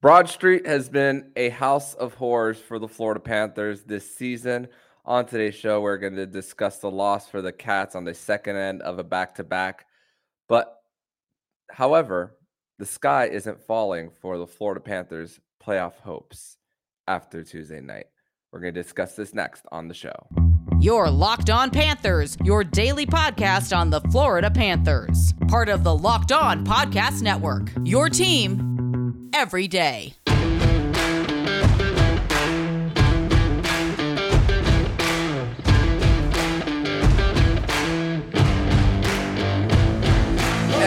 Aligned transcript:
Broad 0.00 0.28
Street 0.28 0.64
has 0.64 0.88
been 0.88 1.32
a 1.34 1.48
house 1.48 1.94
of 1.94 2.14
horrors 2.14 2.60
for 2.60 2.78
the 2.78 2.86
Florida 2.86 3.18
Panthers 3.18 3.82
this 3.82 4.14
season. 4.14 4.68
On 5.04 5.26
today's 5.26 5.56
show, 5.56 5.80
we're 5.80 5.98
going 5.98 6.14
to 6.14 6.24
discuss 6.24 6.78
the 6.78 6.90
loss 6.90 7.28
for 7.28 7.42
the 7.42 7.50
Cats 7.50 7.96
on 7.96 8.04
the 8.04 8.14
second 8.14 8.54
end 8.54 8.80
of 8.82 9.00
a 9.00 9.02
back 9.02 9.34
to 9.36 9.44
back. 9.44 9.86
But, 10.48 10.72
however, 11.68 12.36
the 12.78 12.86
sky 12.86 13.26
isn't 13.26 13.60
falling 13.64 14.12
for 14.20 14.38
the 14.38 14.46
Florida 14.46 14.80
Panthers' 14.80 15.40
playoff 15.60 15.94
hopes 15.94 16.58
after 17.08 17.42
Tuesday 17.42 17.80
night. 17.80 18.06
We're 18.52 18.60
going 18.60 18.74
to 18.74 18.80
discuss 18.80 19.16
this 19.16 19.34
next 19.34 19.64
on 19.72 19.88
the 19.88 19.94
show. 19.94 20.28
Your 20.80 21.10
Locked 21.10 21.50
On 21.50 21.72
Panthers, 21.72 22.36
your 22.44 22.62
daily 22.62 23.04
podcast 23.04 23.76
on 23.76 23.90
the 23.90 24.00
Florida 24.12 24.48
Panthers, 24.48 25.34
part 25.48 25.68
of 25.68 25.82
the 25.82 25.96
Locked 25.96 26.30
On 26.30 26.64
Podcast 26.64 27.20
Network. 27.20 27.72
Your 27.82 28.08
team 28.08 28.77
every 29.32 29.68
day. 29.68 30.14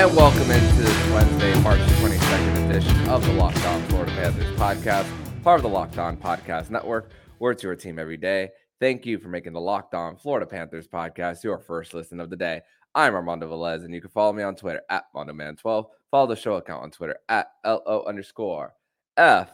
And 0.01 0.15
welcome 0.15 0.49
into 0.49 0.75
this 0.81 1.11
Wednesday, 1.11 1.53
March 1.61 1.79
22nd 1.79 2.69
edition 2.69 3.09
of 3.09 3.23
the 3.23 3.33
Locked 3.33 3.63
On 3.65 3.83
Florida 3.83 4.11
Panthers 4.13 4.49
podcast, 4.57 5.07
part 5.43 5.59
of 5.59 5.61
the 5.61 5.69
Locked 5.69 5.99
On 5.99 6.17
Podcast 6.17 6.71
Network. 6.71 7.11
We're 7.37 7.53
to 7.53 7.67
your 7.67 7.75
team 7.75 7.99
every 7.99 8.17
day. 8.17 8.49
Thank 8.79 9.05
you 9.05 9.19
for 9.19 9.27
making 9.29 9.53
the 9.53 9.61
Locked 9.61 9.93
On 9.93 10.17
Florida 10.17 10.47
Panthers 10.47 10.87
podcast 10.87 11.43
your 11.43 11.59
first 11.59 11.93
listen 11.93 12.19
of 12.19 12.31
the 12.31 12.35
day. 12.35 12.61
I'm 12.93 13.15
Armando 13.15 13.49
Velez, 13.49 13.85
and 13.85 13.93
you 13.93 14.01
can 14.01 14.09
follow 14.09 14.33
me 14.33 14.43
on 14.43 14.55
Twitter 14.55 14.81
at 14.89 15.05
Mandoman12. 15.15 15.85
Follow 16.11 16.27
the 16.27 16.35
show 16.35 16.55
account 16.55 16.83
on 16.83 16.91
Twitter 16.91 17.15
at 17.29 17.47
LO 17.65 18.03
underscore 18.05 18.73
FLA 19.17 19.47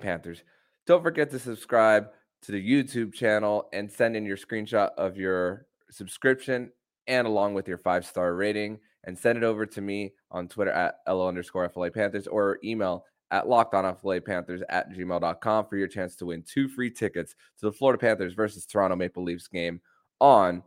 Panthers. 0.00 0.44
Don't 0.86 1.02
forget 1.02 1.30
to 1.30 1.40
subscribe 1.40 2.08
to 2.42 2.52
the 2.52 2.70
YouTube 2.70 3.12
channel 3.12 3.68
and 3.72 3.90
send 3.90 4.16
in 4.16 4.24
your 4.24 4.36
screenshot 4.36 4.90
of 4.96 5.16
your 5.16 5.66
subscription 5.90 6.70
and 7.08 7.26
along 7.26 7.54
with 7.54 7.66
your 7.66 7.78
five 7.78 8.06
star 8.06 8.34
rating 8.34 8.78
and 9.04 9.18
send 9.18 9.36
it 9.36 9.44
over 9.44 9.66
to 9.66 9.80
me 9.80 10.12
on 10.30 10.46
Twitter 10.46 10.70
at 10.70 11.00
LO 11.08 11.26
underscore 11.26 11.68
FLA 11.68 11.90
Panthers 11.90 12.28
or 12.28 12.60
email 12.62 13.04
at 13.32 13.46
lockedonflapanthers 13.46 14.62
at 14.68 14.90
gmail.com 14.92 15.66
for 15.66 15.76
your 15.76 15.88
chance 15.88 16.14
to 16.16 16.26
win 16.26 16.44
two 16.44 16.68
free 16.68 16.90
tickets 16.90 17.34
to 17.58 17.66
the 17.66 17.72
Florida 17.72 17.98
Panthers 17.98 18.34
versus 18.34 18.66
Toronto 18.66 18.94
Maple 18.94 19.24
Leafs 19.24 19.48
game 19.48 19.80
on 20.20 20.62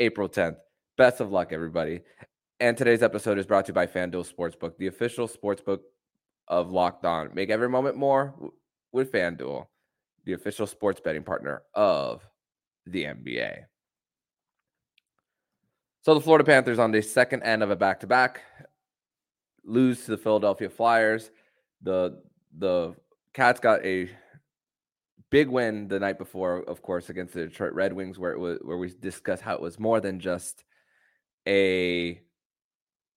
April 0.00 0.28
10th. 0.28 0.56
Best 0.96 1.20
of 1.20 1.32
luck, 1.32 1.52
everybody. 1.52 2.02
And 2.60 2.76
today's 2.76 3.02
episode 3.02 3.36
is 3.36 3.46
brought 3.46 3.64
to 3.64 3.70
you 3.70 3.74
by 3.74 3.86
FanDuel 3.86 4.32
Sportsbook, 4.32 4.76
the 4.78 4.86
official 4.86 5.26
sportsbook 5.26 5.80
of 6.46 6.70
Locked 6.70 7.04
On. 7.04 7.30
Make 7.34 7.50
every 7.50 7.68
moment 7.68 7.96
more 7.96 8.52
with 8.92 9.10
FanDuel, 9.10 9.66
the 10.24 10.34
official 10.34 10.68
sports 10.68 11.00
betting 11.00 11.24
partner 11.24 11.62
of 11.74 12.24
the 12.86 13.04
NBA. 13.04 13.64
So 16.02 16.14
the 16.14 16.20
Florida 16.20 16.44
Panthers 16.44 16.78
on 16.78 16.92
the 16.92 17.02
second 17.02 17.42
end 17.42 17.64
of 17.64 17.72
a 17.72 17.76
back-to-back 17.76 18.42
lose 19.64 20.04
to 20.04 20.12
the 20.12 20.16
Philadelphia 20.16 20.70
Flyers. 20.70 21.32
The 21.82 22.22
the 22.56 22.94
Cats 23.32 23.58
got 23.58 23.84
a 23.84 24.08
big 25.30 25.48
win 25.48 25.88
the 25.88 25.98
night 25.98 26.18
before, 26.18 26.62
of 26.68 26.82
course, 26.82 27.10
against 27.10 27.34
the 27.34 27.46
Detroit 27.46 27.72
Red 27.72 27.92
Wings, 27.92 28.16
where 28.16 28.30
it 28.30 28.38
was 28.38 28.58
where 28.62 28.76
we 28.76 28.92
discussed 29.00 29.42
how 29.42 29.54
it 29.54 29.60
was 29.60 29.80
more 29.80 29.98
than 30.00 30.20
just 30.20 30.62
a 31.46 32.20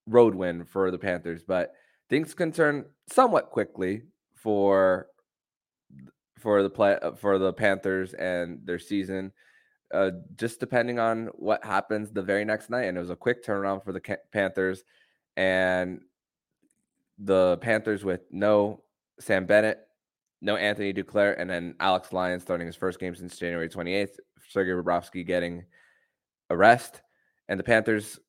road 0.08 0.36
win 0.36 0.66
for 0.66 0.92
the 0.92 0.98
Panthers, 0.98 1.44
but 1.44 1.74
things 2.10 2.34
can 2.34 2.52
turn 2.52 2.86
somewhat 3.12 3.50
quickly 3.50 4.04
for 4.36 5.08
for 6.40 6.64
the 6.64 6.70
play 6.70 6.98
uh, 7.02 7.12
for 7.12 7.38
the 7.38 7.54
Panthers 7.54 8.14
and 8.14 8.60
their 8.66 8.80
season. 8.80 9.32
Uh, 9.94 10.12
just 10.36 10.60
depending 10.60 11.00
on 11.00 11.28
what 11.28 11.64
happens 11.64 12.12
the 12.12 12.22
very 12.22 12.44
next 12.44 12.70
night, 12.70 12.84
and 12.84 12.98
it 12.98 13.02
was 13.02 13.10
a 13.10 13.16
quick 13.16 13.44
turnaround 13.44 13.84
for 13.84 13.94
the 13.94 14.18
Panthers, 14.34 14.84
and 15.38 16.02
the 17.20 17.58
Panthers 17.62 18.04
with 18.04 18.22
no 18.30 18.84
Sam 19.20 19.46
Bennett, 19.46 19.80
no 20.42 20.58
Anthony 20.58 20.94
Duclair, 20.94 21.40
and 21.40 21.50
then 21.50 21.76
Alex 21.80 22.12
Lyon 22.12 22.40
starting 22.40 22.68
his 22.68 22.76
first 22.76 23.00
game 23.00 23.16
since 23.16 23.38
January 23.38 23.70
28th. 23.70 24.18
Sergei 24.50 24.72
Bobrovsky 24.72 25.26
getting 25.26 25.64
a 26.50 26.58
rest, 26.58 27.02
and 27.48 27.60
the 27.60 27.64
Panthers 27.64 28.20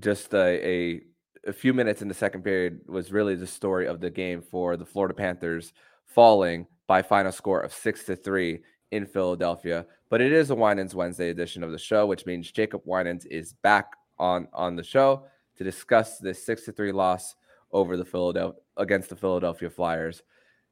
just 0.00 0.34
a, 0.34 0.66
a, 0.66 1.00
a 1.46 1.52
few 1.52 1.72
minutes 1.74 2.02
in 2.02 2.08
the 2.08 2.14
second 2.14 2.42
period 2.42 2.80
was 2.86 3.12
really 3.12 3.34
the 3.34 3.46
story 3.46 3.86
of 3.86 4.00
the 4.00 4.10
game 4.10 4.42
for 4.42 4.76
the 4.76 4.84
Florida 4.84 5.14
Panthers 5.14 5.72
falling 6.06 6.66
by 6.86 7.02
final 7.02 7.32
score 7.32 7.60
of 7.60 7.72
six 7.72 8.04
to 8.04 8.16
three 8.16 8.60
in 8.90 9.06
Philadelphia. 9.06 9.86
But 10.10 10.20
it 10.20 10.32
is 10.32 10.50
a 10.50 10.54
Winans 10.54 10.94
Wednesday 10.94 11.30
edition 11.30 11.64
of 11.64 11.72
the 11.72 11.78
show, 11.78 12.06
which 12.06 12.26
means 12.26 12.50
Jacob 12.50 12.82
Winans 12.84 13.24
is 13.26 13.52
back 13.52 13.92
on 14.18 14.46
on 14.52 14.76
the 14.76 14.84
show 14.84 15.24
to 15.56 15.64
discuss 15.64 16.18
this 16.18 16.44
six 16.44 16.64
to 16.64 16.72
three 16.72 16.92
loss 16.92 17.34
over 17.72 17.96
the 17.96 18.04
Philadelphia 18.04 18.60
against 18.76 19.08
the 19.08 19.16
Philadelphia 19.16 19.70
Flyers. 19.70 20.22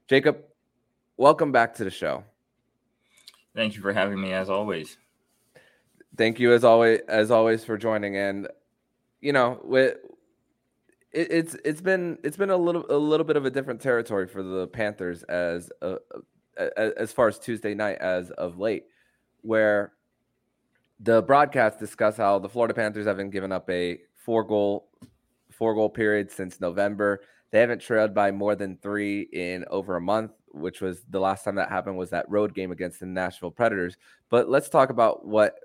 Jacob, 0.08 0.38
welcome 1.16 1.52
back 1.52 1.74
to 1.74 1.84
the 1.84 1.90
show. 1.90 2.24
Thank 3.54 3.74
you 3.74 3.82
for 3.82 3.92
having 3.92 4.20
me 4.20 4.32
as 4.32 4.48
always. 4.48 4.96
Thank 6.16 6.38
you 6.38 6.52
as 6.52 6.64
always 6.64 7.00
as 7.08 7.30
always 7.30 7.64
for 7.64 7.76
joining. 7.76 8.16
And 8.16 8.48
you 9.22 9.32
know, 9.32 9.60
with 9.64 9.96
it, 11.12 11.30
it's 11.30 11.56
it's 11.64 11.80
been 11.80 12.18
it's 12.22 12.36
been 12.36 12.50
a 12.50 12.56
little 12.56 12.84
a 12.90 12.98
little 12.98 13.24
bit 13.24 13.36
of 13.36 13.46
a 13.46 13.50
different 13.50 13.80
territory 13.80 14.26
for 14.26 14.42
the 14.42 14.66
Panthers 14.66 15.22
as 15.22 15.70
uh, 15.80 15.96
uh, 16.60 16.68
a, 16.76 16.98
as 16.98 17.12
far 17.12 17.28
as 17.28 17.38
Tuesday 17.38 17.72
night 17.72 17.98
as 17.98 18.30
of 18.32 18.58
late, 18.58 18.84
where 19.40 19.92
the 21.00 21.22
broadcast 21.22 21.78
discuss 21.78 22.16
how 22.16 22.38
the 22.38 22.48
Florida 22.48 22.74
Panthers 22.74 23.06
haven't 23.06 23.30
given 23.30 23.52
up 23.52 23.70
a 23.70 24.00
four 24.16 24.44
goal 24.44 24.88
four 25.50 25.74
goal 25.74 25.88
period 25.88 26.30
since 26.30 26.60
November. 26.60 27.22
They 27.52 27.60
haven't 27.60 27.80
trailed 27.80 28.14
by 28.14 28.30
more 28.32 28.56
than 28.56 28.78
three 28.78 29.28
in 29.32 29.64
over 29.70 29.96
a 29.96 30.00
month, 30.00 30.32
which 30.48 30.80
was 30.80 31.02
the 31.10 31.20
last 31.20 31.44
time 31.44 31.54
that 31.56 31.68
happened 31.68 31.98
was 31.98 32.10
that 32.10 32.28
road 32.28 32.54
game 32.54 32.72
against 32.72 32.98
the 32.98 33.06
Nashville 33.06 33.50
Predators. 33.50 33.98
But 34.30 34.48
let's 34.48 34.70
talk 34.70 34.88
about 34.88 35.26
what 35.26 35.56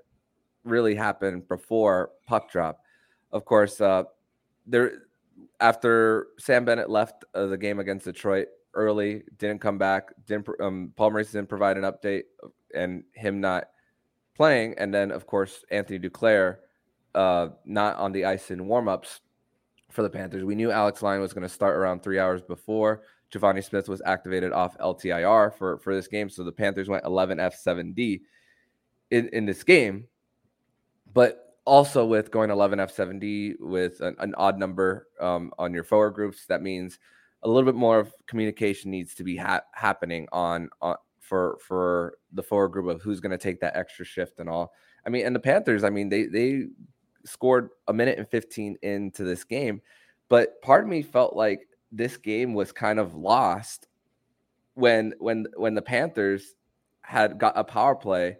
really 0.64 0.94
happened 0.94 1.48
before 1.48 2.10
puck 2.26 2.50
drop 2.50 2.82
of 3.32 3.44
course, 3.44 3.80
uh, 3.80 4.04
there 4.66 5.02
after 5.60 6.28
Sam 6.38 6.64
Bennett 6.64 6.90
left 6.90 7.24
uh, 7.34 7.46
the 7.46 7.58
game 7.58 7.80
against 7.80 8.04
Detroit 8.04 8.48
early, 8.74 9.22
didn't 9.38 9.60
come 9.60 9.78
back. 9.78 10.10
Didn't 10.26 10.48
um, 10.60 10.92
Paul 10.96 11.10
Maurice 11.10 11.32
didn't 11.32 11.48
provide 11.48 11.76
an 11.76 11.84
update, 11.84 12.24
and 12.74 13.04
him 13.12 13.40
not 13.40 13.68
playing, 14.34 14.74
and 14.78 14.92
then 14.92 15.10
of 15.10 15.26
course 15.26 15.64
Anthony 15.70 15.98
Duclair 15.98 16.58
uh, 17.14 17.48
not 17.64 17.96
on 17.96 18.12
the 18.12 18.24
ice 18.24 18.50
in 18.50 18.60
warmups 18.60 19.20
for 19.90 20.02
the 20.02 20.10
Panthers. 20.10 20.44
We 20.44 20.54
knew 20.54 20.70
Alex 20.70 21.02
Lyon 21.02 21.20
was 21.20 21.32
going 21.32 21.42
to 21.42 21.48
start 21.48 21.76
around 21.76 22.02
three 22.02 22.18
hours 22.18 22.42
before. 22.42 23.02
Givani 23.32 23.62
Smith 23.64 23.88
was 23.88 24.00
activated 24.06 24.52
off 24.52 24.78
LTIR 24.78 25.54
for 25.54 25.78
for 25.78 25.94
this 25.94 26.08
game, 26.08 26.30
so 26.30 26.44
the 26.44 26.52
Panthers 26.52 26.88
went 26.88 27.04
11 27.04 27.38
F7D 27.38 28.22
in 29.10 29.28
in 29.28 29.46
this 29.46 29.62
game, 29.64 30.06
but 31.12 31.47
also 31.68 32.04
with 32.04 32.30
going 32.30 32.50
11 32.50 32.78
F7D 32.78 33.60
with 33.60 34.00
an, 34.00 34.16
an 34.18 34.34
odd 34.36 34.58
number 34.58 35.06
um, 35.20 35.52
on 35.58 35.74
your 35.74 35.84
forward 35.84 36.12
groups, 36.12 36.46
that 36.46 36.62
means 36.62 36.98
a 37.42 37.48
little 37.48 37.70
bit 37.70 37.76
more 37.76 37.98
of 38.00 38.12
communication 38.26 38.90
needs 38.90 39.14
to 39.14 39.22
be 39.22 39.36
ha- 39.36 39.60
happening 39.72 40.26
on, 40.32 40.70
on 40.80 40.96
for 41.20 41.58
for 41.60 42.14
the 42.32 42.42
forward 42.42 42.70
group 42.70 42.86
of 42.86 43.02
who's 43.02 43.20
going 43.20 43.30
to 43.30 43.38
take 43.38 43.60
that 43.60 43.76
extra 43.76 44.04
shift 44.04 44.40
and 44.40 44.48
all. 44.48 44.72
I 45.06 45.10
mean, 45.10 45.26
and 45.26 45.36
the 45.36 45.40
Panthers, 45.40 45.84
I 45.84 45.90
mean, 45.90 46.08
they 46.08 46.24
they 46.24 46.64
scored 47.24 47.68
a 47.86 47.92
minute 47.92 48.18
and 48.18 48.28
15 48.28 48.78
into 48.82 49.24
this 49.24 49.44
game, 49.44 49.82
but 50.28 50.60
part 50.62 50.84
of 50.84 50.88
me 50.88 51.02
felt 51.02 51.36
like 51.36 51.68
this 51.92 52.16
game 52.16 52.54
was 52.54 52.72
kind 52.72 52.98
of 52.98 53.14
lost 53.14 53.88
when 54.74 55.12
when 55.18 55.46
when 55.56 55.74
the 55.74 55.82
Panthers 55.82 56.54
had 57.02 57.38
got 57.38 57.52
a 57.56 57.64
power 57.64 57.94
play 57.94 58.38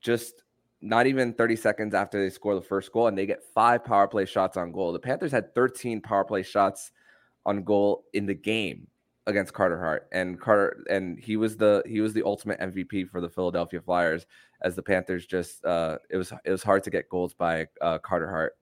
just 0.00 0.42
not 0.82 1.06
even 1.06 1.32
30 1.32 1.56
seconds 1.56 1.94
after 1.94 2.22
they 2.22 2.30
score 2.30 2.54
the 2.54 2.62
first 2.62 2.92
goal, 2.92 3.08
and 3.08 3.16
they 3.16 3.26
get 3.26 3.42
five 3.54 3.84
power 3.84 4.08
play 4.08 4.24
shots 4.24 4.56
on 4.56 4.72
goal. 4.72 4.92
The 4.92 4.98
Panthers 4.98 5.32
had 5.32 5.54
13 5.54 6.00
power 6.00 6.24
play 6.24 6.42
shots 6.42 6.92
on 7.44 7.62
goal 7.62 8.04
in 8.12 8.26
the 8.26 8.34
game 8.34 8.86
against 9.26 9.52
Carter 9.52 9.78
Hart, 9.78 10.08
and 10.12 10.40
Carter 10.40 10.84
and 10.90 11.18
he 11.18 11.36
was 11.36 11.56
the 11.56 11.82
he 11.86 12.00
was 12.00 12.12
the 12.12 12.24
ultimate 12.24 12.60
MVP 12.60 13.08
for 13.08 13.20
the 13.20 13.28
Philadelphia 13.28 13.80
Flyers. 13.80 14.26
As 14.62 14.76
the 14.76 14.82
Panthers 14.82 15.26
just 15.26 15.64
uh, 15.64 15.98
it 16.10 16.16
was 16.16 16.32
it 16.44 16.50
was 16.50 16.62
hard 16.62 16.84
to 16.84 16.90
get 16.90 17.08
goals 17.08 17.34
by 17.34 17.66
uh, 17.80 17.98
Carter 17.98 18.28
Hart. 18.28 18.56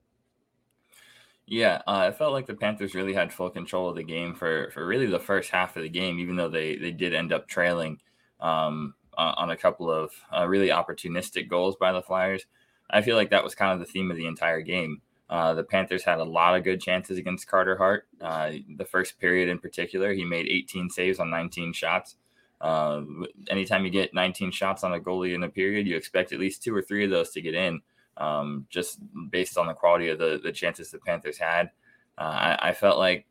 Yeah, 1.46 1.80
uh, 1.86 2.08
I 2.08 2.12
felt 2.12 2.34
like 2.34 2.46
the 2.46 2.54
Panthers 2.54 2.94
really 2.94 3.14
had 3.14 3.32
full 3.32 3.48
control 3.48 3.88
of 3.88 3.96
the 3.96 4.02
game 4.02 4.34
for 4.34 4.70
for 4.72 4.86
really 4.86 5.06
the 5.06 5.18
first 5.18 5.50
half 5.50 5.76
of 5.76 5.82
the 5.82 5.88
game, 5.88 6.18
even 6.18 6.36
though 6.36 6.48
they 6.48 6.76
they 6.76 6.92
did 6.92 7.14
end 7.14 7.32
up 7.32 7.48
trailing. 7.48 8.00
Um, 8.40 8.94
uh, 9.18 9.34
on 9.36 9.50
a 9.50 9.56
couple 9.56 9.90
of 9.90 10.12
uh, 10.34 10.46
really 10.46 10.68
opportunistic 10.68 11.48
goals 11.48 11.76
by 11.76 11.92
the 11.92 12.00
Flyers. 12.00 12.46
I 12.88 13.02
feel 13.02 13.16
like 13.16 13.30
that 13.30 13.44
was 13.44 13.54
kind 13.54 13.72
of 13.72 13.80
the 13.80 13.92
theme 13.92 14.10
of 14.10 14.16
the 14.16 14.26
entire 14.26 14.62
game. 14.62 15.02
Uh, 15.28 15.52
the 15.52 15.64
Panthers 15.64 16.04
had 16.04 16.20
a 16.20 16.24
lot 16.24 16.56
of 16.56 16.64
good 16.64 16.80
chances 16.80 17.18
against 17.18 17.46
Carter 17.46 17.76
Hart. 17.76 18.06
Uh, 18.20 18.52
the 18.76 18.86
first 18.86 19.18
period 19.18 19.48
in 19.48 19.58
particular, 19.58 20.14
he 20.14 20.24
made 20.24 20.46
18 20.46 20.88
saves 20.88 21.18
on 21.18 21.28
19 21.28 21.74
shots. 21.74 22.16
Uh, 22.60 23.02
anytime 23.50 23.84
you 23.84 23.90
get 23.90 24.14
19 24.14 24.50
shots 24.52 24.84
on 24.84 24.94
a 24.94 25.00
goalie 25.00 25.34
in 25.34 25.42
a 25.42 25.48
period, 25.48 25.86
you 25.86 25.96
expect 25.96 26.32
at 26.32 26.40
least 26.40 26.62
two 26.62 26.74
or 26.74 26.80
three 26.80 27.04
of 27.04 27.10
those 27.10 27.30
to 27.30 27.42
get 27.42 27.54
in, 27.54 27.80
um, 28.16 28.66
just 28.70 29.00
based 29.30 29.58
on 29.58 29.66
the 29.66 29.74
quality 29.74 30.08
of 30.08 30.18
the, 30.18 30.40
the 30.42 30.50
chances 30.50 30.90
the 30.90 30.98
Panthers 30.98 31.38
had. 31.38 31.70
Uh, 32.16 32.56
I, 32.60 32.70
I, 32.70 32.72
felt 32.72 32.98
like 32.98 33.26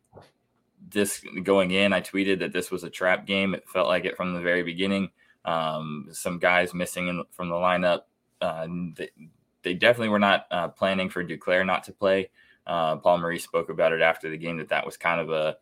this 0.88 1.22
going 1.42 1.72
in, 1.72 1.92
I 1.92 2.00
tweeted 2.00 2.38
that 2.38 2.54
this 2.54 2.70
was 2.70 2.84
a 2.84 2.90
trap 2.90 3.26
game. 3.26 3.54
It 3.54 3.68
felt 3.68 3.88
like 3.88 4.06
it 4.06 4.16
from 4.16 4.32
the 4.32 4.40
very 4.40 4.62
beginning. 4.62 5.10
Um, 5.48 6.08
some 6.12 6.38
guys 6.38 6.74
missing 6.74 7.08
in, 7.08 7.24
from 7.30 7.48
the 7.48 7.54
lineup. 7.54 8.02
Uh, 8.40 8.66
they, 8.96 9.08
they, 9.62 9.72
definitely 9.72 10.10
were 10.10 10.18
not 10.18 10.46
uh, 10.50 10.68
planning 10.68 11.08
for 11.08 11.24
Duclair 11.24 11.64
not 11.64 11.84
to 11.84 11.92
play. 11.92 12.28
Uh, 12.66 12.96
Paul 12.96 13.18
Maurice 13.18 13.44
spoke 13.44 13.70
about 13.70 13.94
it 13.94 14.02
after 14.02 14.28
the 14.28 14.36
game 14.36 14.58
that 14.58 14.68
that 14.68 14.84
was 14.84 14.98
kind 14.98 15.20
of 15.20 15.30
a, 15.30 15.56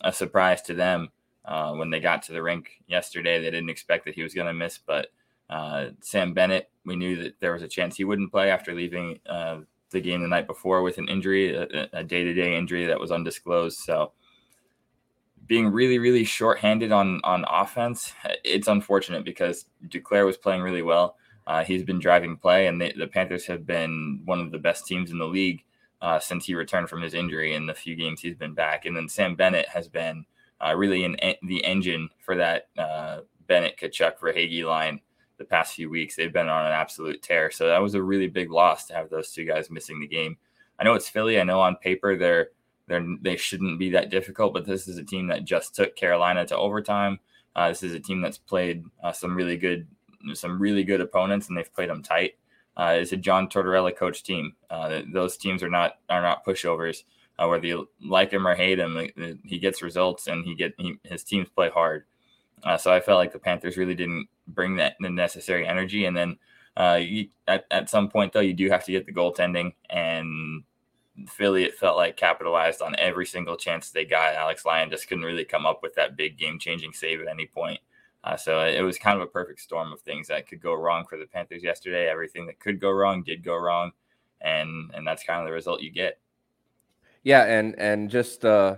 a 0.00 0.12
surprise 0.12 0.60
to 0.62 0.74
them 0.74 1.10
uh, 1.44 1.72
when 1.74 1.88
they 1.88 2.00
got 2.00 2.24
to 2.24 2.32
the 2.32 2.42
rink 2.42 2.82
yesterday. 2.88 3.38
They 3.38 3.50
didn't 3.50 3.70
expect 3.70 4.06
that 4.06 4.16
he 4.16 4.24
was 4.24 4.34
going 4.34 4.48
to 4.48 4.52
miss, 4.52 4.76
but 4.76 5.12
uh, 5.48 5.90
Sam 6.00 6.34
Bennett, 6.34 6.68
we 6.84 6.96
knew 6.96 7.22
that 7.22 7.38
there 7.38 7.52
was 7.52 7.62
a 7.62 7.68
chance 7.68 7.96
he 7.96 8.04
wouldn't 8.04 8.32
play 8.32 8.50
after 8.50 8.74
leaving 8.74 9.20
uh, 9.24 9.58
the 9.90 10.00
game 10.00 10.20
the 10.20 10.26
night 10.26 10.48
before 10.48 10.82
with 10.82 10.98
an 10.98 11.08
injury, 11.08 11.54
a 11.54 12.02
day 12.02 12.24
to 12.24 12.34
day 12.34 12.56
injury 12.56 12.86
that 12.86 12.98
was 12.98 13.12
undisclosed. 13.12 13.78
So 13.78 14.12
being 15.48 15.66
really, 15.68 15.98
really 15.98 16.24
short-handed 16.24 16.92
on 16.92 17.20
on 17.24 17.44
offense, 17.48 18.12
it's 18.44 18.68
unfortunate 18.68 19.24
because 19.24 19.64
Duclair 19.88 20.24
was 20.24 20.36
playing 20.36 20.62
really 20.62 20.82
well. 20.82 21.16
Uh, 21.46 21.64
he's 21.64 21.82
been 21.82 21.98
driving 21.98 22.36
play, 22.36 22.66
and 22.66 22.80
they, 22.80 22.92
the 22.92 23.06
Panthers 23.06 23.46
have 23.46 23.66
been 23.66 24.20
one 24.26 24.38
of 24.38 24.52
the 24.52 24.58
best 24.58 24.86
teams 24.86 25.10
in 25.10 25.18
the 25.18 25.26
league 25.26 25.64
uh, 26.02 26.18
since 26.18 26.44
he 26.44 26.54
returned 26.54 26.88
from 26.88 27.00
his 27.00 27.14
injury 27.14 27.54
in 27.54 27.66
the 27.66 27.74
few 27.74 27.96
games 27.96 28.20
he's 28.20 28.36
been 28.36 28.54
back. 28.54 28.84
And 28.84 28.94
then 28.94 29.08
Sam 29.08 29.34
Bennett 29.34 29.68
has 29.68 29.88
been 29.88 30.26
uh, 30.64 30.74
really 30.76 31.04
in, 31.04 31.16
the 31.42 31.64
engine 31.64 32.10
for 32.20 32.36
that 32.36 32.68
uh, 32.76 33.20
Bennett 33.46 33.78
Tkachuk 33.78 34.18
Verhaeghe 34.18 34.64
line 34.64 35.00
the 35.38 35.44
past 35.44 35.74
few 35.74 35.88
weeks. 35.88 36.16
They've 36.16 36.32
been 36.32 36.48
on 36.48 36.66
an 36.66 36.72
absolute 36.72 37.22
tear. 37.22 37.50
So 37.50 37.66
that 37.68 37.82
was 37.82 37.94
a 37.94 38.02
really 38.02 38.28
big 38.28 38.50
loss 38.50 38.86
to 38.86 38.94
have 38.94 39.08
those 39.08 39.32
two 39.32 39.44
guys 39.44 39.70
missing 39.70 40.00
the 40.00 40.06
game. 40.06 40.36
I 40.78 40.84
know 40.84 40.94
it's 40.94 41.08
Philly. 41.08 41.40
I 41.40 41.44
know 41.44 41.60
on 41.60 41.76
paper 41.76 42.16
they're 42.16 42.50
they're 42.88 43.06
they 43.20 43.36
shouldn't 43.36 43.78
be 43.78 43.90
that 43.90 44.10
difficult, 44.10 44.54
but 44.54 44.64
this 44.64 44.88
is 44.88 44.98
a 44.98 45.04
team 45.04 45.28
that 45.28 45.44
just 45.44 45.74
took 45.74 45.94
Carolina 45.94 46.44
to 46.46 46.56
overtime. 46.56 47.20
Uh, 47.54 47.68
this 47.68 47.82
is 47.82 47.94
a 47.94 48.00
team 48.00 48.20
that's 48.20 48.38
played 48.38 48.84
uh, 49.04 49.12
some 49.12 49.36
really 49.36 49.56
good 49.56 49.86
some 50.34 50.60
really 50.60 50.82
good 50.82 51.00
opponents, 51.00 51.48
and 51.48 51.56
they've 51.56 51.72
played 51.72 51.90
them 51.90 52.02
tight. 52.02 52.36
Uh, 52.76 52.96
it's 53.00 53.12
a 53.12 53.16
John 53.16 53.48
Tortorella 53.48 53.94
coach 53.94 54.22
team. 54.22 54.54
Uh, 54.70 55.02
those 55.12 55.36
teams 55.36 55.62
are 55.62 55.70
not 55.70 55.98
are 56.08 56.22
not 56.22 56.44
pushovers. 56.44 57.04
Uh, 57.38 57.46
whether 57.46 57.66
you 57.66 57.88
like 58.04 58.32
him 58.32 58.48
or 58.48 58.54
hate 58.54 58.80
him, 58.80 58.98
he 59.44 59.58
gets 59.58 59.82
results, 59.82 60.26
and 60.26 60.44
he 60.44 60.54
get 60.54 60.74
he, 60.78 60.98
his 61.04 61.22
teams 61.22 61.48
play 61.48 61.68
hard. 61.68 62.04
Uh, 62.64 62.76
so 62.76 62.92
I 62.92 63.00
felt 63.00 63.18
like 63.18 63.32
the 63.32 63.38
Panthers 63.38 63.76
really 63.76 63.94
didn't 63.94 64.28
bring 64.48 64.76
that 64.76 64.96
the 64.98 65.10
necessary 65.10 65.66
energy. 65.66 66.06
And 66.06 66.16
then 66.16 66.38
you, 67.00 67.28
at, 67.46 67.66
at 67.70 67.90
some 67.90 68.08
point, 68.08 68.32
though, 68.32 68.40
you 68.40 68.54
do 68.54 68.68
have 68.70 68.84
to 68.84 68.92
get 68.92 69.06
the 69.06 69.12
goaltending. 69.12 69.74
And 69.90 70.64
Philly, 71.26 71.64
it 71.64 71.74
felt 71.74 71.96
like 71.96 72.16
capitalized 72.16 72.82
on 72.82 72.94
every 72.98 73.26
single 73.26 73.56
chance 73.56 73.90
they 73.90 74.04
got. 74.04 74.34
Alex 74.34 74.64
Lyon 74.64 74.90
just 74.90 75.08
couldn't 75.08 75.24
really 75.24 75.44
come 75.44 75.66
up 75.66 75.82
with 75.82 75.94
that 75.94 76.16
big 76.16 76.38
game 76.38 76.58
changing 76.58 76.92
save 76.92 77.20
at 77.20 77.28
any 77.28 77.46
point. 77.46 77.80
Uh, 78.24 78.36
so 78.36 78.60
it 78.64 78.82
was 78.82 78.98
kind 78.98 79.16
of 79.16 79.22
a 79.22 79.30
perfect 79.30 79.60
storm 79.60 79.92
of 79.92 80.00
things 80.00 80.28
that 80.28 80.48
could 80.48 80.60
go 80.60 80.74
wrong 80.74 81.04
for 81.08 81.16
the 81.16 81.26
Panthers 81.26 81.62
yesterday. 81.62 82.08
Everything 82.08 82.46
that 82.46 82.58
could 82.58 82.80
go 82.80 82.90
wrong 82.90 83.22
did 83.22 83.44
go 83.44 83.56
wrong, 83.56 83.92
and 84.40 84.90
and 84.94 85.06
that's 85.06 85.22
kind 85.22 85.40
of 85.40 85.46
the 85.46 85.52
result 85.52 85.80
you 85.80 85.90
get. 85.90 86.18
Yeah, 87.22 87.44
and 87.44 87.78
and 87.78 88.10
just 88.10 88.44
uh, 88.44 88.76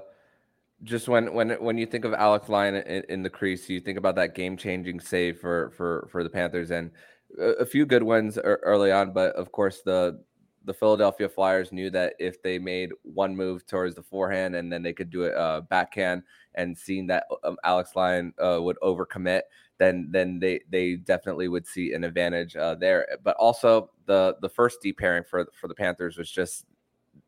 just 0.84 1.08
when 1.08 1.32
when 1.32 1.50
when 1.52 1.78
you 1.78 1.86
think 1.86 2.04
of 2.04 2.12
Alex 2.12 2.48
Lyon 2.48 2.76
in, 2.76 3.02
in 3.08 3.22
the 3.22 3.30
crease, 3.30 3.68
you 3.68 3.80
think 3.80 3.98
about 3.98 4.14
that 4.16 4.34
game 4.34 4.56
changing 4.56 5.00
save 5.00 5.40
for 5.40 5.70
for 5.70 6.08
for 6.12 6.22
the 6.22 6.30
Panthers 6.30 6.70
and 6.70 6.90
a, 7.38 7.62
a 7.62 7.66
few 7.66 7.86
good 7.86 8.02
ones 8.02 8.38
early 8.44 8.92
on, 8.92 9.12
but 9.12 9.34
of 9.36 9.52
course 9.52 9.82
the 9.82 10.22
the 10.64 10.74
Philadelphia 10.74 11.28
Flyers 11.28 11.72
knew 11.72 11.90
that 11.90 12.14
if 12.18 12.42
they 12.42 12.58
made 12.58 12.90
one 13.02 13.34
move 13.34 13.66
towards 13.66 13.94
the 13.94 14.02
forehand 14.02 14.54
and 14.54 14.72
then 14.72 14.82
they 14.82 14.92
could 14.92 15.10
do 15.10 15.22
it 15.22 15.34
uh, 15.34 15.62
backhand, 15.62 16.22
and 16.54 16.76
seeing 16.76 17.06
that 17.06 17.26
um, 17.44 17.56
Alex 17.64 17.92
Lyon 17.94 18.34
uh, 18.38 18.58
would 18.60 18.78
overcommit, 18.82 19.42
then 19.78 20.08
then 20.10 20.38
they 20.38 20.60
they 20.68 20.96
definitely 20.96 21.48
would 21.48 21.66
see 21.66 21.92
an 21.92 22.04
advantage 22.04 22.56
uh, 22.56 22.74
there. 22.74 23.06
But 23.22 23.36
also 23.36 23.90
the 24.06 24.36
the 24.42 24.48
first 24.48 24.80
D 24.82 24.92
pairing 24.92 25.24
for 25.24 25.46
for 25.58 25.68
the 25.68 25.74
Panthers 25.74 26.18
was 26.18 26.30
just 26.30 26.66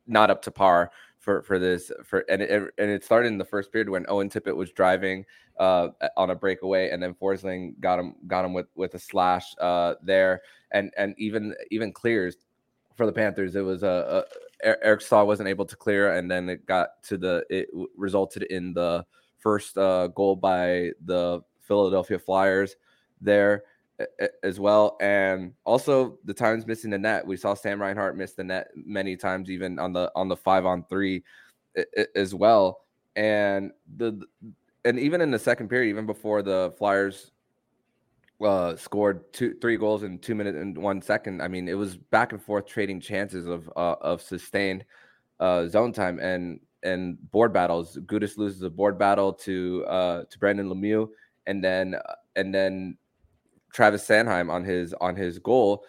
not 0.05 0.29
up 0.29 0.41
to 0.43 0.51
par 0.51 0.91
for 1.19 1.41
for 1.43 1.57
this 1.57 1.91
for 2.03 2.25
and 2.29 2.41
it, 2.41 2.73
and 2.77 2.91
it 2.91 3.03
started 3.03 3.27
in 3.27 3.37
the 3.37 3.45
first 3.45 3.71
period 3.71 3.89
when 3.89 4.05
Owen 4.09 4.29
Tippett 4.29 4.55
was 4.55 4.71
driving 4.71 5.25
uh, 5.57 5.89
on 6.17 6.31
a 6.31 6.35
breakaway 6.35 6.89
and 6.89 7.01
then 7.01 7.13
Forsling 7.13 7.79
got 7.79 7.99
him 7.99 8.15
got 8.27 8.43
him 8.43 8.53
with 8.53 8.67
with 8.75 8.93
a 8.95 8.99
slash 8.99 9.55
uh, 9.59 9.95
there 10.03 10.41
and 10.71 10.91
and 10.97 11.15
even 11.17 11.55
even 11.71 11.93
clears 11.93 12.35
for 12.95 13.05
the 13.05 13.11
Panthers 13.11 13.55
it 13.55 13.61
was 13.61 13.83
a, 13.83 14.25
a 14.63 14.85
Eric 14.85 15.01
Staal 15.01 15.27
wasn't 15.27 15.49
able 15.49 15.65
to 15.65 15.75
clear 15.75 16.15
and 16.15 16.29
then 16.29 16.49
it 16.49 16.65
got 16.65 17.03
to 17.03 17.17
the 17.17 17.45
it 17.49 17.69
resulted 17.97 18.43
in 18.43 18.73
the 18.73 19.05
first 19.39 19.77
uh, 19.77 20.07
goal 20.07 20.35
by 20.35 20.91
the 21.05 21.41
Philadelphia 21.59 22.17
Flyers 22.17 22.75
there 23.19 23.63
as 24.41 24.59
well. 24.59 24.97
And 25.01 25.53
also 25.65 26.17
the 26.25 26.33
times 26.33 26.65
missing 26.65 26.91
the 26.91 26.97
net. 26.97 27.25
We 27.25 27.37
saw 27.37 27.53
Sam 27.53 27.81
Reinhart 27.81 28.17
miss 28.17 28.33
the 28.33 28.43
net 28.43 28.69
many 28.75 29.15
times, 29.15 29.49
even 29.49 29.79
on 29.79 29.93
the 29.93 30.11
on 30.15 30.27
the 30.27 30.35
five 30.35 30.65
on 30.65 30.83
three 30.85 31.23
as 32.15 32.33
well. 32.33 32.81
And 33.15 33.71
the 33.97 34.21
and 34.85 34.99
even 34.99 35.21
in 35.21 35.31
the 35.31 35.39
second 35.39 35.69
period, 35.69 35.89
even 35.89 36.05
before 36.05 36.41
the 36.41 36.73
Flyers 36.77 37.31
uh, 38.43 38.75
scored 38.75 39.31
two 39.33 39.55
three 39.61 39.77
goals 39.77 40.03
in 40.03 40.19
two 40.19 40.35
minutes 40.35 40.57
and 40.57 40.77
one 40.77 41.01
second. 41.01 41.41
I 41.41 41.47
mean, 41.47 41.67
it 41.67 41.77
was 41.77 41.97
back 41.97 42.31
and 42.31 42.41
forth 42.41 42.65
trading 42.65 42.99
chances 42.99 43.47
of 43.47 43.69
uh, 43.75 43.95
of 44.01 44.21
sustained 44.21 44.85
uh, 45.39 45.67
zone 45.67 45.93
time 45.93 46.19
and 46.19 46.59
and 46.83 47.17
board 47.31 47.53
battles. 47.53 47.97
Gudas 48.05 48.37
loses 48.37 48.61
a 48.61 48.69
board 48.69 48.97
battle 48.97 49.33
to 49.33 49.85
uh, 49.87 50.23
to 50.29 50.39
Brendan 50.39 50.69
Lemieux, 50.69 51.09
and 51.47 51.63
then 51.63 51.95
and 52.35 52.53
then 52.53 52.97
Travis 53.73 54.07
Sanheim 54.07 54.51
on 54.51 54.63
his 54.63 54.93
on 55.01 55.15
his 55.15 55.39
goal, 55.39 55.85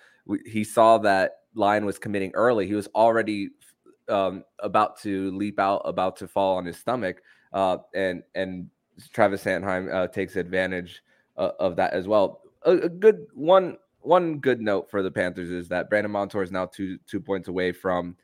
he 0.47 0.65
saw 0.65 0.99
that 0.99 1.41
Lyon 1.55 1.85
was 1.85 1.99
committing 1.99 2.33
early. 2.35 2.67
He 2.67 2.75
was 2.75 2.89
already 2.95 3.51
um, 4.09 4.45
about 4.59 5.01
to 5.03 5.31
leap 5.33 5.59
out, 5.59 5.83
about 5.85 6.17
to 6.17 6.29
fall 6.29 6.57
on 6.57 6.65
his 6.65 6.79
stomach, 6.79 7.23
uh, 7.53 7.79
and 7.95 8.23
and 8.35 8.71
Travis 9.13 9.45
Sanheim 9.45 9.93
uh, 9.93 10.09
takes 10.09 10.37
advantage 10.37 11.03
uh, 11.37 11.51
of 11.59 11.77
that 11.77 11.93
as 11.93 12.09
well. 12.09 12.41
A, 12.65 12.73
a, 12.73 12.89
good 12.89 13.27
one 13.35 13.77
one 14.01 14.39
good 14.39 14.61
note 14.61 14.91
for 14.91 15.03
the 15.03 15.11
Panthers 15.11 15.51
is 15.51 15.69
that 15.69 15.89
Brandon 15.91 16.13
Montour 16.13 16.43
is 16.43 16.51
now 16.51 16.67
two 16.67 16.99
two 17.07 17.21
points 17.21 17.49
away 17.49 17.73
from 17.73 18.17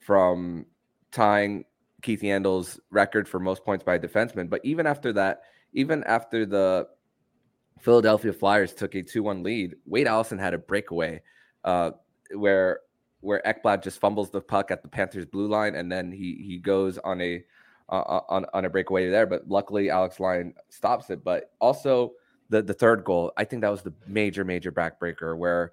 from 0.00 0.66
tying 1.12 1.64
Keith 2.02 2.22
Yandle's 2.22 2.78
record 2.90 3.28
for 3.28 3.40
most 3.40 3.64
points 3.64 3.84
by 3.84 3.94
a 3.94 3.98
defenseman. 3.98 4.48
But 4.48 4.60
even 4.64 4.86
after 4.86 5.12
that, 5.14 5.42
even 5.72 6.04
after 6.04 6.46
the 6.46 6.88
Philadelphia 7.80 8.32
Flyers 8.32 8.72
took 8.72 8.94
a 8.94 9.02
2-1 9.02 9.44
lead. 9.44 9.76
Wade 9.86 10.06
Allison 10.06 10.38
had 10.38 10.54
a 10.54 10.58
breakaway 10.58 11.22
uh, 11.64 11.92
where 12.34 12.80
where 13.20 13.42
Ekblad 13.44 13.82
just 13.82 13.98
fumbles 13.98 14.30
the 14.30 14.40
puck 14.40 14.70
at 14.70 14.82
the 14.82 14.88
Panthers 14.88 15.26
blue 15.26 15.48
line, 15.48 15.74
and 15.74 15.90
then 15.90 16.12
he 16.12 16.42
he 16.46 16.58
goes 16.58 16.98
on 16.98 17.20
a 17.20 17.44
uh, 17.88 18.20
on 18.28 18.46
on 18.52 18.64
a 18.64 18.70
breakaway 18.70 19.08
there. 19.08 19.26
But 19.26 19.48
luckily, 19.48 19.90
Alex 19.90 20.20
Lyon 20.20 20.54
stops 20.68 21.10
it. 21.10 21.24
But 21.24 21.52
also 21.60 22.12
the 22.48 22.62
the 22.62 22.74
third 22.74 23.04
goal, 23.04 23.32
I 23.36 23.44
think 23.44 23.62
that 23.62 23.70
was 23.70 23.82
the 23.82 23.92
major 24.06 24.44
major 24.44 24.72
backbreaker 24.72 25.36
where 25.36 25.72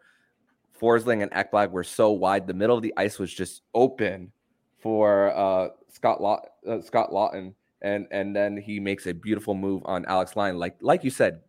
Forsling 0.79 1.21
and 1.21 1.31
Ekblad 1.31 1.71
were 1.71 1.83
so 1.83 2.11
wide, 2.11 2.47
the 2.47 2.53
middle 2.53 2.75
of 2.75 2.81
the 2.83 2.93
ice 2.97 3.19
was 3.19 3.33
just 3.33 3.61
open 3.73 4.31
for 4.79 5.31
uh, 5.35 5.69
Scott 5.89 6.21
Law- 6.21 6.41
uh, 6.67 6.81
Scott 6.81 7.11
Laughton, 7.11 7.53
and 7.81 8.07
and 8.11 8.35
then 8.35 8.57
he 8.57 8.79
makes 8.79 9.07
a 9.07 9.13
beautiful 9.13 9.53
move 9.53 9.81
on 9.85 10.05
Alex 10.05 10.35
Lyon, 10.35 10.57
like 10.57 10.75
like 10.81 11.03
you 11.03 11.09
said, 11.09 11.41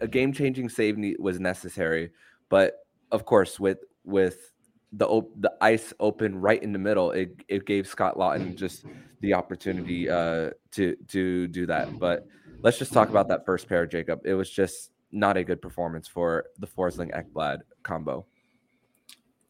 a 0.00 0.06
game 0.06 0.32
changing 0.32 0.68
save 0.68 0.98
was 1.18 1.40
necessary, 1.40 2.10
but 2.48 2.86
of 3.10 3.24
course 3.24 3.58
with 3.58 3.78
with 4.04 4.52
the 4.92 5.06
op- 5.06 5.32
the 5.40 5.52
ice 5.60 5.92
open 5.98 6.40
right 6.40 6.62
in 6.62 6.72
the 6.72 6.78
middle, 6.78 7.10
it 7.10 7.30
it 7.48 7.66
gave 7.66 7.86
Scott 7.86 8.16
Laughton 8.16 8.54
just 8.56 8.84
the 9.20 9.34
opportunity 9.34 10.08
uh, 10.08 10.50
to 10.72 10.96
to 11.08 11.48
do 11.48 11.66
that. 11.66 11.98
But 11.98 12.26
let's 12.62 12.78
just 12.78 12.92
talk 12.92 13.08
about 13.08 13.28
that 13.28 13.44
first 13.44 13.68
pair, 13.68 13.86
Jacob. 13.86 14.20
It 14.24 14.34
was 14.34 14.50
just 14.50 14.90
not 15.12 15.36
a 15.36 15.44
good 15.44 15.62
performance 15.62 16.08
for 16.08 16.46
the 16.58 16.66
Forsling 16.66 17.10
Ekblad 17.12 17.60
combo. 17.82 18.26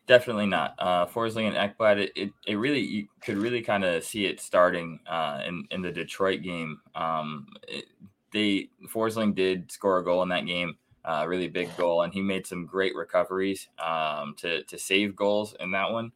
Definitely 0.07 0.47
not. 0.47 0.75
Uh, 0.79 1.07
Forsling 1.07 1.49
and 1.49 1.57
Ekblad, 1.57 1.99
it, 1.99 2.13
it, 2.15 2.31
it, 2.47 2.55
really, 2.55 2.81
you 2.81 3.09
could 3.21 3.37
really 3.37 3.61
kind 3.61 3.85
of 3.85 4.05
see 4.05 4.27
it 4.27 4.41
starting 4.41 5.01
uh, 5.09 5.43
in, 5.47 5.67
in 5.73 5.83
the 5.83 5.91
Detroit 5.91 6.43
game. 6.43 6.81
Um, 6.95 7.49
it, 7.67 7.87
they 8.33 8.69
Forsling 8.89 9.35
did 9.35 9.73
score 9.73 9.99
a 9.99 10.05
goal 10.05 10.23
in 10.23 10.29
that 10.29 10.47
game, 10.47 10.77
uh, 11.05 11.25
really 11.27 11.49
big 11.49 11.75
goal, 11.77 12.03
and 12.03 12.13
he 12.13 12.21
made 12.21 12.47
some 12.47 12.67
great 12.67 12.95
recoveries 12.95 13.69
um, 13.85 14.35
to 14.39 14.63
to 14.65 14.79
save 14.79 15.17
goals 15.17 15.57
in 15.59 15.71
that 15.73 15.91
one. 15.91 16.13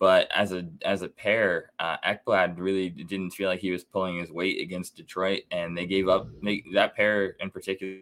But 0.00 0.28
as 0.34 0.52
a 0.52 0.66
as 0.82 1.02
a 1.02 1.08
pair, 1.08 1.72
uh, 1.78 1.98
Ekblad 2.04 2.58
really 2.58 2.88
didn't 2.88 3.32
feel 3.32 3.50
like 3.50 3.60
he 3.60 3.70
was 3.70 3.84
pulling 3.84 4.18
his 4.18 4.32
weight 4.32 4.60
against 4.62 4.96
Detroit, 4.96 5.42
and 5.50 5.76
they 5.76 5.86
gave 5.86 6.08
up. 6.08 6.26
They, 6.42 6.64
that 6.72 6.96
pair 6.96 7.36
in 7.38 7.50
particular 7.50 7.98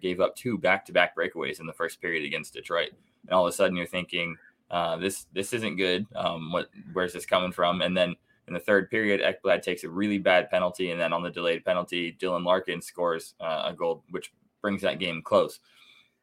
gave 0.00 0.20
up 0.20 0.36
two 0.36 0.58
back 0.58 0.84
to 0.84 0.92
back 0.92 1.16
breakaways 1.16 1.58
in 1.58 1.66
the 1.66 1.72
first 1.72 2.02
period 2.02 2.24
against 2.24 2.52
Detroit, 2.52 2.90
and 3.24 3.32
all 3.32 3.46
of 3.46 3.50
a 3.50 3.56
sudden 3.56 3.76
you're 3.76 3.86
thinking 3.86 4.36
uh, 4.70 4.98
this 4.98 5.26
this 5.32 5.54
isn't 5.54 5.76
good. 5.76 6.06
Um, 6.14 6.52
what 6.52 6.68
where's 6.92 7.14
this 7.14 7.24
coming 7.24 7.50
from? 7.50 7.80
And 7.80 7.96
then 7.96 8.14
in 8.46 8.52
the 8.52 8.60
third 8.60 8.90
period, 8.90 9.22
Ekblad 9.22 9.62
takes 9.62 9.84
a 9.84 9.88
really 9.88 10.18
bad 10.18 10.50
penalty, 10.50 10.90
and 10.90 11.00
then 11.00 11.14
on 11.14 11.22
the 11.22 11.30
delayed 11.30 11.64
penalty, 11.64 12.16
Dylan 12.20 12.44
Larkin 12.44 12.82
scores 12.82 13.34
uh, 13.40 13.62
a 13.66 13.72
goal, 13.72 14.04
which 14.10 14.32
brings 14.60 14.82
that 14.82 14.98
game 14.98 15.22
close. 15.22 15.60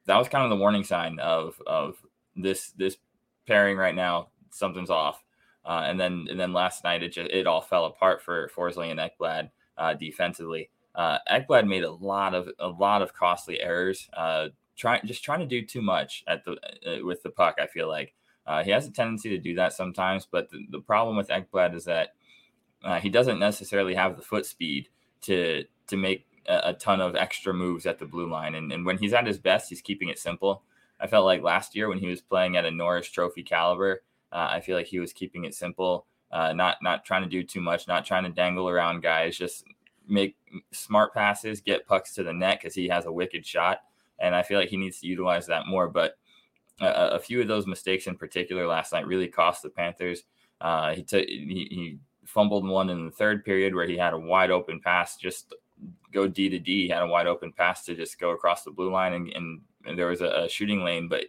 That 0.05 0.17
was 0.17 0.29
kind 0.29 0.43
of 0.43 0.51
the 0.51 0.61
warning 0.61 0.83
sign 0.83 1.17
of 1.19 1.59
of 1.65 1.95
this 2.35 2.73
this 2.77 2.97
pairing 3.47 3.75
right 3.77 3.95
now. 3.95 4.27
Something's 4.57 4.89
off. 4.89 5.23
Uh, 5.65 5.83
and 5.85 5.99
then 5.99 6.27
and 6.29 6.39
then 6.39 6.53
last 6.53 6.83
night 6.83 7.03
it 7.03 7.09
just 7.09 7.29
it 7.29 7.45
all 7.45 7.61
fell 7.61 7.85
apart 7.85 8.21
for 8.21 8.49
Forsling 8.55 8.91
and 8.91 8.99
Ekblad 8.99 9.49
uh, 9.77 9.93
defensively. 9.93 10.69
Uh, 10.95 11.19
Ekblad 11.29 11.67
made 11.67 11.83
a 11.83 11.91
lot 11.91 12.33
of 12.33 12.49
a 12.59 12.67
lot 12.67 13.01
of 13.01 13.13
costly 13.13 13.61
errors. 13.61 14.09
Uh, 14.15 14.47
trying 14.77 15.01
just 15.05 15.23
trying 15.23 15.39
to 15.39 15.45
do 15.45 15.65
too 15.65 15.81
much 15.81 16.23
at 16.27 16.45
the 16.45 16.51
uh, 16.51 17.05
with 17.05 17.21
the 17.23 17.29
puck. 17.29 17.57
I 17.61 17.67
feel 17.67 17.89
like 17.89 18.13
uh, 18.45 18.63
he 18.63 18.71
has 18.71 18.87
a 18.87 18.91
tendency 18.91 19.29
to 19.29 19.37
do 19.37 19.55
that 19.55 19.73
sometimes. 19.73 20.25
But 20.29 20.49
the, 20.49 20.65
the 20.69 20.79
problem 20.79 21.17
with 21.17 21.27
Ekblad 21.27 21.75
is 21.75 21.85
that 21.85 22.13
uh, 22.83 22.99
he 22.99 23.09
doesn't 23.09 23.39
necessarily 23.39 23.95
have 23.95 24.15
the 24.15 24.21
foot 24.21 24.45
speed 24.45 24.87
to 25.23 25.65
to 25.87 25.97
make 25.97 26.25
a, 26.47 26.69
a, 26.69 26.73
ton 26.73 27.01
of 27.01 27.15
extra 27.15 27.53
moves 27.53 27.85
at 27.85 27.99
the 27.99 28.05
blue 28.05 28.29
line. 28.29 28.55
And, 28.55 28.71
and 28.71 28.85
when 28.85 28.97
he's 28.97 29.13
at 29.13 29.27
his 29.27 29.37
best, 29.37 29.69
he's 29.69 29.81
keeping 29.81 30.09
it 30.09 30.19
simple. 30.19 30.63
I 30.99 31.07
felt 31.07 31.25
like 31.25 31.41
last 31.41 31.75
year 31.75 31.89
when 31.89 31.99
he 31.99 32.07
was 32.07 32.21
playing 32.21 32.57
at 32.57 32.65
a 32.65 32.71
Norris 32.71 33.09
Trophy 33.09 33.43
caliber, 33.43 34.01
uh, 34.31 34.47
I 34.51 34.61
feel 34.61 34.75
like 34.75 34.87
he 34.87 34.99
was 34.99 35.13
keeping 35.13 35.45
it 35.45 35.55
simple, 35.55 36.05
uh, 36.31 36.53
not 36.53 36.77
not 36.81 37.05
trying 37.05 37.23
to 37.23 37.29
do 37.29 37.43
too 37.43 37.61
much, 37.61 37.87
not 37.87 38.05
trying 38.05 38.23
to 38.23 38.29
dangle 38.29 38.69
around 38.69 39.01
guys, 39.01 39.37
just 39.37 39.63
make 40.07 40.35
smart 40.71 41.13
passes, 41.13 41.61
get 41.61 41.85
pucks 41.85 42.13
to 42.13 42.23
the 42.23 42.33
net 42.33 42.59
because 42.59 42.73
he 42.73 42.87
has 42.87 43.05
a 43.05 43.11
wicked 43.11 43.45
shot. 43.45 43.81
And 44.19 44.33
I 44.33 44.41
feel 44.41 44.59
like 44.59 44.69
he 44.69 44.77
needs 44.77 44.99
to 45.01 45.07
utilize 45.07 45.45
that 45.47 45.67
more. 45.67 45.87
But 45.89 46.17
a, 46.79 47.15
a 47.15 47.19
few 47.19 47.41
of 47.41 47.47
those 47.47 47.67
mistakes 47.67 48.07
in 48.07 48.15
particular 48.15 48.67
last 48.67 48.93
night 48.93 49.07
really 49.07 49.27
cost 49.27 49.63
the 49.63 49.69
Panthers. 49.69 50.23
Uh, 50.59 50.93
he 50.93 51.03
took 51.03 51.25
he, 51.25 51.67
he 51.69 51.97
fumbled 52.25 52.67
one 52.67 52.89
in 52.89 53.05
the 53.05 53.11
third 53.11 53.45
period 53.45 53.73
where 53.73 53.87
he 53.87 53.97
had 53.97 54.13
a 54.13 54.19
wide 54.19 54.51
open 54.51 54.79
pass, 54.79 55.17
just 55.17 55.53
go 56.11 56.27
D 56.27 56.49
to 56.49 56.59
D. 56.59 56.83
He 56.83 56.89
had 56.89 57.03
a 57.03 57.07
wide 57.07 57.27
open 57.27 57.51
pass 57.51 57.85
to 57.85 57.95
just 57.95 58.19
go 58.19 58.31
across 58.31 58.63
the 58.63 58.71
blue 58.71 58.91
line, 58.91 59.13
and, 59.13 59.29
and, 59.29 59.61
and 59.85 59.97
there 59.97 60.07
was 60.07 60.21
a, 60.21 60.43
a, 60.43 60.49
shooting 60.49 60.83
lane, 60.83 61.07
but 61.07 61.25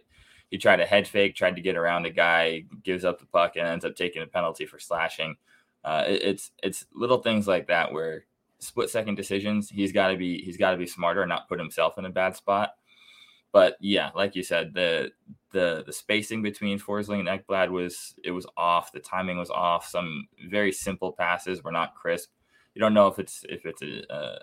he 0.49 0.57
tried 0.57 0.79
a 0.79 0.85
head 0.85 1.07
fake, 1.07 1.35
tried 1.35 1.55
to 1.55 1.61
get 1.61 1.77
around 1.77 2.05
a 2.05 2.09
guy, 2.09 2.63
gives 2.83 3.05
up 3.05 3.19
the 3.19 3.25
puck, 3.25 3.55
and 3.55 3.67
ends 3.67 3.85
up 3.85 3.95
taking 3.95 4.21
a 4.21 4.27
penalty 4.27 4.65
for 4.65 4.79
slashing. 4.79 5.35
Uh, 5.83 6.03
it, 6.07 6.23
it's 6.23 6.51
it's 6.63 6.85
little 6.93 7.19
things 7.19 7.47
like 7.47 7.67
that 7.67 7.91
where 7.91 8.25
split 8.59 8.89
second 8.89 9.15
decisions. 9.15 9.69
He's 9.69 9.91
got 9.91 10.09
to 10.09 10.17
be 10.17 10.41
he's 10.41 10.57
got 10.57 10.71
to 10.71 10.77
be 10.77 10.87
smarter 10.87 11.21
and 11.21 11.29
not 11.29 11.47
put 11.47 11.59
himself 11.59 11.97
in 11.97 12.05
a 12.05 12.09
bad 12.09 12.35
spot. 12.35 12.71
But 13.51 13.77
yeah, 13.79 14.11
like 14.15 14.35
you 14.35 14.43
said, 14.43 14.73
the 14.73 15.11
the 15.51 15.83
the 15.85 15.93
spacing 15.93 16.41
between 16.41 16.79
Forsling 16.79 17.19
and 17.19 17.27
Ekblad 17.27 17.69
was 17.69 18.13
it 18.23 18.31
was 18.31 18.45
off. 18.57 18.91
The 18.91 18.99
timing 18.99 19.37
was 19.37 19.49
off. 19.49 19.87
Some 19.87 20.27
very 20.49 20.71
simple 20.71 21.13
passes 21.13 21.63
were 21.63 21.71
not 21.71 21.95
crisp. 21.95 22.29
You 22.75 22.81
don't 22.81 22.93
know 22.93 23.07
if 23.07 23.17
it's 23.17 23.43
if 23.49 23.65
it's 23.65 23.81
a 23.81 24.03
a, 24.09 24.39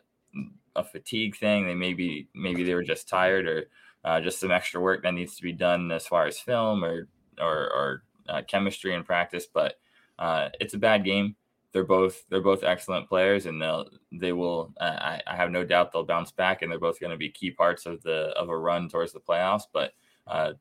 a 0.76 0.84
fatigue 0.84 1.36
thing. 1.36 1.66
They 1.66 1.74
maybe 1.74 2.28
maybe 2.34 2.64
they 2.64 2.74
were 2.74 2.82
just 2.82 3.08
tired 3.08 3.46
or 3.46 3.68
uh, 4.06 4.20
just 4.22 4.40
some 4.40 4.50
extra 4.50 4.80
work 4.80 5.02
that 5.02 5.12
needs 5.12 5.36
to 5.36 5.42
be 5.42 5.52
done 5.52 5.92
as 5.92 6.06
far 6.06 6.26
as 6.26 6.38
film 6.38 6.82
or 6.82 7.08
or, 7.38 7.54
or 7.74 8.02
uh, 8.30 8.42
chemistry 8.48 8.94
and 8.94 9.04
practice. 9.04 9.46
But 9.52 9.74
uh, 10.18 10.48
it's 10.58 10.72
a 10.72 10.78
bad 10.78 11.04
game 11.04 11.36
they're 11.76 11.84
both 11.84 12.24
they're 12.30 12.40
both 12.40 12.64
excellent 12.64 13.06
players, 13.06 13.44
and 13.44 13.60
they'll 13.60 13.86
they 14.10 14.32
will. 14.32 14.72
Uh, 14.80 14.96
I, 14.98 15.22
I 15.26 15.36
have 15.36 15.50
no 15.50 15.62
doubt 15.62 15.92
they'll 15.92 16.04
bounce 16.04 16.32
back, 16.32 16.62
and 16.62 16.72
they're 16.72 16.78
both 16.78 16.98
going 16.98 17.10
to 17.10 17.18
be 17.18 17.28
key 17.28 17.50
parts 17.50 17.84
of 17.84 18.02
the 18.02 18.32
of 18.34 18.48
a 18.48 18.56
run 18.56 18.88
towards 18.88 19.12
the 19.12 19.20
playoffs. 19.20 19.64
But 19.70 19.92
uh, 20.26 20.54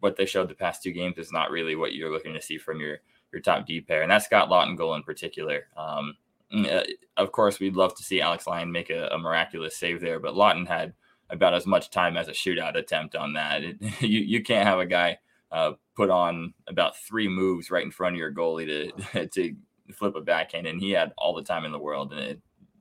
what 0.00 0.16
they 0.16 0.26
showed 0.26 0.50
the 0.50 0.54
past 0.54 0.82
two 0.82 0.92
games 0.92 1.16
is 1.16 1.32
not 1.32 1.50
really 1.50 1.74
what 1.74 1.94
you're 1.94 2.12
looking 2.12 2.34
to 2.34 2.42
see 2.42 2.58
from 2.58 2.80
your 2.80 2.98
your 3.32 3.40
top 3.40 3.66
D 3.66 3.80
pair, 3.80 4.02
and 4.02 4.10
that's 4.10 4.26
Scott 4.26 4.50
Laughton 4.50 4.76
goal 4.76 4.94
in 4.94 5.02
particular. 5.02 5.68
Um, 5.74 6.18
mm, 6.54 6.70
uh, 6.70 6.84
of 7.16 7.32
course, 7.32 7.58
we'd 7.58 7.74
love 7.74 7.94
to 7.96 8.02
see 8.02 8.20
Alex 8.20 8.46
Lyon 8.46 8.70
make 8.70 8.90
a, 8.90 9.08
a, 9.08 9.18
miraculous 9.18 9.78
save 9.78 10.02
there, 10.02 10.20
but 10.20 10.34
Laughton 10.34 10.68
had 10.68 10.92
about 11.30 11.54
as 11.54 11.66
much 11.66 11.90
time 11.90 12.16
as 12.16 12.28
a 12.28 12.32
shootout 12.32 12.76
attempt 12.76 13.14
on 13.14 13.34
that. 13.34 13.62
It, 13.62 13.76
you 14.00 14.20
you 14.20 14.42
can't 14.42 14.66
have 14.66 14.78
a 14.78 14.86
guy 14.86 15.18
uh, 15.50 15.72
put 15.96 16.10
on 16.10 16.54
about 16.66 16.96
three 16.96 17.28
moves 17.28 17.70
right 17.70 17.84
in 17.84 17.90
front 17.90 18.14
of 18.14 18.18
your 18.18 18.32
goalie 18.32 18.92
to 19.12 19.26
to 19.34 19.54
flip 19.94 20.14
a 20.16 20.20
backhand, 20.20 20.66
and 20.66 20.80
he 20.80 20.90
had 20.90 21.12
all 21.16 21.34
the 21.34 21.42
time 21.42 21.64
in 21.64 21.72
the 21.72 21.78
world. 21.78 22.12
And 22.12 22.20
it, 22.20 22.40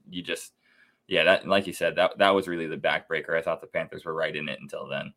you 0.09 0.21
just, 0.21 0.53
yeah, 1.07 1.23
that 1.23 1.47
like 1.47 1.67
you 1.67 1.73
said, 1.73 1.95
that 1.95 2.17
that 2.17 2.35
was 2.35 2.47
really 2.47 2.67
the 2.67 2.77
backbreaker. 2.77 3.37
I 3.37 3.41
thought 3.41 3.61
the 3.61 3.67
Panthers 3.67 4.05
were 4.05 4.13
right 4.13 4.35
in 4.35 4.49
it 4.49 4.59
until 4.61 4.87
then. 4.87 5.13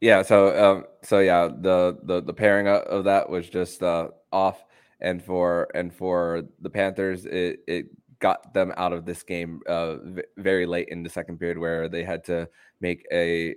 Yeah. 0.00 0.22
So, 0.22 0.72
um, 0.72 0.84
so 1.02 1.18
yeah, 1.18 1.48
the 1.48 1.98
the 2.02 2.22
the 2.22 2.34
pairing 2.34 2.68
of 2.68 3.04
that 3.04 3.28
was 3.28 3.48
just 3.48 3.82
uh, 3.82 4.08
off, 4.32 4.64
and 5.00 5.22
for 5.22 5.68
and 5.74 5.92
for 5.92 6.42
the 6.60 6.70
Panthers, 6.70 7.26
it 7.26 7.60
it 7.66 7.86
got 8.20 8.52
them 8.54 8.72
out 8.76 8.92
of 8.92 9.04
this 9.04 9.22
game 9.22 9.60
uh, 9.68 9.96
v- 9.96 10.22
very 10.36 10.66
late 10.66 10.88
in 10.88 11.02
the 11.02 11.10
second 11.10 11.38
period, 11.38 11.58
where 11.58 11.88
they 11.88 12.04
had 12.04 12.24
to 12.24 12.48
make 12.80 13.06
a 13.12 13.54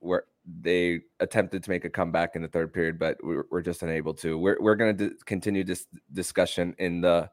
where 0.00 0.24
they 0.62 1.00
attempted 1.20 1.62
to 1.64 1.70
make 1.70 1.84
a 1.84 1.90
comeback 1.90 2.36
in 2.36 2.42
the 2.42 2.48
third 2.48 2.72
period, 2.72 2.98
but 2.98 3.16
we're, 3.22 3.46
we're 3.50 3.62
just 3.62 3.82
unable 3.82 4.14
to. 4.14 4.38
We're 4.38 4.58
we're 4.60 4.74
going 4.74 4.96
to 4.96 5.08
d- 5.08 5.14
continue 5.24 5.64
this 5.64 5.86
discussion 6.12 6.74
in 6.78 7.00
the 7.00 7.30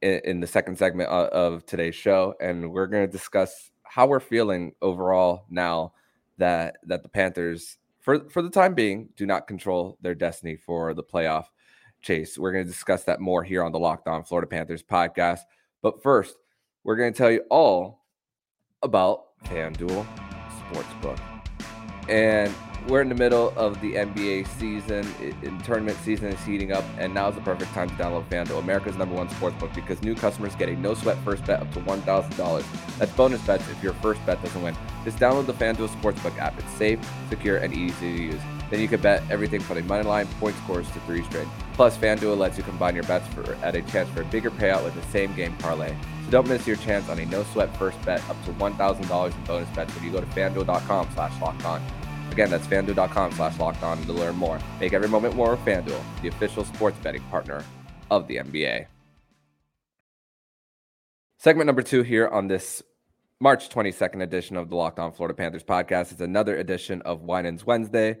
in, 0.00 0.20
in 0.24 0.40
the 0.40 0.46
second 0.46 0.78
segment 0.78 1.10
of, 1.10 1.28
of, 1.28 1.66
today's 1.66 1.94
show, 1.94 2.34
and 2.40 2.70
we're 2.72 2.86
going 2.86 3.06
to 3.06 3.12
discuss 3.12 3.70
how 3.82 4.06
we're 4.06 4.20
feeling 4.20 4.72
overall 4.80 5.44
now 5.50 5.92
that 6.38 6.76
that 6.84 7.02
the 7.02 7.08
Panthers, 7.08 7.76
for 8.00 8.28
for 8.30 8.42
the 8.42 8.50
time 8.50 8.74
being, 8.74 9.10
do 9.16 9.26
not 9.26 9.46
control 9.46 9.98
their 10.00 10.14
destiny 10.14 10.56
for 10.56 10.94
the 10.94 11.02
playoff 11.02 11.46
chase. 12.00 12.38
We're 12.38 12.52
going 12.52 12.64
to 12.64 12.70
discuss 12.70 13.04
that 13.04 13.20
more 13.20 13.44
here 13.44 13.62
on 13.62 13.72
the 13.72 13.78
Locked 13.78 14.08
On 14.08 14.24
Florida 14.24 14.46
Panthers 14.46 14.82
podcast. 14.82 15.40
But 15.82 16.02
first, 16.02 16.36
we're 16.84 16.96
going 16.96 17.12
to 17.12 17.18
tell 17.18 17.30
you 17.30 17.42
all 17.50 18.04
about 18.82 19.24
FanDuel 19.46 20.06
Sportsbook 20.60 21.18
and 22.08 22.54
we're 22.88 23.02
in 23.02 23.08
the 23.08 23.14
middle 23.14 23.52
of 23.56 23.80
the 23.80 23.94
NBA 23.94 24.46
season. 24.58 25.06
In 25.42 25.60
tournament 25.60 25.98
season 26.04 26.28
is 26.28 26.42
heating 26.44 26.72
up, 26.72 26.84
and 26.96 27.12
now 27.12 27.28
is 27.28 27.34
the 27.34 27.40
perfect 27.42 27.72
time 27.72 27.88
to 27.90 27.94
download 27.96 28.26
FanDuel, 28.28 28.60
America's 28.60 28.96
number 28.96 29.14
one 29.14 29.28
sportsbook, 29.28 29.74
because 29.74 30.00
new 30.02 30.14
customers 30.14 30.54
get 30.54 30.68
a 30.68 30.76
no 30.76 30.94
sweat 30.94 31.18
first 31.24 31.44
bet 31.44 31.60
up 31.60 31.70
to 31.72 31.80
one 31.80 32.00
thousand 32.02 32.36
dollars. 32.36 32.64
That's 32.98 33.12
bonus 33.12 33.42
bets 33.42 33.68
if 33.68 33.82
your 33.82 33.92
first 33.94 34.24
bet 34.24 34.42
doesn't 34.42 34.62
win. 34.62 34.74
Just 35.04 35.18
download 35.18 35.46
the 35.46 35.54
FanDuel 35.54 35.88
Sportsbook 36.00 36.38
app. 36.38 36.58
It's 36.58 36.72
safe, 36.74 36.98
secure, 37.28 37.58
and 37.58 37.74
easy 37.74 38.16
to 38.16 38.22
use. 38.22 38.40
Then 38.70 38.80
you 38.80 38.88
can 38.88 39.00
bet 39.00 39.22
everything 39.30 39.60
from 39.60 39.78
a 39.78 39.82
money 39.82 40.04
line, 40.04 40.26
point 40.40 40.56
scores 40.64 40.90
to 40.92 41.00
three 41.00 41.24
straight. 41.24 41.48
Plus, 41.78 41.96
FanDuel 41.96 42.36
lets 42.36 42.58
you 42.58 42.64
combine 42.64 42.96
your 42.96 43.04
bets 43.04 43.32
for 43.32 43.54
at 43.62 43.76
a 43.76 43.82
chance 43.82 44.08
for 44.08 44.22
a 44.22 44.24
bigger 44.24 44.50
payout 44.50 44.82
with 44.82 44.96
the 44.96 45.02
same 45.12 45.32
game 45.36 45.56
parlay. 45.58 45.94
So 46.24 46.30
don't 46.32 46.48
miss 46.48 46.66
your 46.66 46.74
chance 46.74 47.08
on 47.08 47.20
a 47.20 47.26
no 47.26 47.44
sweat 47.44 47.74
first 47.76 48.02
bet 48.04 48.20
up 48.28 48.44
to 48.46 48.52
one 48.54 48.74
thousand 48.74 49.06
dollars 49.06 49.32
in 49.36 49.44
bonus 49.44 49.68
bets 49.76 49.94
when 49.94 50.04
you 50.04 50.10
go 50.10 50.18
to 50.18 50.26
FanDuel.com/slash 50.26 51.40
locked 51.40 51.64
on. 51.64 51.80
Again, 52.32 52.50
that's 52.50 52.66
fanduel.com 52.66 53.30
slash 53.30 53.56
locked 53.60 53.84
on 53.84 54.02
to 54.02 54.12
learn 54.12 54.34
more. 54.34 54.58
Make 54.80 54.92
every 54.92 55.08
moment 55.08 55.36
more 55.36 55.52
with 55.52 55.60
FanDuel, 55.60 56.02
the 56.20 56.26
official 56.26 56.64
sports 56.64 56.98
betting 57.00 57.22
partner 57.30 57.64
of 58.10 58.26
the 58.26 58.38
NBA. 58.38 58.86
Segment 61.36 61.66
number 61.68 61.82
two 61.82 62.02
here 62.02 62.26
on 62.26 62.48
this 62.48 62.82
March 63.38 63.68
22nd 63.68 64.20
edition 64.20 64.56
of 64.56 64.68
the 64.68 64.74
Locked 64.74 64.98
On 64.98 65.12
Florida 65.12 65.34
Panthers 65.34 65.62
podcast 65.62 66.12
is 66.12 66.20
another 66.20 66.56
edition 66.56 67.02
of 67.02 67.22
Wine 67.22 67.44
Winans 67.44 67.64
Wednesday. 67.64 68.18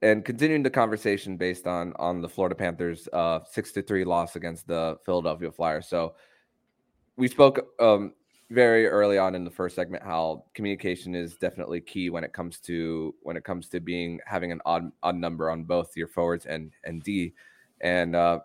And 0.00 0.24
continuing 0.24 0.62
the 0.62 0.70
conversation 0.70 1.36
based 1.36 1.66
on 1.66 1.92
on 1.96 2.20
the 2.20 2.28
Florida 2.28 2.54
Panthers 2.54 3.08
uh, 3.12 3.40
six 3.50 3.72
to 3.72 3.82
three 3.82 4.04
loss 4.04 4.36
against 4.36 4.66
the 4.68 4.96
Philadelphia 5.04 5.50
Flyers. 5.50 5.88
So 5.88 6.14
we 7.16 7.26
spoke 7.26 7.66
um, 7.80 8.14
very 8.50 8.86
early 8.86 9.18
on 9.18 9.34
in 9.34 9.44
the 9.44 9.50
first 9.50 9.74
segment 9.74 10.04
how 10.04 10.44
communication 10.54 11.14
is 11.14 11.36
definitely 11.36 11.80
key 11.80 12.10
when 12.10 12.22
it 12.22 12.32
comes 12.32 12.60
to 12.60 13.14
when 13.22 13.36
it 13.36 13.44
comes 13.44 13.68
to 13.70 13.80
being 13.80 14.20
having 14.24 14.52
an 14.52 14.60
odd 14.64 14.90
odd 15.02 15.16
number 15.16 15.50
on 15.50 15.64
both 15.64 15.96
your 15.96 16.08
forwards 16.08 16.46
and 16.46 16.70
and 16.84 17.02
D. 17.02 17.34
And 17.80 18.14
uh, 18.14 18.40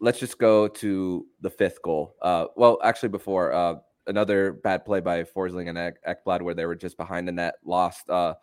let's 0.00 0.18
just 0.18 0.38
go 0.38 0.68
to 0.68 1.26
the 1.40 1.50
fifth 1.50 1.82
goal. 1.82 2.14
Uh, 2.22 2.46
well, 2.56 2.78
actually, 2.82 3.10
before 3.10 3.52
uh, 3.52 3.74
another 4.06 4.52
bad 4.52 4.84
play 4.84 5.00
by 5.00 5.22
Forsling 5.22 5.68
and 5.68 5.94
Ekblad 6.06 6.42
where 6.42 6.54
they 6.54 6.66
were 6.66 6.74
just 6.74 6.96
behind 6.96 7.28
the 7.28 7.32
net, 7.32 7.56
lost 7.64 8.08
uh, 8.08 8.34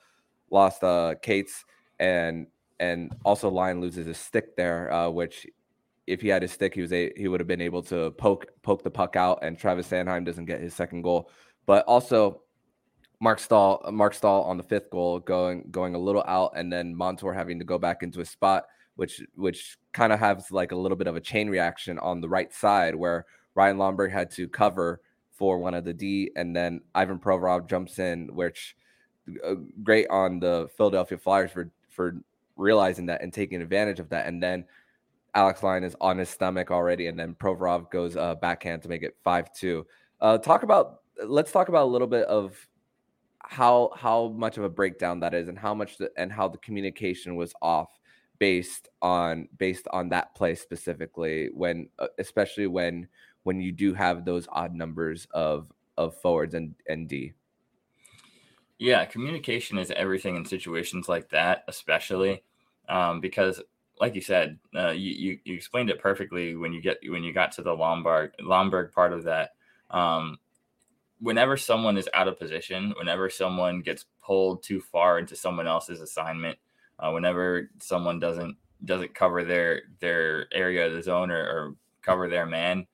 lost 0.52 0.84
uh, 0.84 1.16
Cates 1.22 1.66
and 2.00 2.48
and 2.80 3.16
also 3.24 3.50
Lyon 3.50 3.82
loses 3.82 4.06
his 4.06 4.18
stick 4.18 4.56
there, 4.56 4.92
uh, 4.92 5.10
which 5.10 5.48
if 6.08 6.22
he 6.22 6.28
had 6.28 6.42
his 6.42 6.52
stick, 6.52 6.76
he 6.76 6.82
was 6.82 6.94
a 6.94 7.12
he 7.16 7.28
would 7.28 7.40
have 7.40 7.48
been 7.48 7.62
able 7.62 7.82
to 7.84 8.12
poke 8.12 8.48
poke 8.62 8.84
the 8.84 8.92
puck 8.92 9.16
out, 9.16 9.40
and 9.42 9.58
Travis 9.58 9.88
Sanheim 9.88 10.26
doesn't 10.26 10.46
get 10.46 10.62
his 10.62 10.74
second 10.74 11.02
goal. 11.02 11.30
But 11.66 11.86
also, 11.86 12.42
Mark 13.20 13.40
Staal 13.40 13.90
Marc 13.92 14.14
Staal 14.14 14.44
on 14.44 14.58
the 14.58 14.64
fifth 14.64 14.90
goal 14.90 15.20
going 15.20 15.68
going 15.72 15.96
a 15.96 16.00
little 16.00 16.24
out, 16.28 16.54
and 16.56 16.72
then 16.72 16.96
Montour 16.96 17.34
having 17.34 17.60
to 17.60 17.66
go 17.66 17.78
back 17.78 18.04
into 18.04 18.20
his 18.20 18.30
spot 18.30 18.66
which 18.96 19.22
which 19.36 19.78
kind 19.94 20.12
of 20.14 20.20
has 20.20 20.52
like 20.52 20.72
a 20.72 20.76
little 20.76 20.98
bit 20.98 21.08
of 21.08 21.16
a 21.16 21.22
chain 21.22 21.50
reaction 21.50 22.00
on 22.00 22.22
the 22.22 22.30
right 22.30 22.54
side 22.54 22.96
where 22.96 23.26
Ryan 23.54 23.78
Lomberg 23.78 24.12
had 24.12 24.32
to 24.32 24.48
cover 24.48 25.02
for 25.32 25.60
one 25.60 25.74
of 25.74 25.84
the 25.84 25.94
D, 25.94 26.32
and 26.36 26.56
then 26.56 26.82
Ivan 26.94 27.20
Provorov 27.20 27.70
jumps 27.70 28.00
in, 28.00 28.34
which 28.34 28.76
uh, 29.46 29.56
great 29.84 30.08
on 30.10 30.40
the 30.40 30.70
Philadelphia 30.78 31.18
Flyers 31.18 31.52
for 31.52 31.72
for 31.96 32.18
realizing 32.56 33.06
that 33.08 33.22
and 33.22 33.34
taking 33.34 33.62
advantage 33.62 34.00
of 34.00 34.10
that, 34.10 34.28
and 34.28 34.42
then 34.42 34.66
Alex 35.34 35.64
Lyon 35.64 35.84
is 35.84 35.96
on 36.00 36.18
his 36.18 36.30
stomach 36.30 36.72
already, 36.72 37.08
and 37.08 37.20
then 37.20 37.36
Provorov 37.36 37.92
goes 37.92 38.16
uh, 38.16 38.36
backhand 38.36 38.82
to 38.84 38.90
make 38.90 39.04
it 39.04 39.16
five 39.24 39.54
two. 39.54 39.86
Uh, 40.22 40.38
talk 40.38 40.64
about 40.64 41.02
let's 41.26 41.52
talk 41.52 41.70
about 41.70 41.84
a 41.84 41.92
little 41.92 42.08
bit 42.08 42.26
of 42.28 42.58
how 43.40 43.92
how 43.96 44.30
much 44.30 44.58
of 44.58 44.64
a 44.64 44.70
breakdown 44.70 45.20
that 45.20 45.34
is, 45.34 45.48
and 45.48 45.58
how 45.58 45.74
much 45.74 45.98
the, 45.98 46.10
and 46.18 46.32
how 46.32 46.48
the 46.48 46.58
communication 46.60 47.36
was 47.36 47.54
off 47.62 47.90
based 48.40 48.90
on 49.02 49.48
based 49.58 49.88
on 49.92 50.10
that 50.10 50.36
play 50.36 50.56
specifically 50.56 51.50
when 51.54 51.90
uh, 52.00 52.08
especially 52.18 52.68
when 52.68 53.08
when 53.44 53.62
you 53.62 53.72
do 53.72 53.94
have 53.94 54.26
those 54.26 54.48
odd 54.52 54.74
numbers 54.74 55.28
of 55.32 55.72
of 55.98 56.16
forwards 56.22 56.54
and 56.54 56.76
and 56.88 57.08
D. 57.08 57.34
Yeah, 58.78 59.06
communication 59.06 59.78
is 59.78 59.92
everything 59.92 60.36
in 60.36 60.46
situations 60.46 61.08
like 61.08 61.30
that, 61.30 61.64
especially 61.68 62.44
um, 62.90 63.22
because 63.22 63.62
like 64.00 64.16
you 64.16 64.22
said, 64.22 64.60
uh, 64.76 64.90
you, 64.90 65.12
you, 65.12 65.40
you 65.46 65.54
explained 65.56 65.90
it 65.90 66.02
perfectly 66.02 66.56
when 66.56 66.74
you 66.74 66.82
get 66.82 66.98
when 67.08 67.24
you 67.24 67.32
got 67.34 67.54
to 67.54 67.62
the 67.62 67.74
Lombard 67.74 68.36
Lomberg 68.42 68.92
part 68.92 69.14
of 69.14 69.24
that. 69.24 69.52
Um, 69.90 70.38
whenever 71.20 71.56
someone 71.56 71.98
is 71.98 72.10
out 72.14 72.28
of 72.28 72.38
position, 72.38 72.94
whenever 72.98 73.30
someone 73.30 73.82
gets 73.82 74.06
pulled 74.22 74.64
too 74.64 74.82
far 74.82 75.20
into 75.20 75.36
someone 75.36 75.68
else's 75.68 76.02
assignment, 76.02 76.58
uh, 77.00 77.12
whenever 77.12 77.70
someone 77.80 78.20
doesn't 78.20 78.58
doesn't 78.84 79.16
cover 79.16 79.46
their 79.46 79.84
their 80.02 80.54
area 80.54 80.88
of 80.88 80.94
the 80.94 81.02
zone 81.02 81.32
or, 81.32 81.40
or 81.40 81.76
cover 82.02 82.28
their 82.28 82.46
man, 82.46 82.86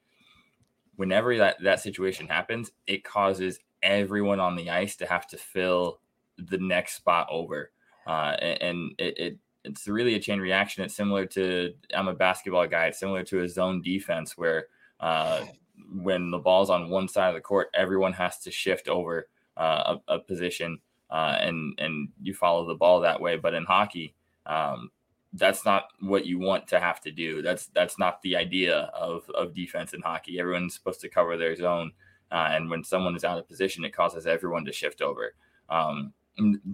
whenever 0.98 1.36
that 1.38 1.58
that 1.64 1.80
situation 1.80 2.28
happens, 2.28 2.72
it 2.86 3.04
causes 3.04 3.60
everyone 3.84 4.40
on 4.40 4.56
the 4.56 4.70
ice 4.70 4.96
to 4.98 5.06
have 5.06 5.28
to 5.28 5.38
fill 5.38 6.00
the 6.38 6.58
next 6.58 6.96
spot 6.96 7.28
over, 7.30 7.72
uh, 8.08 8.36
and, 8.42 8.94
it, 8.98 9.18
it 9.18 9.38
it's 9.64 9.88
really 9.88 10.16
a 10.16 10.20
chain 10.20 10.40
reaction. 10.40 10.84
It's 10.84 10.96
similar 10.96 11.26
to 11.28 11.74
I'm 11.94 12.08
a 12.08 12.14
basketball 12.14 12.68
guy. 12.68 12.88
It's 12.88 13.00
similar 13.00 13.24
to 13.26 13.44
a 13.44 13.50
zone 13.50 13.82
defense 13.82 14.38
where 14.38 14.68
uh, 15.00 15.46
when 15.94 16.32
the 16.32 16.40
ball's 16.40 16.70
on 16.70 16.90
one 16.90 17.08
side 17.08 17.30
of 17.30 17.36
the 17.36 17.42
court, 17.42 17.70
everyone 17.74 18.14
has 18.14 18.40
to 18.40 18.52
shift 18.52 18.88
over 18.88 19.28
uh, 19.58 19.98
a, 20.08 20.16
a, 20.16 20.20
position 20.20 20.80
uh, 21.10 21.38
and 21.40 21.78
and 21.80 22.10
you 22.22 22.34
follow 22.34 22.66
the 22.66 22.76
ball 22.76 23.02
that 23.02 23.22
way. 23.22 23.38
But 23.38 23.54
in 23.54 23.66
hockey, 23.66 24.16
um, 24.46 24.90
that's 25.34 25.66
not 25.66 25.88
what 26.00 26.26
you 26.26 26.40
want 26.40 26.68
to 26.70 26.80
have 26.80 27.02
to 27.02 27.12
do. 27.12 27.42
That's 27.42 27.68
that's 27.68 28.00
not 28.00 28.22
the 28.22 28.36
idea 28.36 28.92
of 28.94 29.30
of 29.32 29.54
defense 29.54 29.94
in 29.94 30.02
hockey. 30.02 30.40
Everyone's 30.40 30.74
supposed 30.74 31.02
to 31.02 31.10
cover 31.10 31.38
their 31.38 31.56
zone, 31.56 31.92
uh, 32.32 32.50
and 32.52 32.70
when 32.70 32.84
someone 32.84 33.16
is 33.16 33.24
out 33.24 33.38
of 33.38 33.48
position, 33.48 33.84
it 33.84 33.96
causes 33.96 34.26
everyone 34.26 34.66
to 34.66 34.72
shift 34.72 35.02
over. 35.02 35.34
Um, 35.70 36.14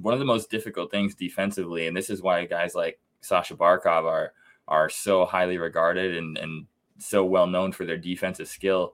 one 0.01 0.13
of 0.13 0.19
the 0.19 0.25
most 0.25 0.51
difficult 0.51 0.91
things 0.91 1.15
defensively, 1.15 1.87
and 1.87 1.97
this 1.97 2.09
is 2.09 2.21
why 2.21 2.45
guys 2.45 2.75
like 2.75 2.99
Sasha 3.21 3.55
Barkov 3.55 4.03
are 4.03 4.33
are 4.67 4.89
so 4.89 5.25
highly 5.25 5.57
regarded 5.57 6.15
and, 6.17 6.37
and 6.37 6.67
so 6.99 7.23
well 7.23 7.47
known 7.47 7.71
for 7.71 7.85
their 7.85 7.97
defensive 7.97 8.47
skill. 8.47 8.93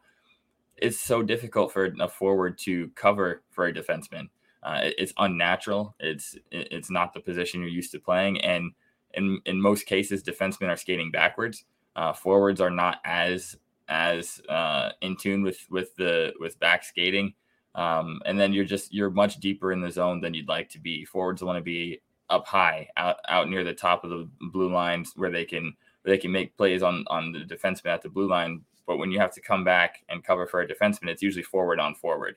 It's 0.78 1.00
so 1.00 1.22
difficult 1.22 1.72
for 1.72 1.94
a 2.00 2.08
forward 2.08 2.58
to 2.60 2.90
cover 2.96 3.44
for 3.50 3.68
a 3.68 3.74
defenseman. 3.74 4.30
Uh, 4.62 4.90
it's 4.98 5.14
unnatural. 5.18 5.96
It's 6.00 6.38
it's 6.52 6.90
not 6.90 7.14
the 7.14 7.20
position 7.20 7.60
you're 7.60 7.70
used 7.70 7.92
to 7.92 8.00
playing, 8.00 8.40
and 8.42 8.72
in 9.14 9.42
in 9.46 9.62
most 9.62 9.86
cases, 9.86 10.24
defensemen 10.24 10.70
are 10.70 10.78
skating 10.78 11.12
backwards. 11.12 11.66
Uh, 11.96 12.14
forwards 12.14 12.62
are 12.62 12.72
not 12.72 13.00
as 13.06 13.58
as 13.88 14.42
uh, 14.50 14.92
in 15.02 15.16
tune 15.16 15.44
with 15.44 15.66
with 15.70 15.96
the 15.96 16.34
with 16.40 16.60
back 16.60 16.84
skating. 16.84 17.34
Um, 17.76 18.22
and 18.26 18.40
then 18.40 18.54
you're 18.54 18.66
just 18.66 18.94
you're 18.94 19.10
much 19.10 19.38
deeper 19.38 19.72
in 19.72 19.82
the 19.82 19.92
zone 19.92 20.22
than 20.22 20.34
you'd 20.34 20.48
like 20.48 20.70
to 20.70 20.80
be. 20.80 21.06
Forwards 21.06 21.44
want 21.44 21.58
to 21.58 21.64
be 21.64 22.02
up 22.30 22.48
high, 22.48 22.88
out 22.98 23.18
out 23.28 23.50
near 23.50 23.64
the 23.64 23.74
top 23.74 24.04
of 24.04 24.10
the 24.10 24.30
blue 24.52 24.72
lines 24.72 25.14
where 25.16 25.32
they 25.32 25.46
can 25.46 25.74
where 26.04 26.16
they 26.16 26.22
can 26.22 26.32
make 26.32 26.56
plays 26.58 26.84
on 26.84 27.04
on 27.08 27.32
the 27.32 27.40
defenseman 27.40 27.88
at 27.88 28.02
the 28.02 28.10
blue 28.10 28.28
line. 28.28 28.62
But 28.86 28.98
when 28.98 29.12
you 29.12 29.20
have 29.20 29.34
to 29.34 29.42
come 29.42 29.64
back 29.64 30.04
and 30.10 30.24
cover 30.24 30.46
for 30.46 30.62
a 30.62 30.68
defenseman, 30.68 31.08
it's 31.08 31.22
usually 31.22 31.44
forward 31.44 31.80
on 31.80 31.96
forward, 31.96 32.36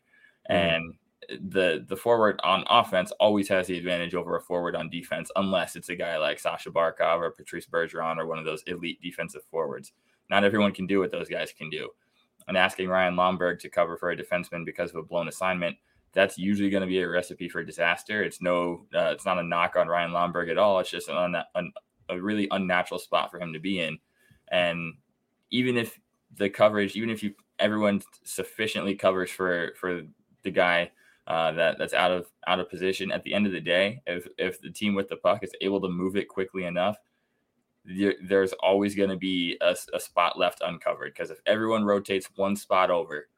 mm-hmm. 0.51 0.57
and 0.57 0.95
the 1.51 1.85
the 1.89 1.97
forward 1.97 2.41
on 2.45 2.65
offense 2.69 3.11
always 3.13 3.49
has 3.49 3.67
the 3.67 3.77
advantage 3.77 4.15
over 4.15 4.37
a 4.37 4.41
forward 4.41 4.77
on 4.77 4.91
defense, 4.91 5.31
unless 5.37 5.77
it's 5.77 5.89
a 5.89 5.97
guy 5.97 6.17
like 6.19 6.39
Sasha 6.39 6.71
Barkov 6.71 7.19
or 7.19 7.31
Patrice 7.31 7.67
Bergeron 7.67 8.19
or 8.19 8.27
one 8.27 8.39
of 8.39 8.45
those 8.45 8.63
elite 8.67 9.01
defensive 9.03 9.43
forwards. 9.51 9.93
Not 10.31 10.45
everyone 10.45 10.73
can 10.73 10.87
do 10.87 10.99
what 10.99 11.11
those 11.11 11.29
guys 11.29 11.53
can 11.53 11.71
do 11.71 11.91
and 12.49 12.57
asking 12.57 12.89
Ryan 12.89 13.15
Lomberg 13.15 13.59
to 13.61 13.69
cover 13.69 13.97
for 13.97 14.11
a 14.11 14.17
defenseman 14.17 14.65
because 14.65 14.91
of 14.91 14.97
a 14.97 15.03
blown 15.03 15.29
assignment, 15.29 15.77
that's 16.12 16.39
usually 16.39 16.71
going 16.71 16.83
to 16.83 16.87
be 16.87 17.01
a 17.01 17.09
recipe 17.09 17.49
for 17.49 17.62
disaster. 17.65 18.23
It's 18.23 18.41
no, 18.41 18.87
uh, 18.95 19.11
it's 19.12 19.27
not 19.27 19.39
a 19.39 19.43
knock 19.43 19.77
on 19.77 19.89
Ryan 19.89 20.12
Lomberg 20.12 20.51
at 20.51 20.59
all. 20.59 20.79
It's 20.79 20.91
just 20.91 21.09
an, 21.09 21.37
un, 21.55 21.73
a 22.09 22.21
really 22.21 22.49
unnatural 22.51 23.01
spot 23.01 23.31
for 23.31 23.41
him 23.41 23.53
to 23.53 23.59
be 23.59 23.81
in. 23.81 23.99
And 24.49 24.95
even 25.51 25.77
if 25.77 25.99
the 26.37 26.49
coverage, 26.49 26.97
even 26.97 27.11
if 27.11 27.23
you 27.23 27.35
everyone 27.59 28.03
sufficiently 28.23 28.95
covers 28.95 29.31
for 29.31 29.73
for 29.79 30.03
the 30.43 30.51
guy 30.51 30.91
uh, 31.27 31.53
that 31.53 31.79
that's 31.79 31.95
out 31.95 32.12
of 32.12 32.27
out 32.47 32.61
of 32.61 32.71
position, 32.71 33.11
at 33.11 33.25
the 33.25 33.35
end 33.35 33.47
of 33.47 33.53
the 33.53 33.61
day, 33.61 34.01
if 34.07 34.27
if 34.39 34.61
the 34.61 34.71
team 34.71 34.95
with 34.95 35.09
the 35.09 35.17
puck 35.17 35.43
is 35.43 35.53
able 35.61 35.81
to 35.81 35.89
move 35.89 36.17
it 36.17 36.29
quickly 36.29 36.65
enough, 36.65 36.97
there's 38.22 38.53
always 38.55 38.94
going 38.94 39.11
to 39.11 39.16
be 39.16 39.57
a, 39.61 39.77
a, 39.94 40.01
spot 40.01 40.38
left 40.38 40.61
uncovered 40.64 41.12
because 41.14 41.31
if 41.31 41.38
everyone 41.46 41.85
rotates 41.85 42.29
one 42.37 42.57
spot 42.57 42.90
over, 42.90 43.29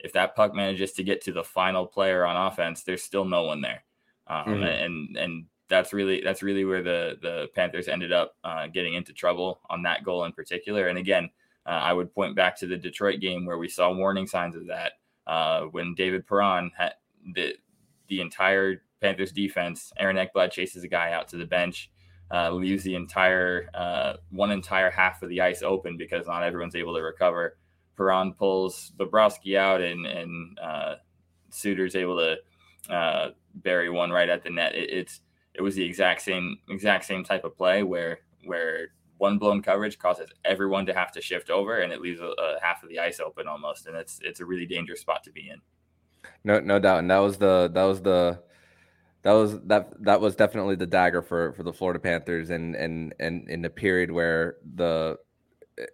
if 0.00 0.12
that 0.12 0.34
puck 0.34 0.54
manages 0.54 0.92
to 0.92 1.04
get 1.04 1.20
to 1.22 1.32
the 1.32 1.44
final 1.44 1.86
player 1.86 2.24
on 2.24 2.36
offense, 2.36 2.82
there's 2.82 3.02
still 3.02 3.24
no 3.24 3.44
one 3.44 3.60
there, 3.60 3.84
um, 4.26 4.46
mm-hmm. 4.46 4.62
and 4.64 5.16
and 5.16 5.44
that's 5.68 5.92
really 5.92 6.20
that's 6.20 6.42
really 6.42 6.64
where 6.64 6.82
the 6.82 7.18
the 7.22 7.48
Panthers 7.54 7.88
ended 7.88 8.12
up 8.12 8.34
uh, 8.44 8.66
getting 8.66 8.94
into 8.94 9.12
trouble 9.12 9.60
on 9.70 9.82
that 9.82 10.04
goal 10.04 10.24
in 10.24 10.32
particular. 10.32 10.88
And 10.88 10.98
again, 10.98 11.30
uh, 11.64 11.70
I 11.70 11.92
would 11.92 12.12
point 12.12 12.34
back 12.34 12.58
to 12.58 12.66
the 12.66 12.76
Detroit 12.76 13.20
game 13.20 13.46
where 13.46 13.58
we 13.58 13.68
saw 13.68 13.92
warning 13.92 14.26
signs 14.26 14.56
of 14.56 14.66
that 14.66 14.92
uh, 15.26 15.62
when 15.62 15.94
David 15.94 16.26
Perron 16.26 16.70
had 16.76 16.94
the 17.34 17.54
the 18.08 18.20
entire 18.20 18.82
Panthers 19.00 19.32
defense. 19.32 19.92
Aaron 19.98 20.16
Ekblad 20.16 20.50
chases 20.50 20.82
a 20.84 20.88
guy 20.88 21.12
out 21.12 21.28
to 21.28 21.36
the 21.36 21.46
bench 21.46 21.90
uh, 22.32 22.50
leaves 22.50 22.82
the 22.82 22.94
entire 22.94 23.68
uh, 23.74 24.14
one 24.30 24.50
entire 24.50 24.90
half 24.90 25.22
of 25.22 25.28
the 25.28 25.40
ice 25.40 25.62
open 25.62 25.96
because 25.96 26.26
not 26.26 26.42
everyone's 26.42 26.74
able 26.74 26.94
to 26.94 27.02
recover. 27.02 27.58
Perron 27.96 28.32
pulls 28.32 28.92
Bobrovsky 28.96 29.56
out, 29.56 29.82
and 29.82 30.06
and 30.06 30.58
uh, 30.58 30.94
Suter's 31.50 31.94
able 31.94 32.18
to 32.18 32.92
uh, 32.92 33.30
bury 33.54 33.90
one 33.90 34.10
right 34.10 34.28
at 34.28 34.42
the 34.42 34.50
net. 34.50 34.74
It, 34.74 34.90
it's 34.90 35.20
it 35.54 35.62
was 35.62 35.74
the 35.74 35.84
exact 35.84 36.22
same 36.22 36.58
exact 36.68 37.04
same 37.04 37.22
type 37.22 37.44
of 37.44 37.56
play 37.56 37.82
where 37.82 38.20
where 38.44 38.88
one 39.18 39.38
blown 39.38 39.62
coverage 39.62 39.98
causes 39.98 40.30
everyone 40.44 40.86
to 40.86 40.94
have 40.94 41.12
to 41.12 41.20
shift 41.20 41.50
over, 41.50 41.80
and 41.80 41.92
it 41.92 42.00
leaves 42.00 42.20
a, 42.20 42.24
a 42.26 42.58
half 42.62 42.82
of 42.82 42.88
the 42.88 42.98
ice 42.98 43.20
open 43.20 43.46
almost, 43.46 43.86
and 43.86 43.96
it's 43.96 44.18
it's 44.22 44.40
a 44.40 44.46
really 44.46 44.66
dangerous 44.66 45.00
spot 45.00 45.22
to 45.24 45.30
be 45.30 45.50
in. 45.50 45.60
No, 46.44 46.60
no 46.60 46.78
doubt, 46.78 47.00
and 47.00 47.10
that 47.10 47.18
was 47.18 47.36
the 47.36 47.70
that 47.74 47.84
was 47.84 48.00
the 48.02 48.42
that 49.22 49.32
was 49.32 49.60
that 49.62 50.02
that 50.02 50.20
was 50.20 50.36
definitely 50.36 50.76
the 50.76 50.86
dagger 50.86 51.22
for 51.22 51.52
for 51.52 51.62
the 51.62 51.72
Florida 51.72 52.00
Panthers 52.00 52.50
and 52.50 52.74
and 52.74 53.14
and 53.20 53.48
in 53.48 53.62
the 53.62 53.70
period 53.70 54.10
where 54.10 54.56
the 54.74 55.18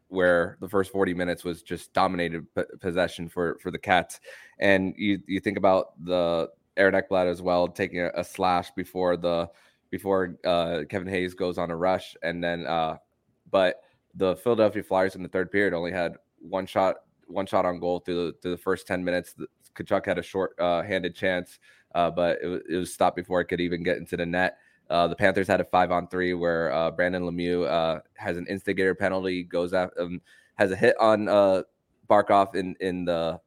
where 0.09 0.57
the 0.61 0.69
first 0.69 0.91
40 0.91 1.15
minutes 1.15 1.45
was 1.45 1.63
just 1.63 1.93
dominated 1.93 2.47
possession 2.81 3.29
for 3.29 3.59
for 3.63 3.71
the 3.71 3.79
Cats. 3.79 4.21
And 4.59 4.95
you 4.97 5.21
you 5.27 5.41
think 5.41 5.59
about 5.59 6.03
the 6.05 6.51
Aaron 6.77 6.95
Ekblad 6.95 7.31
as 7.31 7.43
well 7.43 7.69
taking 7.69 8.01
a, 8.01 8.11
a 8.15 8.25
slash 8.25 8.71
before 8.73 9.17
the 9.17 9.51
before 9.91 10.37
uh, 10.45 10.81
Kevin 10.89 11.09
Hayes 11.09 11.35
goes 11.35 11.59
on 11.59 11.71
a 11.71 11.77
rush. 11.77 12.17
And 12.23 12.43
then 12.43 12.67
uh, 12.67 12.97
but 13.51 13.83
the 14.15 14.37
Philadelphia 14.37 14.83
Flyers 14.83 15.15
in 15.15 15.23
the 15.23 15.29
third 15.29 15.51
period 15.51 15.75
only 15.75 15.93
had 15.93 16.17
one 16.41 16.67
shot 16.67 16.97
one 17.27 17.47
shot 17.47 17.67
on 17.67 17.79
goal 17.79 18.01
through 18.01 18.33
the, 18.33 18.39
through 18.41 18.53
the 18.53 18.57
first 18.57 18.87
10 18.87 19.05
minutes. 19.05 19.35
Tkachuk 19.77 20.07
had 20.07 20.19
a 20.19 20.23
short 20.23 20.59
uh, 20.59 20.83
handed 20.83 21.15
chance 21.15 21.59
uh, 21.95 22.11
but 22.11 22.39
it, 22.43 22.63
it, 22.71 22.77
was 22.77 22.93
stopped 22.93 23.17
before 23.17 23.41
it 23.41 23.47
could 23.47 23.61
even 23.61 23.83
get 23.83 23.97
into 23.97 24.17
the 24.17 24.27
net. 24.27 24.59
Uh, 24.91 25.07
the 25.07 25.17
Panthers 25.17 25.47
had 25.47 25.61
a 25.61 25.65
five 25.65 25.91
on 25.91 26.09
three 26.09 26.35
where 26.35 26.73
uh, 26.73 26.91
Brendan 26.91 27.23
Lemieux 27.25 27.67
uh, 27.67 28.01
has 28.15 28.37
an 28.37 28.47
instigator 28.47 28.95
penalty, 28.95 29.43
goes 29.43 29.73
after, 29.75 30.01
um, 30.01 30.21
has 30.55 30.71
a 30.71 30.77
hit 30.77 30.97
on 30.99 31.29
uh, 31.29 31.63
in 32.55 32.75
in 32.81 33.05
the 33.05 33.41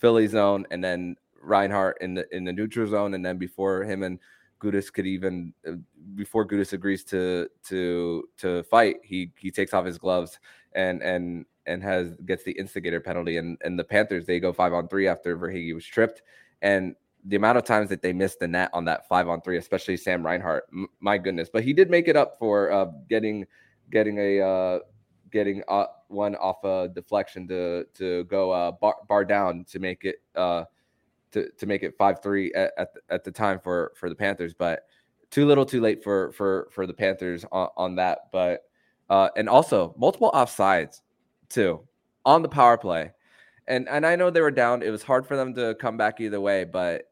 Philly 0.00 0.26
zone, 0.26 0.66
and 0.70 0.82
then 0.82 1.16
Reinhart 1.40 1.98
in 2.00 2.14
the 2.14 2.26
in 2.34 2.44
the 2.44 2.52
neutral 2.52 2.88
zone, 2.88 3.14
and 3.14 3.24
then 3.24 3.36
before 3.36 3.82
him 3.82 4.02
and 4.02 4.18
Gudas 4.60 4.92
could 4.92 5.06
even 5.06 5.52
uh, 5.66 5.72
before 6.14 6.46
Gudas 6.46 6.72
agrees 6.72 7.04
to 7.04 7.48
to 7.68 8.28
to 8.38 8.62
fight, 8.64 8.96
he 9.02 9.32
he 9.38 9.50
takes 9.50 9.74
off 9.74 9.84
his 9.84 9.98
gloves 9.98 10.38
and 10.72 11.02
and 11.02 11.44
and 11.66 11.82
has 11.82 12.16
gets 12.26 12.44
the 12.44 12.52
instigator 12.52 13.00
penalty, 13.00 13.36
and 13.36 13.58
and 13.62 13.78
the 13.78 13.84
Panthers 13.84 14.26
they 14.26 14.40
go 14.40 14.52
five 14.52 14.72
on 14.72 14.88
three 14.88 15.08
after 15.08 15.36
Verhaeghe 15.36 15.74
was 15.74 15.84
tripped, 15.84 16.22
and 16.62 16.94
the 17.24 17.36
amount 17.36 17.56
of 17.56 17.64
times 17.64 17.88
that 17.88 18.02
they 18.02 18.12
missed 18.12 18.38
the 18.40 18.48
net 18.48 18.70
on 18.72 18.84
that 18.84 19.08
five 19.08 19.28
on 19.28 19.40
three, 19.40 19.56
especially 19.56 19.96
Sam 19.96 20.24
Reinhart, 20.24 20.64
m- 20.72 20.88
my 21.00 21.16
goodness. 21.16 21.48
But 21.52 21.64
he 21.64 21.72
did 21.72 21.90
make 21.90 22.08
it 22.08 22.16
up 22.16 22.38
for 22.38 22.70
uh, 22.70 22.86
getting 23.08 23.46
getting 23.90 24.18
a 24.18 24.40
uh, 24.40 24.78
getting 25.30 25.62
uh, 25.68 25.86
one 26.08 26.34
off 26.36 26.62
a 26.64 26.88
deflection 26.94 27.48
to 27.48 27.84
to 27.94 28.24
go 28.24 28.50
uh, 28.50 28.72
bar, 28.72 28.96
bar 29.08 29.24
down 29.24 29.64
to 29.70 29.78
make 29.78 30.04
it 30.04 30.16
uh, 30.36 30.64
to 31.32 31.50
to 31.50 31.66
make 31.66 31.82
it 31.82 31.94
five 31.96 32.22
three 32.22 32.52
at 32.52 32.72
at 32.76 32.94
the, 32.94 33.00
at 33.08 33.24
the 33.24 33.30
time 33.30 33.58
for 33.58 33.92
for 33.96 34.08
the 34.08 34.14
Panthers, 34.14 34.54
but 34.54 34.82
too 35.30 35.46
little, 35.46 35.64
too 35.64 35.80
late 35.80 36.04
for 36.04 36.30
for 36.32 36.68
for 36.70 36.86
the 36.86 36.94
Panthers 36.94 37.44
on, 37.50 37.68
on 37.76 37.94
that. 37.96 38.30
But 38.32 38.64
uh, 39.08 39.30
and 39.36 39.48
also 39.48 39.94
multiple 39.98 40.30
offsides 40.34 41.00
too 41.48 41.80
on 42.26 42.42
the 42.42 42.48
power 42.48 42.76
play, 42.76 43.12
and 43.66 43.88
and 43.88 44.06
I 44.06 44.14
know 44.14 44.28
they 44.28 44.42
were 44.42 44.50
down. 44.50 44.82
It 44.82 44.90
was 44.90 45.02
hard 45.02 45.26
for 45.26 45.36
them 45.36 45.54
to 45.54 45.74
come 45.80 45.96
back 45.96 46.20
either 46.20 46.40
way, 46.40 46.64
but 46.64 47.04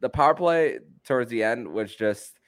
the 0.00 0.08
power 0.08 0.34
play 0.34 0.78
towards 1.04 1.30
the 1.30 1.42
end 1.42 1.66
was 1.66 1.94
just 1.94 2.38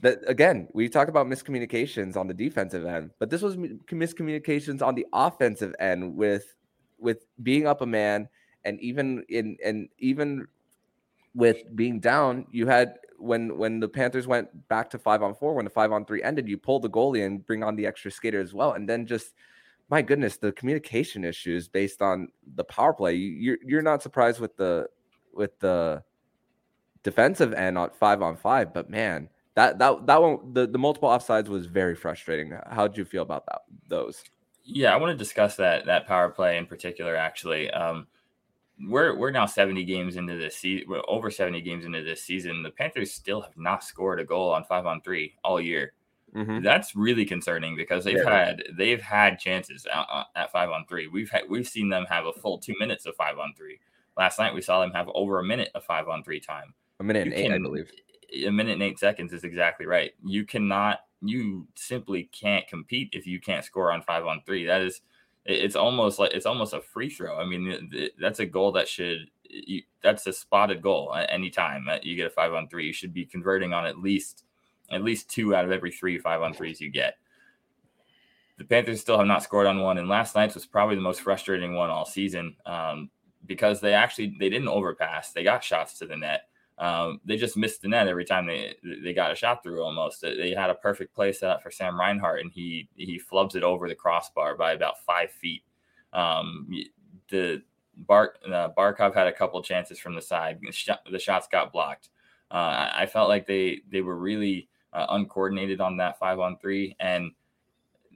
that 0.00 0.18
again 0.26 0.66
we 0.72 0.88
talked 0.88 1.10
about 1.10 1.26
miscommunications 1.26 2.16
on 2.16 2.26
the 2.26 2.34
defensive 2.34 2.84
end 2.84 3.10
but 3.18 3.30
this 3.30 3.42
was 3.42 3.56
miscommunications 3.56 4.82
on 4.82 4.94
the 4.94 5.06
offensive 5.12 5.74
end 5.78 6.16
with 6.16 6.54
with 6.98 7.26
being 7.42 7.66
up 7.66 7.80
a 7.80 7.86
man 7.86 8.28
and 8.64 8.80
even 8.80 9.24
in 9.28 9.56
and 9.64 9.88
even 9.98 10.46
with 11.34 11.62
being 11.76 12.00
down 12.00 12.46
you 12.50 12.66
had 12.66 12.98
when 13.18 13.56
when 13.56 13.80
the 13.80 13.88
panthers 13.88 14.26
went 14.26 14.48
back 14.68 14.90
to 14.90 14.98
five 14.98 15.22
on 15.22 15.34
four 15.34 15.54
when 15.54 15.64
the 15.64 15.70
five 15.70 15.92
on 15.92 16.04
three 16.04 16.22
ended 16.22 16.48
you 16.48 16.58
pull 16.58 16.78
the 16.78 16.90
goalie 16.90 17.24
and 17.24 17.46
bring 17.46 17.62
on 17.62 17.74
the 17.74 17.86
extra 17.86 18.10
skater 18.10 18.40
as 18.40 18.52
well. 18.52 18.72
And 18.72 18.88
then 18.88 19.06
just 19.06 19.34
my 19.88 20.02
goodness 20.02 20.36
the 20.36 20.52
communication 20.52 21.24
issues 21.24 21.68
based 21.68 22.02
on 22.02 22.28
the 22.54 22.64
power 22.64 22.92
play. 22.92 23.14
You're 23.14 23.58
you're 23.64 23.82
not 23.82 24.02
surprised 24.02 24.40
with 24.40 24.56
the 24.56 24.88
with 25.32 25.58
the 25.60 26.02
defensive 27.04 27.52
end 27.52 27.78
on 27.78 27.90
five 27.90 28.20
on 28.20 28.36
five 28.36 28.74
but 28.74 28.90
man 28.90 29.28
that 29.54 29.78
that 29.78 30.06
that 30.06 30.20
one 30.20 30.52
the, 30.52 30.66
the 30.66 30.78
multiple 30.78 31.08
offsides 31.08 31.48
was 31.48 31.66
very 31.66 31.94
frustrating. 31.94 32.52
How 32.66 32.86
did 32.86 32.96
you 32.96 33.04
feel 33.04 33.22
about 33.22 33.46
that 33.46 33.62
those? 33.88 34.22
Yeah, 34.64 34.92
I 34.92 34.96
want 34.96 35.12
to 35.12 35.16
discuss 35.16 35.56
that 35.56 35.86
that 35.86 36.06
power 36.06 36.28
play 36.28 36.58
in 36.58 36.66
particular. 36.66 37.16
Actually, 37.16 37.70
um, 37.70 38.06
we're 38.88 39.16
we're 39.16 39.30
now 39.30 39.46
seventy 39.46 39.84
games 39.84 40.16
into 40.16 40.36
this 40.36 40.56
season. 40.56 40.88
We're 40.88 41.02
over 41.06 41.30
seventy 41.30 41.60
games 41.60 41.84
into 41.84 42.02
this 42.02 42.22
season. 42.22 42.62
The 42.62 42.70
Panthers 42.70 43.12
still 43.12 43.42
have 43.42 43.56
not 43.56 43.84
scored 43.84 44.20
a 44.20 44.24
goal 44.24 44.52
on 44.52 44.64
five 44.64 44.86
on 44.86 45.00
three 45.02 45.34
all 45.44 45.60
year. 45.60 45.92
Mm-hmm. 46.34 46.64
That's 46.64 46.96
really 46.96 47.24
concerning 47.24 47.76
because 47.76 48.04
they've 48.04 48.16
yeah. 48.16 48.46
had 48.46 48.64
they've 48.76 49.00
had 49.00 49.38
chances 49.38 49.86
at, 49.86 50.26
at 50.34 50.50
five 50.50 50.70
on 50.70 50.84
three. 50.88 51.06
We've 51.06 51.30
had 51.30 51.42
we've 51.48 51.68
seen 51.68 51.90
them 51.90 52.06
have 52.08 52.26
a 52.26 52.32
full 52.32 52.58
two 52.58 52.74
minutes 52.80 53.06
of 53.06 53.14
five 53.14 53.38
on 53.38 53.54
three. 53.56 53.78
Last 54.16 54.40
night 54.40 54.54
we 54.54 54.62
saw 54.62 54.80
them 54.80 54.90
have 54.92 55.08
over 55.14 55.38
a 55.38 55.44
minute 55.44 55.70
of 55.76 55.84
five 55.84 56.08
on 56.08 56.24
three 56.24 56.40
time. 56.40 56.74
A 57.00 57.04
minute 57.04 57.26
and 57.26 57.34
eight, 57.34 57.52
I 57.52 57.58
believe 57.58 57.90
a 58.46 58.50
minute 58.50 58.72
and 58.72 58.82
eight 58.82 58.98
seconds 58.98 59.32
is 59.32 59.44
exactly 59.44 59.86
right. 59.86 60.12
You 60.24 60.44
cannot, 60.44 61.00
you 61.22 61.66
simply 61.74 62.24
can't 62.32 62.66
compete 62.66 63.10
if 63.12 63.26
you 63.26 63.40
can't 63.40 63.64
score 63.64 63.92
on 63.92 64.02
five 64.02 64.26
on 64.26 64.42
three. 64.44 64.64
That 64.64 64.82
is, 64.82 65.00
it's 65.44 65.76
almost 65.76 66.18
like 66.18 66.32
it's 66.32 66.46
almost 66.46 66.72
a 66.72 66.80
free 66.80 67.10
throw. 67.10 67.38
I 67.38 67.44
mean, 67.44 68.10
that's 68.20 68.40
a 68.40 68.46
goal 68.46 68.72
that 68.72 68.88
should, 68.88 69.30
you, 69.48 69.82
that's 70.02 70.26
a 70.26 70.32
spotted 70.32 70.82
goal 70.82 71.14
at 71.14 71.30
any 71.30 71.50
time 71.50 71.84
that 71.86 72.04
you 72.04 72.16
get 72.16 72.26
a 72.26 72.30
five 72.30 72.52
on 72.52 72.68
three. 72.68 72.86
You 72.86 72.92
should 72.92 73.14
be 73.14 73.24
converting 73.24 73.72
on 73.72 73.86
at 73.86 73.98
least, 73.98 74.44
at 74.90 75.04
least 75.04 75.30
two 75.30 75.54
out 75.54 75.64
of 75.64 75.70
every 75.70 75.92
three 75.92 76.18
five 76.18 76.42
on 76.42 76.54
threes 76.54 76.80
you 76.80 76.90
get. 76.90 77.18
The 78.56 78.64
Panthers 78.64 79.00
still 79.00 79.18
have 79.18 79.26
not 79.26 79.42
scored 79.42 79.66
on 79.66 79.80
one, 79.80 79.98
and 79.98 80.08
last 80.08 80.34
night's 80.34 80.54
was 80.54 80.64
probably 80.64 80.94
the 80.94 81.02
most 81.02 81.22
frustrating 81.22 81.74
one 81.74 81.90
all 81.90 82.04
season 82.04 82.54
um, 82.66 83.10
because 83.46 83.80
they 83.80 83.94
actually 83.94 84.36
they 84.38 84.48
didn't 84.48 84.68
overpass. 84.68 85.32
They 85.32 85.42
got 85.42 85.64
shots 85.64 85.98
to 85.98 86.06
the 86.06 86.16
net 86.16 86.48
um, 86.78 87.20
they 87.24 87.36
just 87.36 87.56
missed 87.56 87.82
the 87.82 87.88
net 87.88 88.08
every 88.08 88.24
time 88.24 88.46
they 88.46 88.74
they 88.82 89.14
got 89.14 89.30
a 89.30 89.36
shot 89.36 89.62
through. 89.62 89.82
Almost 89.82 90.22
they 90.22 90.54
had 90.56 90.70
a 90.70 90.74
perfect 90.74 91.14
play 91.14 91.32
set 91.32 91.50
up 91.50 91.62
for 91.62 91.70
Sam 91.70 91.98
Reinhart, 91.98 92.40
and 92.40 92.50
he 92.52 92.88
he 92.96 93.20
flubs 93.20 93.54
it 93.54 93.62
over 93.62 93.88
the 93.88 93.94
crossbar 93.94 94.56
by 94.56 94.72
about 94.72 94.98
five 95.04 95.30
feet. 95.30 95.62
Um, 96.12 96.68
the 97.28 97.62
Bar 97.96 98.34
uh, 98.46 98.70
Barkov 98.76 99.14
had 99.14 99.28
a 99.28 99.32
couple 99.32 99.62
chances 99.62 100.00
from 100.00 100.16
the 100.16 100.22
side. 100.22 100.60
The 101.10 101.18
shots 101.18 101.46
got 101.46 101.72
blocked. 101.72 102.08
Uh, 102.50 102.90
I 102.92 103.06
felt 103.06 103.28
like 103.28 103.46
they 103.46 103.82
they 103.88 104.00
were 104.00 104.16
really 104.16 104.68
uh, 104.92 105.06
uncoordinated 105.10 105.80
on 105.80 105.96
that 105.98 106.18
five 106.18 106.40
on 106.40 106.58
three, 106.58 106.96
and 106.98 107.30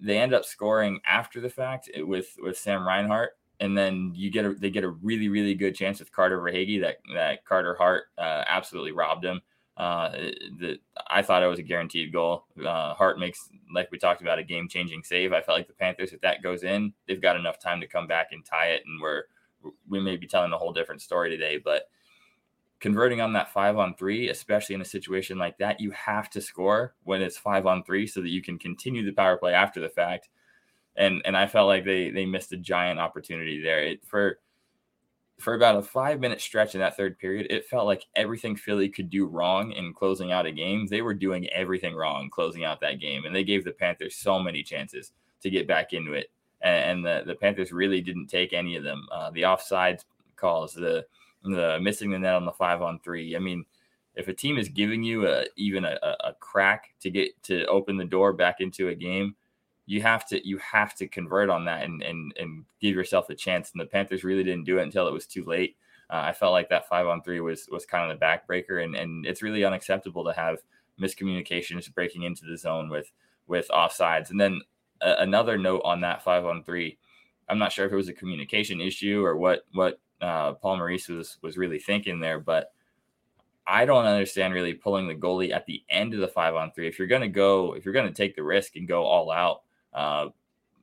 they 0.00 0.18
end 0.18 0.34
up 0.34 0.44
scoring 0.44 1.00
after 1.06 1.40
the 1.40 1.48
fact 1.48 1.88
with 1.96 2.36
with 2.42 2.58
Sam 2.58 2.86
Reinhart 2.86 3.37
and 3.60 3.76
then 3.76 4.12
you 4.14 4.30
get 4.30 4.44
a 4.44 4.54
they 4.54 4.70
get 4.70 4.84
a 4.84 4.88
really 4.88 5.28
really 5.28 5.54
good 5.54 5.74
chance 5.74 5.98
with 5.98 6.12
Carter 6.12 6.40
Verhaeghe 6.40 6.80
that 6.80 6.98
that 7.14 7.44
Carter 7.44 7.74
Hart 7.74 8.04
uh, 8.16 8.44
absolutely 8.46 8.92
robbed 8.92 9.24
him. 9.24 9.40
Uh, 9.76 10.10
the, 10.58 10.78
I 11.08 11.22
thought 11.22 11.42
it 11.42 11.46
was 11.46 11.60
a 11.60 11.64
guaranteed 11.64 12.12
goal. 12.12 12.46
Uh, 12.58 12.94
Hart 12.94 13.18
makes 13.18 13.48
like 13.72 13.90
we 13.90 13.98
talked 13.98 14.22
about 14.22 14.38
a 14.38 14.44
game 14.44 14.68
changing 14.68 15.02
save. 15.04 15.32
I 15.32 15.40
felt 15.40 15.58
like 15.58 15.68
the 15.68 15.74
Panthers 15.74 16.12
if 16.12 16.20
that 16.22 16.42
goes 16.42 16.62
in, 16.62 16.92
they've 17.06 17.22
got 17.22 17.36
enough 17.36 17.60
time 17.60 17.80
to 17.80 17.86
come 17.86 18.06
back 18.06 18.28
and 18.32 18.44
tie 18.44 18.70
it, 18.70 18.82
and 18.86 19.00
we're 19.00 19.24
we 19.88 20.00
may 20.00 20.16
be 20.16 20.26
telling 20.26 20.52
a 20.52 20.58
whole 20.58 20.72
different 20.72 21.02
story 21.02 21.30
today, 21.30 21.58
but. 21.62 21.88
Converting 22.80 23.20
on 23.20 23.32
that 23.32 23.52
five 23.52 23.76
on 23.76 23.96
three, 23.96 24.28
especially 24.28 24.76
in 24.76 24.80
a 24.80 24.84
situation 24.84 25.36
like 25.36 25.58
that, 25.58 25.80
you 25.80 25.90
have 25.90 26.30
to 26.30 26.40
score 26.40 26.94
when 27.02 27.20
it's 27.20 27.36
five 27.36 27.66
on 27.66 27.82
three 27.82 28.06
so 28.06 28.20
that 28.20 28.28
you 28.28 28.40
can 28.40 28.56
continue 28.56 29.04
the 29.04 29.10
power 29.10 29.36
play 29.36 29.52
after 29.52 29.80
the 29.80 29.88
fact 29.88 30.28
and 30.98 31.22
and 31.24 31.36
I 31.36 31.46
felt 31.46 31.68
like 31.68 31.84
they 31.84 32.10
they 32.10 32.26
missed 32.26 32.52
a 32.52 32.56
giant 32.56 33.00
opportunity 33.00 33.62
there. 33.62 33.80
It 33.80 34.04
for 34.04 34.40
for 35.38 35.54
about 35.54 35.76
a 35.76 35.82
five 35.82 36.18
minute 36.20 36.40
stretch 36.40 36.74
in 36.74 36.80
that 36.80 36.96
third 36.96 37.18
period, 37.18 37.46
it 37.48 37.64
felt 37.64 37.86
like 37.86 38.04
everything 38.16 38.56
Philly 38.56 38.88
could 38.88 39.08
do 39.08 39.24
wrong 39.24 39.70
in 39.70 39.94
closing 39.94 40.32
out 40.32 40.46
a 40.46 40.52
game, 40.52 40.86
they 40.88 41.00
were 41.00 41.14
doing 41.14 41.48
everything 41.50 41.94
wrong 41.94 42.28
closing 42.28 42.64
out 42.64 42.80
that 42.80 43.00
game, 43.00 43.24
and 43.24 43.34
they 43.34 43.44
gave 43.44 43.64
the 43.64 43.72
Panthers 43.72 44.16
so 44.16 44.40
many 44.40 44.62
chances 44.64 45.12
to 45.40 45.50
get 45.50 45.68
back 45.68 45.92
into 45.92 46.12
it, 46.12 46.30
and, 46.60 46.90
and 46.90 47.04
the 47.04 47.22
the 47.26 47.36
Panthers 47.36 47.72
really 47.72 48.00
didn't 48.00 48.26
take 48.26 48.52
any 48.52 48.76
of 48.76 48.82
them. 48.82 49.06
Uh, 49.12 49.30
the 49.30 49.42
offsides 49.42 50.04
calls, 50.36 50.74
the 50.74 51.06
the 51.44 51.78
missing 51.80 52.10
the 52.10 52.18
net 52.18 52.34
on 52.34 52.44
the 52.44 52.52
five 52.52 52.82
on 52.82 52.98
three. 52.98 53.36
I 53.36 53.38
mean, 53.38 53.64
if 54.16 54.26
a 54.26 54.34
team 54.34 54.58
is 54.58 54.68
giving 54.68 55.04
you 55.04 55.28
a 55.28 55.44
even 55.56 55.84
a, 55.84 55.96
a 56.02 56.34
crack 56.40 56.90
to 57.00 57.10
get 57.10 57.40
to 57.44 57.64
open 57.66 57.96
the 57.96 58.04
door 58.04 58.32
back 58.32 58.56
into 58.60 58.88
a 58.88 58.94
game, 58.94 59.36
you 59.88 60.02
have 60.02 60.26
to 60.26 60.46
you 60.46 60.58
have 60.58 60.94
to 60.94 61.08
convert 61.08 61.48
on 61.48 61.64
that 61.64 61.82
and 61.82 62.02
and 62.02 62.34
and 62.38 62.66
give 62.78 62.94
yourself 62.94 63.30
a 63.30 63.34
chance. 63.34 63.72
And 63.72 63.80
the 63.80 63.86
Panthers 63.86 64.22
really 64.22 64.44
didn't 64.44 64.66
do 64.66 64.78
it 64.78 64.82
until 64.82 65.08
it 65.08 65.14
was 65.14 65.26
too 65.26 65.44
late. 65.44 65.76
Uh, 66.10 66.24
I 66.26 66.32
felt 66.34 66.52
like 66.52 66.68
that 66.68 66.88
five 66.88 67.06
on 67.06 67.22
three 67.22 67.40
was 67.40 67.66
was 67.72 67.86
kind 67.86 68.10
of 68.10 68.18
the 68.18 68.24
backbreaker, 68.24 68.84
and 68.84 68.94
and 68.94 69.24
it's 69.24 69.42
really 69.42 69.64
unacceptable 69.64 70.24
to 70.26 70.34
have 70.34 70.58
miscommunications 71.00 71.92
breaking 71.94 72.24
into 72.24 72.44
the 72.44 72.58
zone 72.58 72.90
with 72.90 73.10
with 73.46 73.66
offsides. 73.70 74.28
And 74.28 74.38
then 74.38 74.60
another 75.00 75.56
note 75.56 75.80
on 75.84 76.02
that 76.02 76.22
five 76.22 76.44
on 76.44 76.62
three, 76.64 76.98
I'm 77.48 77.58
not 77.58 77.72
sure 77.72 77.86
if 77.86 77.92
it 77.92 77.96
was 77.96 78.10
a 78.10 78.12
communication 78.12 78.82
issue 78.82 79.24
or 79.24 79.38
what 79.38 79.64
what 79.72 80.00
uh, 80.20 80.52
Paul 80.52 80.76
Maurice 80.76 81.08
was 81.08 81.38
was 81.40 81.56
really 81.56 81.78
thinking 81.78 82.20
there, 82.20 82.40
but 82.40 82.72
I 83.66 83.86
don't 83.86 84.04
understand 84.04 84.52
really 84.52 84.74
pulling 84.74 85.08
the 85.08 85.14
goalie 85.14 85.52
at 85.52 85.64
the 85.64 85.82
end 85.88 86.12
of 86.12 86.20
the 86.20 86.28
five 86.28 86.54
on 86.54 86.72
three. 86.72 86.88
If 86.88 86.98
you're 86.98 87.08
to 87.08 87.28
go, 87.28 87.72
if 87.72 87.86
you're 87.86 87.94
going 87.94 88.08
to 88.08 88.14
take 88.14 88.36
the 88.36 88.42
risk 88.42 88.76
and 88.76 88.86
go 88.86 89.04
all 89.04 89.30
out, 89.30 89.62
uh, 89.94 90.28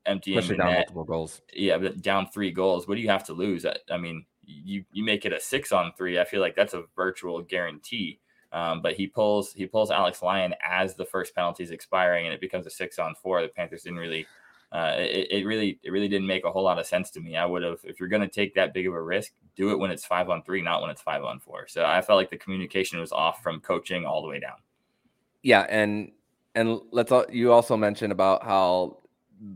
emptying 0.05 0.37
Especially 0.37 0.57
down 0.57 0.71
net. 0.71 0.77
multiple 0.79 1.03
goals. 1.03 1.41
Yeah, 1.53 1.77
but 1.77 2.01
down 2.01 2.27
three 2.27 2.51
goals. 2.51 2.87
What 2.87 2.95
do 2.95 3.01
you 3.01 3.09
have 3.09 3.25
to 3.25 3.33
lose? 3.33 3.65
I, 3.65 3.75
I, 3.91 3.97
mean, 3.97 4.25
you 4.45 4.85
you 4.91 5.03
make 5.03 5.25
it 5.25 5.33
a 5.33 5.39
six 5.39 5.71
on 5.71 5.93
three. 5.97 6.19
I 6.19 6.25
feel 6.25 6.41
like 6.41 6.55
that's 6.55 6.73
a 6.73 6.83
virtual 6.95 7.41
guarantee. 7.41 8.19
Um, 8.51 8.81
but 8.81 8.93
he 8.93 9.07
pulls 9.07 9.53
he 9.53 9.65
pulls 9.65 9.91
Alex 9.91 10.21
Lyon 10.21 10.53
as 10.65 10.95
the 10.95 11.05
first 11.05 11.35
penalty 11.35 11.63
is 11.63 11.71
expiring, 11.71 12.25
and 12.25 12.33
it 12.33 12.39
becomes 12.39 12.65
a 12.65 12.69
six 12.69 12.99
on 12.99 13.15
four. 13.15 13.41
The 13.41 13.49
Panthers 13.49 13.83
didn't 13.83 13.99
really. 13.99 14.25
Uh, 14.71 14.95
it, 14.97 15.27
it 15.31 15.45
really 15.45 15.79
it 15.83 15.91
really 15.91 16.07
didn't 16.07 16.27
make 16.27 16.43
a 16.43 16.51
whole 16.51 16.63
lot 16.63 16.79
of 16.79 16.85
sense 16.85 17.09
to 17.11 17.19
me. 17.19 17.35
I 17.35 17.45
would 17.45 17.63
have 17.63 17.79
if 17.83 17.99
you're 17.99 18.09
going 18.09 18.21
to 18.21 18.27
take 18.27 18.55
that 18.55 18.73
big 18.73 18.87
of 18.87 18.93
a 18.93 19.01
risk, 19.01 19.33
do 19.55 19.71
it 19.71 19.79
when 19.79 19.91
it's 19.91 20.05
five 20.05 20.29
on 20.29 20.41
three, 20.43 20.61
not 20.61 20.81
when 20.81 20.89
it's 20.89 21.01
five 21.01 21.23
on 21.23 21.39
four. 21.39 21.67
So 21.67 21.85
I 21.85 22.01
felt 22.01 22.17
like 22.17 22.29
the 22.29 22.37
communication 22.37 22.99
was 22.99 23.11
off 23.11 23.43
from 23.43 23.59
coaching 23.59 24.05
all 24.05 24.21
the 24.21 24.27
way 24.27 24.39
down. 24.39 24.57
Yeah, 25.43 25.65
and 25.69 26.11
and 26.55 26.79
let's 26.91 27.11
you 27.31 27.51
also 27.51 27.77
mentioned 27.77 28.11
about 28.11 28.43
how 28.43 28.99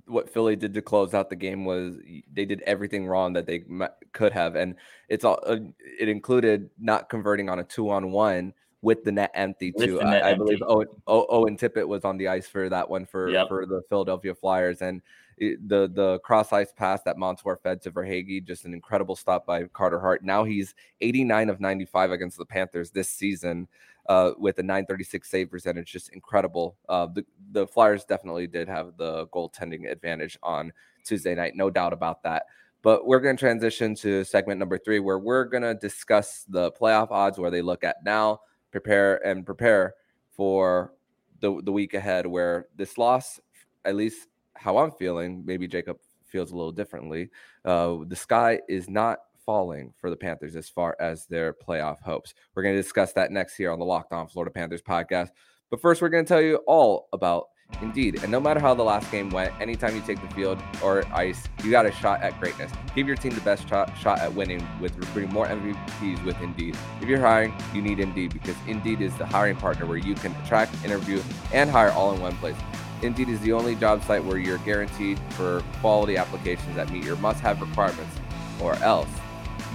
what 0.05 0.29
Philly 0.29 0.55
did 0.55 0.73
to 0.73 0.81
close 0.81 1.13
out 1.13 1.29
the 1.29 1.35
game 1.35 1.65
was 1.65 1.97
they 2.33 2.45
did 2.45 2.61
everything 2.61 3.07
wrong 3.07 3.33
that 3.33 3.47
they 3.47 3.63
could 4.11 4.33
have, 4.33 4.55
and 4.55 4.75
it's 5.07 5.23
all 5.23 5.39
uh, 5.45 5.57
it 5.99 6.09
included 6.09 6.69
not 6.77 7.09
converting 7.09 7.49
on 7.49 7.59
a 7.59 7.63
two 7.63 7.89
on 7.89 8.11
one 8.11 8.53
with 8.81 9.03
the 9.03 9.11
net 9.11 9.31
empty 9.33 9.71
too. 9.71 9.99
Net 10.03 10.23
I, 10.23 10.31
I, 10.31 10.33
believe 10.33 10.61
Owen, 10.65 10.87
Owen 11.07 11.57
Tippett 11.57 11.87
was 11.87 12.05
on 12.05 12.17
the 12.17 12.27
ice 12.27 12.47
for 12.47 12.69
that 12.69 12.89
one 12.89 13.05
for 13.05 13.29
yep. 13.29 13.47
for 13.47 13.65
the 13.65 13.81
Philadelphia 13.89 14.35
Flyers, 14.35 14.81
and 14.81 15.01
the 15.39 15.89
the 15.93 16.19
cross 16.19 16.51
ice 16.51 16.73
pass 16.73 17.01
that 17.03 17.17
Montour 17.17 17.59
fed 17.63 17.81
to 17.83 17.91
Verhaeghe, 17.91 18.43
just 18.43 18.65
an 18.65 18.73
incredible 18.73 19.15
stop 19.15 19.45
by 19.45 19.63
Carter 19.65 19.99
Hart. 19.99 20.23
Now 20.23 20.43
he's 20.43 20.75
89 20.99 21.49
of 21.49 21.61
95 21.61 22.11
against 22.11 22.37
the 22.37 22.45
Panthers 22.45 22.91
this 22.91 23.09
season 23.09 23.67
uh, 24.09 24.31
with 24.39 24.57
a 24.57 24.63
936 24.63 25.29
save 25.29 25.51
percentage, 25.51 25.91
just 25.91 26.09
incredible. 26.09 26.75
Uh, 26.89 27.05
the 27.05 27.23
the 27.51 27.67
Flyers 27.67 28.03
definitely 28.03 28.47
did 28.47 28.67
have 28.67 28.97
the 28.97 29.27
goaltending 29.27 29.89
advantage 29.89 30.37
on 30.41 30.73
Tuesday 31.05 31.35
night, 31.35 31.55
no 31.55 31.69
doubt 31.69 31.93
about 31.93 32.23
that. 32.23 32.47
But 32.81 33.05
we're 33.05 33.19
going 33.19 33.37
to 33.37 33.39
transition 33.39 33.93
to 33.95 34.23
segment 34.23 34.59
number 34.59 34.77
three, 34.79 34.99
where 34.99 35.19
we're 35.19 35.45
going 35.45 35.63
to 35.63 35.75
discuss 35.75 36.43
the 36.49 36.71
playoff 36.71 37.11
odds, 37.11 37.37
where 37.37 37.51
they 37.51 37.61
look 37.61 37.83
at 37.83 37.97
now, 38.03 38.39
prepare 38.71 39.25
and 39.25 39.45
prepare 39.45 39.93
for 40.31 40.93
the 41.39 41.61
the 41.63 41.71
week 41.71 41.93
ahead. 41.93 42.25
Where 42.25 42.67
this 42.75 42.97
loss 42.97 43.39
at 43.85 43.95
least 43.95 44.27
how 44.55 44.79
I'm 44.79 44.91
feeling, 44.91 45.43
maybe 45.45 45.67
Jacob 45.67 45.97
feels 46.25 46.51
a 46.51 46.55
little 46.55 46.71
differently. 46.71 47.29
Uh, 47.63 47.97
the 48.07 48.15
sky 48.15 48.59
is 48.67 48.89
not 48.89 49.19
falling 49.49 49.91
for 49.97 50.11
the 50.11 50.15
Panthers 50.15 50.55
as 50.55 50.69
far 50.69 50.95
as 50.99 51.25
their 51.25 51.55
playoff 51.55 51.99
hopes. 52.03 52.35
We're 52.53 52.61
going 52.61 52.75
to 52.75 52.81
discuss 52.83 53.13
that 53.13 53.31
next 53.31 53.55
here 53.55 53.71
on 53.71 53.79
the 53.79 53.85
Locked 53.85 54.13
On 54.13 54.27
Florida 54.27 54.51
Panthers 54.51 54.83
podcast. 54.83 55.29
But 55.71 55.81
first, 55.81 56.03
we're 56.03 56.09
going 56.09 56.23
to 56.23 56.29
tell 56.29 56.39
you 56.39 56.57
all 56.67 57.09
about 57.13 57.47
Indeed. 57.81 58.21
And 58.21 58.31
no 58.31 58.39
matter 58.39 58.59
how 58.59 58.75
the 58.75 58.83
last 58.83 59.09
game 59.11 59.31
went, 59.31 59.51
anytime 59.59 59.95
you 59.95 60.03
take 60.03 60.21
the 60.21 60.35
field 60.35 60.61
or 60.83 61.03
ice, 61.11 61.47
you 61.63 61.71
got 61.71 61.87
a 61.87 61.91
shot 61.91 62.21
at 62.21 62.39
greatness. 62.39 62.71
Give 62.93 63.07
your 63.07 63.15
team 63.15 63.33
the 63.33 63.41
best 63.41 63.67
shot, 63.67 63.91
shot 63.97 64.19
at 64.19 64.31
winning 64.31 64.63
with 64.79 64.95
recruiting 64.95 65.33
more 65.33 65.47
MVPs 65.47 66.23
with 66.23 66.39
Indeed. 66.41 66.77
If 67.01 67.09
you're 67.09 67.19
hiring, 67.19 67.51
you 67.73 67.81
need 67.81 67.99
Indeed 67.99 68.33
because 68.33 68.55
Indeed 68.67 69.01
is 69.01 69.17
the 69.17 69.25
hiring 69.25 69.55
partner 69.55 69.87
where 69.87 69.97
you 69.97 70.13
can 70.13 70.31
attract, 70.43 70.75
interview, 70.85 71.23
and 71.53 71.71
hire 71.71 71.89
all 71.89 72.13
in 72.13 72.21
one 72.21 72.37
place. 72.37 72.55
Indeed 73.01 73.29
is 73.29 73.39
the 73.39 73.53
only 73.53 73.73
job 73.73 74.03
site 74.03 74.23
where 74.23 74.37
you're 74.37 74.59
guaranteed 74.59 75.17
for 75.31 75.63
quality 75.81 76.17
applications 76.17 76.75
that 76.75 76.91
meet 76.91 77.03
your 77.03 77.15
must 77.15 77.39
have 77.39 77.59
requirements, 77.59 78.15
or 78.61 78.75
else 78.75 79.09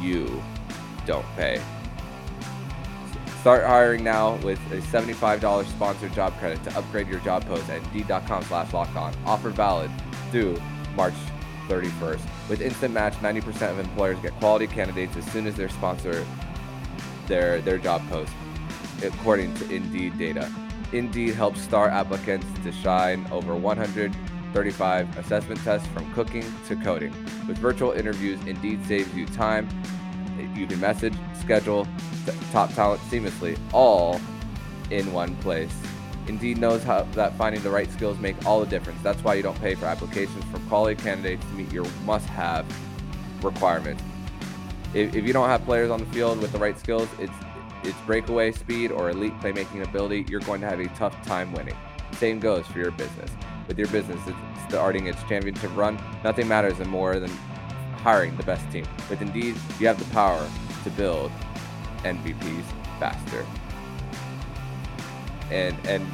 you 0.00 0.42
don't 1.06 1.26
pay. 1.36 1.60
Start 3.40 3.64
hiring 3.64 4.02
now 4.02 4.36
with 4.36 4.58
a 4.72 4.78
$75 4.78 5.66
sponsored 5.66 6.14
job 6.14 6.32
credit 6.38 6.64
to 6.64 6.78
upgrade 6.78 7.08
your 7.08 7.20
job 7.20 7.44
post 7.44 7.68
at 7.68 7.82
indeed.com 7.82 8.42
slash 8.44 8.72
locked 8.72 8.96
on. 8.96 9.14
Offer 9.26 9.50
valid 9.50 9.90
through 10.30 10.58
March 10.96 11.12
31st. 11.68 12.22
With 12.48 12.60
Instant 12.60 12.94
Match, 12.94 13.14
90% 13.14 13.70
of 13.70 13.78
employers 13.78 14.18
get 14.20 14.32
quality 14.36 14.66
candidates 14.66 15.16
as 15.16 15.30
soon 15.30 15.46
as 15.46 15.56
they 15.56 15.68
sponsor 15.68 16.24
their, 17.26 17.60
their 17.60 17.78
job 17.78 18.06
post, 18.08 18.32
according 19.02 19.52
to 19.54 19.70
Indeed 19.70 20.16
data. 20.18 20.50
Indeed 20.92 21.34
helps 21.34 21.60
star 21.60 21.88
applicants 21.88 22.46
to 22.62 22.72
shine 22.72 23.26
over 23.30 23.54
135 24.54 25.18
assessment 25.18 25.60
tests 25.64 25.88
from 25.88 26.12
cooking 26.14 26.44
to 26.68 26.76
coding. 26.76 27.10
With 27.48 27.58
virtual 27.58 27.90
interviews, 27.90 28.38
Indeed 28.46 28.86
saves 28.86 29.12
you 29.12 29.26
time. 29.26 29.68
You 30.54 30.68
can 30.68 30.78
message, 30.78 31.14
schedule, 31.40 31.88
top 32.52 32.72
talent 32.74 33.00
seamlessly, 33.02 33.58
all 33.72 34.20
in 34.90 35.12
one 35.12 35.34
place. 35.36 35.74
Indeed 36.28 36.58
knows 36.58 36.84
how 36.84 37.02
that 37.14 37.34
finding 37.36 37.62
the 37.62 37.70
right 37.70 37.90
skills 37.90 38.18
make 38.20 38.46
all 38.46 38.60
the 38.60 38.66
difference. 38.66 39.02
That's 39.02 39.22
why 39.24 39.34
you 39.34 39.42
don't 39.42 39.60
pay 39.60 39.74
for 39.74 39.86
applications 39.86 40.44
from 40.44 40.66
quality 40.68 41.02
candidates 41.02 41.44
to 41.46 41.52
meet 41.54 41.72
your 41.72 41.86
must-have 42.04 42.64
requirements. 43.42 44.04
If, 44.94 45.16
if 45.16 45.26
you 45.26 45.32
don't 45.32 45.48
have 45.48 45.64
players 45.64 45.90
on 45.90 45.98
the 45.98 46.06
field 46.06 46.40
with 46.40 46.52
the 46.52 46.58
right 46.58 46.78
skills, 46.78 47.08
it's 47.18 47.34
it's 47.82 48.00
breakaway 48.02 48.50
speed 48.52 48.90
or 48.90 49.10
elite 49.10 49.38
playmaking 49.40 49.86
ability, 49.86 50.24
you're 50.30 50.40
going 50.40 50.62
to 50.62 50.66
have 50.66 50.80
a 50.80 50.88
tough 50.90 51.20
time 51.26 51.52
winning. 51.52 51.76
Same 52.12 52.40
goes 52.40 52.66
for 52.66 52.78
your 52.78 52.92
business. 52.92 53.30
With 53.66 53.78
your 53.78 53.88
business 53.88 54.20
it's 54.26 54.36
starting 54.68 55.06
its 55.06 55.22
championship 55.24 55.74
run, 55.74 55.98
nothing 56.22 56.48
matters 56.48 56.78
more 56.86 57.18
than 57.18 57.30
hiring 57.96 58.36
the 58.36 58.42
best 58.42 58.70
team. 58.70 58.86
With 59.08 59.22
Indeed, 59.22 59.56
you 59.78 59.86
have 59.86 59.98
the 59.98 60.12
power 60.12 60.46
to 60.84 60.90
build 60.90 61.32
MVPs 62.02 62.64
faster. 62.98 63.46
And 65.50 65.76
and 65.86 66.06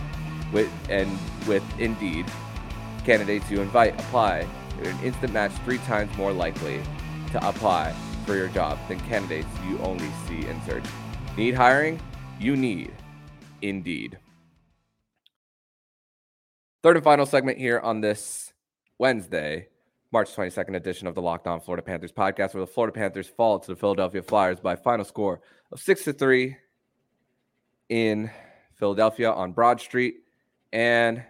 with 0.53 0.71
and 0.89 1.19
with 1.47 1.65
Indeed, 1.79 2.27
candidates 3.05 3.51
you 3.51 3.61
invite 3.61 3.99
apply 4.01 4.47
an 4.83 4.99
instant 5.05 5.33
match 5.33 5.53
three 5.65 5.79
times 5.79 6.17
more 6.17 6.33
likely 6.33 6.83
to 7.33 7.49
apply 7.49 7.95
for 8.25 8.35
your 8.35 8.49
job 8.49 8.79
than 8.89 8.99
candidates 9.01 9.49
you 9.69 9.79
only 9.81 10.11
see 10.27 10.47
in 10.47 10.61
search. 10.63 10.85
Need 11.37 11.55
hiring? 11.55 12.01
You 12.39 12.57
need 12.57 12.93
Indeed. 13.63 14.19
Third 16.83 16.97
and 16.97 17.05
final 17.05 17.27
segment 17.27 17.59
here 17.59 17.79
on 17.79 18.01
this 18.01 18.55
Wednesday, 18.97 19.69
March 20.13 20.35
22nd 20.35 20.75
edition 20.75 21.07
of 21.07 21.15
the 21.15 21.21
Locked 21.21 21.47
On 21.47 21.61
Florida 21.61 21.83
Panthers 21.83 22.11
podcast, 22.11 22.55
where 22.55 22.63
the 22.63 22.67
Florida 22.67 22.95
Panthers 22.95 23.29
fall 23.29 23.59
to 23.59 23.67
the 23.67 23.77
Philadelphia 23.77 24.23
Flyers 24.23 24.61
by 24.61 24.77
final 24.77 25.05
score 25.05 25.43
of 25.73 25.79
six 25.79 26.05
to 26.05 26.15
three 26.15 26.57
in 27.91 28.31
Philadelphia 28.77 29.31
on 29.31 29.53
Broad 29.53 29.79
Street. 29.79 30.23
And 30.73 31.23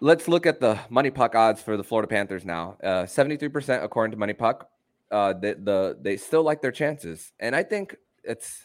let's 0.00 0.26
look 0.26 0.46
at 0.46 0.58
the 0.58 0.80
MoneyPuck 0.90 1.34
odds 1.34 1.60
for 1.60 1.76
the 1.76 1.84
Florida 1.84 2.08
Panthers 2.08 2.46
now. 2.46 2.78
Uh, 2.82 3.02
73% 3.02 3.84
according 3.84 4.18
to 4.18 4.26
MoneyPuck. 4.26 4.62
Uh, 5.10 5.34
the, 5.34 5.54
the 5.62 5.98
they 6.00 6.16
still 6.16 6.42
like 6.42 6.62
their 6.62 6.72
chances, 6.72 7.30
and 7.38 7.54
I 7.54 7.62
think 7.62 7.94
it's 8.24 8.62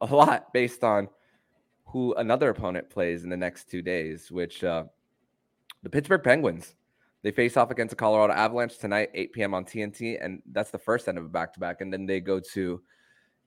a 0.00 0.06
lot 0.06 0.54
based 0.54 0.82
on 0.82 1.10
who 1.86 2.14
another 2.14 2.50
opponent 2.50 2.90
plays 2.90 3.24
in 3.24 3.30
the 3.30 3.36
next 3.36 3.70
two 3.70 3.82
days. 3.82 4.30
Which 4.30 4.64
uh, 4.64 4.84
the 5.82 5.90
Pittsburgh 5.90 6.22
Penguins 6.22 6.74
they 7.24 7.30
face 7.30 7.56
off 7.56 7.70
against 7.70 7.90
the 7.90 7.96
Colorado 7.96 8.34
Avalanche 8.34 8.76
tonight, 8.76 9.08
8 9.14 9.32
p.m. 9.32 9.54
on 9.54 9.64
TNT, 9.64 10.22
and 10.22 10.42
that's 10.52 10.70
the 10.70 10.78
first 10.78 11.08
end 11.08 11.16
of 11.16 11.24
a 11.24 11.28
back 11.28 11.54
to 11.54 11.60
back, 11.60 11.80
and 11.80 11.90
then 11.90 12.04
they 12.04 12.20
go 12.20 12.38
to 12.52 12.82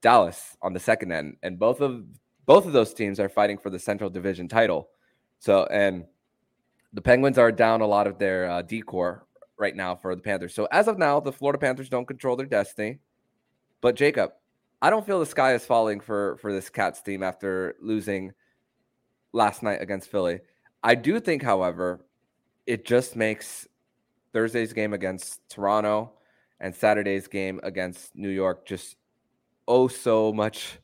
Dallas 0.02 0.58
on 0.64 0.74
the 0.74 0.80
second 0.80 1.12
end, 1.12 1.38
and 1.44 1.60
both 1.60 1.80
of 1.80 2.04
both 2.48 2.66
of 2.66 2.74
those 2.74 2.94
teams 2.94 3.20
are 3.20 3.30
fighting 3.30 3.58
for 3.58 3.70
the 3.70 3.78
Central 3.78 4.10
Division 4.10 4.48
title. 4.48 4.90
So, 5.38 5.66
and 5.66 6.06
the 6.92 7.02
Penguins 7.02 7.38
are 7.38 7.52
down 7.52 7.82
a 7.82 7.86
lot 7.86 8.08
of 8.08 8.18
their 8.18 8.50
uh, 8.50 8.62
D 8.64 8.82
corps 8.82 9.28
right 9.60 9.76
now 9.76 9.96
for 9.96 10.16
the 10.16 10.22
Panthers. 10.22 10.56
So, 10.56 10.68
as 10.72 10.88
of 10.88 10.98
now, 10.98 11.20
the 11.20 11.32
Florida 11.32 11.60
Panthers 11.60 11.90
don't 11.90 12.08
control 12.08 12.36
their 12.36 12.48
destiny. 12.48 12.98
But 13.82 13.96
Jacob, 13.96 14.32
I 14.82 14.90
don't 14.90 15.06
feel 15.06 15.20
the 15.20 15.26
sky 15.26 15.54
is 15.54 15.66
falling 15.66 16.00
for 16.00 16.38
for 16.38 16.54
this 16.54 16.70
Cats 16.70 17.02
team 17.02 17.24
after 17.24 17.76
losing 17.82 18.34
last 19.34 19.64
night 19.64 19.82
against 19.82 20.10
Philly. 20.10 20.40
I 20.84 20.96
do 20.96 21.20
think, 21.20 21.42
however, 21.42 22.06
it 22.66 22.86
just 22.86 23.16
makes 23.16 23.68
Thursday's 24.34 24.74
game 24.74 24.94
against 24.94 25.42
Toronto 25.50 26.14
and 26.60 26.76
Saturday's 26.76 27.28
game 27.28 27.60
against 27.64 28.16
New 28.16 28.30
York 28.30 28.66
just 28.66 28.98
oh 29.68 29.88
so 29.88 30.32
much 30.32 30.80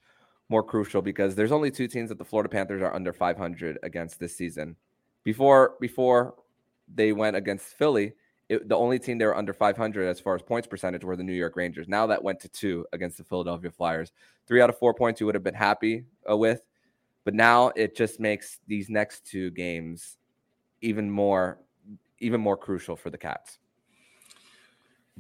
more 0.50 0.64
crucial 0.64 1.02
because 1.02 1.36
there's 1.36 1.52
only 1.52 1.72
two 1.72 1.88
teams 1.88 2.10
that 2.10 2.18
the 2.18 2.26
Florida 2.26 2.50
Panthers 2.50 2.82
are 2.82 2.94
under 2.94 3.14
500 3.14 3.80
against 3.84 4.20
this 4.20 4.36
season. 4.36 4.76
Before 5.24 5.76
before 5.80 6.36
they 6.94 7.14
went 7.14 7.36
against 7.36 7.78
Philly, 7.78 8.14
it, 8.50 8.68
the 8.68 8.76
only 8.76 9.00
team 9.00 9.18
they 9.18 9.26
were 9.26 9.38
under 9.38 9.54
500 9.54 10.08
as 10.08 10.20
far 10.20 10.36
as 10.36 10.42
points 10.42 10.68
percentage 10.68 11.04
were 11.04 11.16
the 11.16 11.24
New 11.24 11.34
York 11.34 11.56
Rangers. 11.56 11.88
Now 11.88 12.08
that 12.08 12.24
went 12.24 12.40
to 12.42 12.50
two 12.50 12.86
against 12.94 13.18
the 13.18 13.24
Philadelphia 13.24 13.72
Flyers. 13.72 14.12
Three 14.48 14.62
out 14.62 14.70
of 14.70 14.78
four 14.78 14.94
points 14.94 15.20
you 15.20 15.26
would 15.26 15.36
have 15.36 15.44
been 15.44 15.54
happy 15.54 16.06
uh, 16.30 16.36
with, 16.36 16.62
but 17.24 17.34
now 17.34 17.70
it 17.76 17.96
just 17.96 18.20
makes 18.20 18.60
these 18.68 18.90
next 18.90 19.26
two 19.26 19.52
games 19.52 20.18
even 20.82 21.10
more 21.10 21.60
even 22.20 22.40
more 22.40 22.56
crucial 22.56 22.96
for 22.96 23.10
the 23.10 23.18
Cats. 23.18 23.60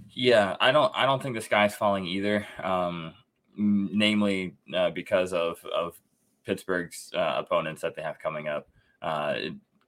Yeah, 0.09 0.55
I 0.59 0.71
don't 0.71 0.91
I 0.95 1.05
don't 1.05 1.21
think 1.21 1.35
the 1.35 1.41
sky's 1.41 1.75
falling 1.75 2.05
either. 2.05 2.45
Um, 2.61 3.13
namely 3.55 4.55
uh, 4.75 4.89
because 4.89 5.33
of 5.33 5.63
of 5.65 5.99
Pittsburgh's 6.45 7.11
uh, 7.15 7.35
opponents 7.37 7.81
that 7.81 7.95
they 7.95 8.01
have 8.01 8.19
coming 8.19 8.47
up. 8.47 8.67
Uh, 9.01 9.35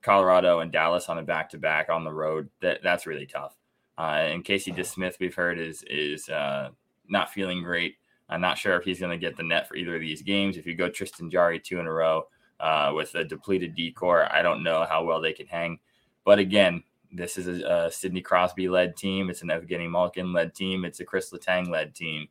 Colorado 0.06 0.60
and 0.60 0.72
Dallas 0.72 1.10
on 1.10 1.18
a 1.18 1.24
back 1.24 1.50
to 1.50 1.58
back 1.58 1.90
on 1.90 2.04
the 2.04 2.14
road. 2.14 2.48
That 2.62 2.82
that's 2.84 3.08
really 3.08 3.26
tough. 3.26 3.58
Uh, 3.98 4.28
and 4.30 4.46
Casey 4.46 4.72
DeSmith, 4.72 5.20
we've 5.20 5.34
heard 5.34 5.58
is 5.58 5.84
is 5.90 6.30
uh, 6.30 6.70
not 7.10 7.32
feeling 7.32 7.64
great. 7.64 7.96
I'm 8.30 8.42
not 8.42 8.58
sure 8.58 8.76
if 8.78 8.84
he's 8.86 9.00
going 9.00 9.12
to 9.12 9.26
get 9.26 9.36
the 9.36 9.44
net 9.44 9.68
for 9.68 9.76
either 9.76 9.96
of 9.96 10.02
these 10.02 10.22
games. 10.22 10.58
If 10.58 10.66
you 10.66 10.76
go 10.76 10.90
Tristan 10.90 11.30
Jarry 11.30 11.60
two 11.60 11.80
in 11.80 11.88
a 11.88 11.92
row 11.92 12.28
uh, 12.60 12.92
with 12.96 13.16
a 13.16 13.24
depleted 13.24 13.74
D 13.74 13.92
corps, 13.92 14.32
I 14.32 14.44
don't 14.44 14.64
know 14.64 14.86
how 14.88 15.04
well 15.04 15.22
they 15.22 15.34
can 15.34 15.48
hang. 15.48 15.80
But 16.24 16.40
again, 16.40 16.84
this 17.12 17.38
is 17.38 17.48
a, 17.48 17.66
a 17.68 17.92
Sidney 17.92 18.22
Crosby 18.22 18.70
led 18.70 18.96
team. 18.96 19.30
It's 19.30 19.42
an 19.42 19.50
Evgeny 19.50 19.90
Malkin 19.90 20.34
led 20.34 20.54
team. 20.54 20.86
It's 20.86 21.00
a 21.00 21.06
Chris 21.06 21.32
Letang 21.32 21.70
led 21.70 21.96
team. 21.96 22.28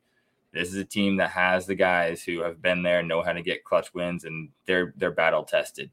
This 0.53 0.69
is 0.69 0.75
a 0.75 0.85
team 0.85 1.17
that 1.17 1.31
has 1.31 1.65
the 1.65 1.75
guys 1.75 2.23
who 2.23 2.41
have 2.41 2.61
been 2.61 2.83
there, 2.83 3.03
know 3.03 3.21
how 3.21 3.33
to 3.33 3.41
get 3.41 3.65
clutch 3.65 3.93
wins, 3.93 4.23
and 4.23 4.49
they're 4.65 4.93
they're 4.95 5.11
battle 5.11 5.43
tested. 5.43 5.91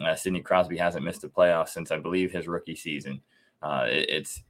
Uh, 0.00 0.14
Sidney 0.14 0.40
Crosby 0.40 0.76
hasn't 0.76 1.04
missed 1.04 1.24
a 1.24 1.28
playoff 1.28 1.68
since 1.68 1.90
I 1.90 1.98
believe 1.98 2.32
his 2.32 2.48
rookie 2.48 2.76
season. 2.76 3.20
Uh, 3.62 3.86
it, 3.88 4.08
it's 4.08 4.42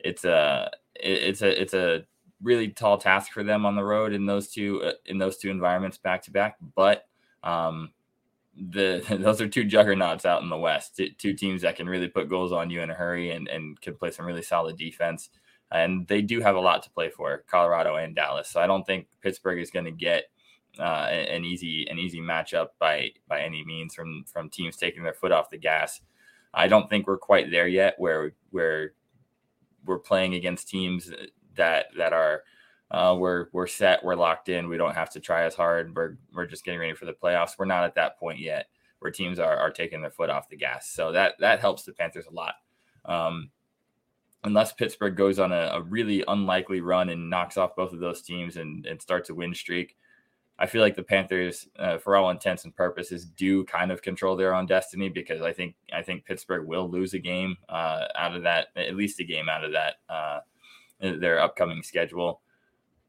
it's 0.00 0.24
a 0.24 0.70
it's 0.94 1.42
a 1.42 1.60
it's 1.60 1.74
a 1.74 2.04
really 2.42 2.68
tall 2.68 2.98
task 2.98 3.32
for 3.32 3.42
them 3.42 3.64
on 3.64 3.76
the 3.76 3.84
road 3.84 4.12
in 4.12 4.26
those 4.26 4.48
two 4.48 4.82
uh, 4.82 4.92
in 5.06 5.18
those 5.18 5.36
two 5.36 5.50
environments 5.50 5.98
back 5.98 6.22
to 6.22 6.30
back. 6.30 6.56
But 6.74 7.06
um, 7.42 7.92
the 8.56 9.04
those 9.20 9.40
are 9.40 9.48
two 9.48 9.64
juggernauts 9.64 10.24
out 10.24 10.42
in 10.42 10.48
the 10.48 10.58
West, 10.58 11.00
two 11.18 11.34
teams 11.34 11.62
that 11.62 11.76
can 11.76 11.88
really 11.88 12.08
put 12.08 12.28
goals 12.28 12.52
on 12.52 12.70
you 12.70 12.82
in 12.82 12.90
a 12.90 12.94
hurry 12.94 13.30
and 13.30 13.48
and 13.48 13.80
can 13.80 13.94
play 13.94 14.10
some 14.10 14.26
really 14.26 14.42
solid 14.42 14.76
defense. 14.76 15.30
And 15.72 16.06
they 16.06 16.22
do 16.22 16.40
have 16.40 16.54
a 16.54 16.60
lot 16.60 16.84
to 16.84 16.90
play 16.90 17.10
for, 17.10 17.42
Colorado 17.48 17.96
and 17.96 18.14
Dallas. 18.14 18.48
So 18.48 18.60
I 18.60 18.68
don't 18.68 18.86
think 18.86 19.08
Pittsburgh 19.20 19.58
is 19.58 19.72
going 19.72 19.84
to 19.84 19.90
get 19.90 20.26
uh, 20.78 21.08
an 21.08 21.44
easy 21.44 21.86
an 21.88 21.98
easy 21.98 22.20
matchup 22.20 22.68
by 22.78 23.10
by 23.28 23.40
any 23.40 23.64
means 23.64 23.94
from 23.94 24.24
from 24.26 24.50
teams 24.50 24.76
taking 24.76 25.02
their 25.02 25.14
foot 25.14 25.32
off 25.32 25.50
the 25.50 25.58
gas. 25.58 26.00
I 26.54 26.68
don't 26.68 26.88
think 26.88 27.06
we're 27.06 27.18
quite 27.18 27.50
there 27.50 27.68
yet 27.68 27.94
where 27.98 28.32
where 28.50 28.92
we're 29.84 29.98
playing 29.98 30.34
against 30.34 30.68
teams 30.68 31.12
that 31.54 31.86
that 31.96 32.12
are 32.12 32.42
uh, 32.90 33.16
we're 33.18 33.46
we're 33.52 33.66
set, 33.66 34.04
we're 34.04 34.14
locked 34.14 34.48
in. 34.48 34.68
We 34.68 34.76
don't 34.76 34.94
have 34.94 35.10
to 35.10 35.20
try 35.20 35.44
as 35.44 35.54
hard. 35.54 35.94
We're 35.94 36.16
we're 36.32 36.46
just 36.46 36.64
getting 36.64 36.80
ready 36.80 36.94
for 36.94 37.06
the 37.06 37.12
playoffs. 37.12 37.58
We're 37.58 37.64
not 37.64 37.84
at 37.84 37.94
that 37.96 38.18
point 38.18 38.38
yet. 38.38 38.66
where 39.00 39.10
teams 39.10 39.38
are 39.38 39.56
are 39.56 39.70
taking 39.70 40.00
their 40.00 40.10
foot 40.10 40.30
off 40.30 40.48
the 40.48 40.56
gas. 40.56 40.88
So 40.88 41.12
that 41.12 41.34
that 41.40 41.60
helps 41.60 41.82
the 41.82 41.92
Panthers 41.92 42.26
a 42.26 42.34
lot. 42.34 42.54
Um, 43.04 43.50
unless 44.44 44.72
Pittsburgh 44.72 45.16
goes 45.16 45.38
on 45.38 45.52
a, 45.52 45.70
a, 45.74 45.82
really 45.82 46.24
unlikely 46.28 46.80
run 46.80 47.08
and 47.08 47.30
knocks 47.30 47.56
off 47.56 47.76
both 47.76 47.92
of 47.92 48.00
those 48.00 48.22
teams 48.22 48.56
and, 48.56 48.84
and 48.86 49.00
starts 49.00 49.30
a 49.30 49.34
win 49.34 49.54
streak, 49.54 49.96
I 50.58 50.66
feel 50.66 50.80
like 50.80 50.96
the 50.96 51.02
Panthers, 51.02 51.68
uh, 51.78 51.98
for 51.98 52.16
all 52.16 52.30
intents 52.30 52.64
and 52.64 52.74
purposes, 52.74 53.26
do 53.26 53.64
kind 53.64 53.92
of 53.92 54.00
control 54.00 54.36
their 54.36 54.54
own 54.54 54.64
destiny 54.64 55.10
because 55.10 55.42
I 55.42 55.52
think 55.52 55.74
I 55.92 56.02
think 56.02 56.24
Pittsburgh 56.24 56.66
will 56.66 56.90
lose 56.90 57.12
a 57.12 57.18
game 57.18 57.56
uh, 57.68 58.06
out 58.14 58.34
of 58.34 58.42
that, 58.44 58.68
at 58.76 58.96
least 58.96 59.20
a 59.20 59.24
game 59.24 59.48
out 59.48 59.64
of 59.64 59.72
that 59.72 59.96
uh, 60.08 60.40
their 61.00 61.40
upcoming 61.40 61.82
schedule. 61.82 62.40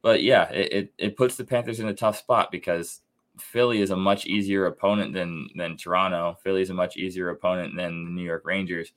But 0.01 0.23
yeah, 0.23 0.49
it, 0.49 0.73
it, 0.73 0.93
it 0.97 1.17
puts 1.17 1.35
the 1.35 1.45
Panthers 1.45 1.79
in 1.79 1.87
a 1.87 1.93
tough 1.93 2.17
spot 2.17 2.51
because 2.51 3.01
Philly 3.39 3.81
is 3.81 3.91
a 3.91 3.97
much 3.97 4.25
easier 4.25 4.65
opponent 4.65 5.13
than 5.13 5.49
than 5.55 5.77
Toronto. 5.77 6.37
Philly 6.43 6.61
is 6.61 6.69
a 6.69 6.73
much 6.73 6.97
easier 6.97 7.29
opponent 7.29 7.75
than 7.77 8.03
the 8.05 8.11
New 8.11 8.23
York 8.23 8.43
Rangers 8.45 8.91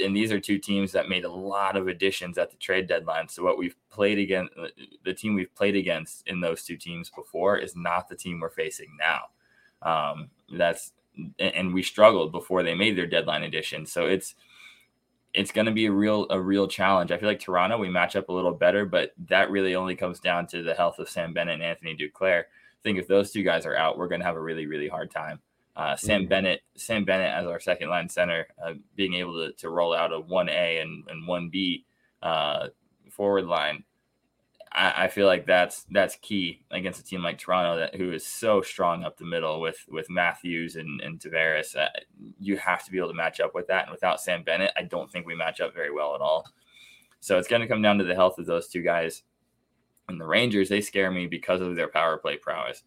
and 0.00 0.16
these 0.16 0.32
are 0.32 0.40
two 0.40 0.58
teams 0.58 0.92
that 0.92 1.08
made 1.08 1.24
a 1.24 1.30
lot 1.30 1.76
of 1.76 1.88
additions 1.88 2.38
at 2.38 2.50
the 2.50 2.56
trade 2.56 2.86
deadline. 2.86 3.28
So 3.28 3.42
what 3.42 3.58
we've 3.58 3.76
played 3.90 4.18
against, 4.18 4.52
the 5.04 5.14
team 5.14 5.34
we've 5.34 5.54
played 5.54 5.76
against 5.76 6.26
in 6.26 6.40
those 6.40 6.64
two 6.64 6.76
teams 6.76 7.10
before 7.10 7.58
is 7.58 7.76
not 7.76 8.08
the 8.08 8.16
team 8.16 8.40
we're 8.40 8.50
facing 8.50 8.96
now. 8.98 9.26
Um, 9.82 10.30
that's 10.52 10.92
and 11.38 11.72
we 11.72 11.82
struggled 11.82 12.32
before 12.32 12.62
they 12.62 12.74
made 12.74 12.96
their 12.96 13.06
deadline 13.06 13.44
addition. 13.44 13.86
So 13.86 14.06
it's 14.06 14.34
it's 15.32 15.50
going 15.50 15.66
to 15.66 15.72
be 15.72 15.86
a 15.86 15.92
real 15.92 16.26
a 16.30 16.40
real 16.40 16.66
challenge. 16.66 17.12
I 17.12 17.18
feel 17.18 17.28
like 17.28 17.40
Toronto 17.40 17.78
we 17.78 17.88
match 17.88 18.16
up 18.16 18.28
a 18.28 18.32
little 18.32 18.52
better, 18.52 18.84
but 18.84 19.12
that 19.28 19.50
really 19.50 19.74
only 19.74 19.94
comes 19.94 20.20
down 20.20 20.46
to 20.48 20.62
the 20.62 20.74
health 20.74 20.98
of 20.98 21.08
Sam 21.08 21.32
Bennett 21.32 21.54
and 21.54 21.62
Anthony 21.62 21.96
Duclair. 21.96 22.40
I 22.42 22.82
think 22.82 22.98
if 22.98 23.08
those 23.08 23.30
two 23.30 23.42
guys 23.42 23.66
are 23.66 23.76
out, 23.76 23.96
we're 23.96 24.08
going 24.08 24.20
to 24.20 24.26
have 24.26 24.36
a 24.36 24.42
really 24.42 24.66
really 24.66 24.88
hard 24.88 25.10
time. 25.10 25.40
Uh, 25.76 25.96
Sam 25.96 26.22
mm-hmm. 26.22 26.28
Bennett, 26.28 26.60
Sam 26.76 27.04
Bennett 27.04 27.32
as 27.32 27.46
our 27.46 27.58
second 27.58 27.90
line 27.90 28.08
center, 28.08 28.46
uh, 28.64 28.74
being 28.94 29.14
able 29.14 29.46
to, 29.46 29.52
to 29.54 29.70
roll 29.70 29.92
out 29.92 30.12
a 30.12 30.20
one 30.20 30.48
A 30.48 30.78
and 30.78 31.04
and 31.08 31.26
one 31.26 31.48
B 31.50 31.84
uh, 32.22 32.68
forward 33.10 33.46
line, 33.46 33.84
I, 34.70 35.04
I, 35.04 35.08
feel 35.08 35.26
like 35.26 35.46
that's 35.46 35.84
that's 35.90 36.16
key 36.16 36.64
against 36.70 37.00
a 37.00 37.04
team 37.04 37.22
like 37.22 37.38
Toronto 37.38 37.78
that 37.78 37.96
who 37.96 38.12
is 38.12 38.24
so 38.24 38.62
strong 38.62 39.04
up 39.04 39.16
the 39.16 39.24
middle 39.24 39.60
with 39.60 39.78
with 39.88 40.08
Matthews 40.08 40.76
and 40.76 41.00
and 41.00 41.18
Tavares. 41.18 41.76
Uh, 41.76 41.88
you 42.38 42.56
have 42.56 42.84
to 42.84 42.92
be 42.92 42.98
able 42.98 43.08
to 43.08 43.14
match 43.14 43.40
up 43.40 43.54
with 43.54 43.66
that, 43.66 43.84
and 43.84 43.92
without 43.92 44.20
Sam 44.20 44.44
Bennett, 44.44 44.72
I 44.76 44.82
don't 44.82 45.10
think 45.10 45.26
we 45.26 45.34
match 45.34 45.60
up 45.60 45.74
very 45.74 45.92
well 45.92 46.14
at 46.14 46.20
all. 46.20 46.46
So 47.20 47.38
it's 47.38 47.48
going 47.48 47.62
to 47.62 47.68
come 47.68 47.80
down 47.80 47.98
to 47.98 48.04
the 48.04 48.14
health 48.14 48.38
of 48.38 48.46
those 48.46 48.68
two 48.68 48.82
guys. 48.82 49.22
And 50.08 50.20
the 50.20 50.26
Rangers, 50.26 50.68
they 50.68 50.82
scare 50.82 51.10
me 51.10 51.26
because 51.26 51.62
of 51.62 51.74
their 51.74 51.88
power 51.88 52.18
play 52.18 52.36
prowess. 52.36 52.82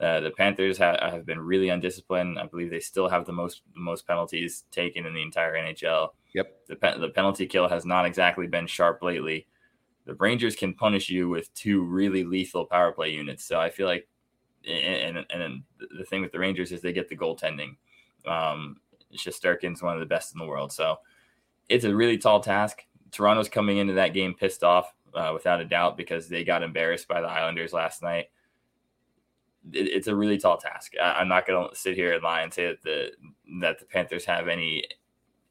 Uh, 0.00 0.20
the 0.20 0.30
Panthers 0.30 0.76
ha- 0.76 0.98
have 1.00 1.24
been 1.24 1.40
really 1.40 1.68
undisciplined. 1.68 2.38
I 2.38 2.46
believe 2.46 2.70
they 2.70 2.80
still 2.80 3.08
have 3.08 3.26
the 3.26 3.32
most 3.32 3.62
the 3.74 3.80
most 3.80 4.06
penalties 4.06 4.64
taken 4.70 5.06
in 5.06 5.14
the 5.14 5.22
entire 5.22 5.54
NHL. 5.54 6.08
Yep. 6.34 6.66
The, 6.68 6.76
pe- 6.76 6.98
the 6.98 7.10
penalty 7.10 7.46
kill 7.46 7.68
has 7.68 7.86
not 7.86 8.04
exactly 8.04 8.48
been 8.48 8.66
sharp 8.66 9.02
lately. 9.02 9.46
The 10.04 10.14
Rangers 10.14 10.56
can 10.56 10.74
punish 10.74 11.08
you 11.08 11.28
with 11.28 11.52
two 11.54 11.82
really 11.82 12.24
lethal 12.24 12.66
power 12.66 12.90
play 12.90 13.12
units. 13.12 13.44
So 13.44 13.60
I 13.60 13.70
feel 13.70 13.86
like, 13.86 14.08
and, 14.68 15.16
and, 15.18 15.26
and 15.30 15.62
the 15.96 16.04
thing 16.04 16.22
with 16.22 16.32
the 16.32 16.40
Rangers 16.40 16.72
is 16.72 16.82
they 16.82 16.92
get 16.92 17.08
the 17.08 17.16
goaltending. 17.16 17.76
Um, 18.26 18.78
Shesterkin's 19.14 19.82
one 19.82 19.94
of 19.94 20.00
the 20.00 20.06
best 20.06 20.34
in 20.34 20.40
the 20.40 20.46
world. 20.46 20.72
So 20.72 20.98
it's 21.68 21.84
a 21.84 21.94
really 21.94 22.18
tall 22.18 22.40
task. 22.40 22.84
Toronto's 23.12 23.48
coming 23.48 23.78
into 23.78 23.94
that 23.94 24.12
game 24.12 24.34
pissed 24.34 24.64
off, 24.64 24.92
uh, 25.14 25.30
without 25.32 25.60
a 25.60 25.64
doubt, 25.64 25.96
because 25.96 26.28
they 26.28 26.42
got 26.42 26.64
embarrassed 26.64 27.06
by 27.06 27.20
the 27.20 27.28
Islanders 27.28 27.72
last 27.72 28.02
night 28.02 28.26
it, 29.72 29.88
it's 29.88 30.06
a 30.06 30.14
really 30.14 30.38
tall 30.38 30.56
task. 30.56 30.92
I, 31.00 31.20
am 31.20 31.28
not 31.28 31.46
going 31.46 31.68
to 31.68 31.76
sit 31.76 31.94
here 31.94 32.12
and 32.12 32.22
lie 32.22 32.42
and 32.42 32.52
say 32.52 32.66
that 32.66 32.82
the 32.82 33.10
that 33.60 33.78
the 33.78 33.86
Panthers 33.86 34.24
have 34.24 34.48
any 34.48 34.84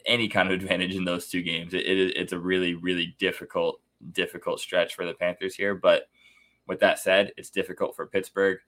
any 0.05 0.27
kind 0.27 0.51
of 0.51 0.61
advantage 0.61 0.95
in 0.95 1.05
those 1.05 1.27
two 1.27 1.41
games. 1.41 1.73
It, 1.73 1.85
it, 1.85 2.17
it's 2.17 2.33
a 2.33 2.39
really 2.39 2.75
really 2.75 3.15
difficult 3.19 3.81
difficult 4.11 4.59
stretch 4.59 4.95
for 4.95 5.05
the 5.05 5.13
Panthers 5.13 5.55
here. 5.55 5.75
But 5.75 6.09
with 6.67 6.79
that 6.79 6.99
said, 6.99 7.31
it's 7.37 7.49
difficult 7.49 7.95
for 7.95 8.07
Pittsburgh. 8.07 8.59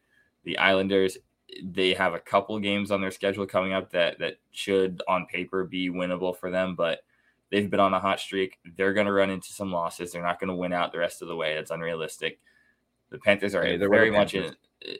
The 0.44 0.58
Islanders 0.58 1.18
they 1.64 1.94
have 1.94 2.14
a 2.14 2.20
couple 2.20 2.60
games 2.60 2.92
on 2.92 3.02
their 3.02 3.12
schedule 3.12 3.46
coming 3.46 3.74
up 3.74 3.92
that 3.92 4.20
that 4.20 4.38
should 4.52 5.02
on 5.08 5.26
paper 5.28 5.64
be 5.64 5.90
winnable 5.90 6.36
for 6.36 6.52
them, 6.52 6.76
but 6.76 7.02
they've 7.52 7.70
been 7.70 7.80
on 7.80 7.94
a 7.94 8.00
hot 8.00 8.20
streak. 8.20 8.58
They're 8.76 8.94
going 8.94 9.06
to 9.06 9.14
run 9.14 9.30
into 9.30 9.54
some 9.54 9.72
losses. 9.72 10.12
They're 10.12 10.24
not 10.24 10.40
going 10.40 10.50
to 10.50 10.56
win 10.56 10.74
out 10.74 10.92
the 10.92 11.00
rest 11.00 11.22
of 11.22 11.28
the 11.28 11.36
way. 11.36 11.56
That's 11.56 11.72
unrealistic. 11.72 12.40
The 13.16 13.22
Panthers 13.22 13.56
are 13.56 13.64
hey, 13.64 13.78
very 13.78 14.12
much 14.12 14.34
in 14.34 14.54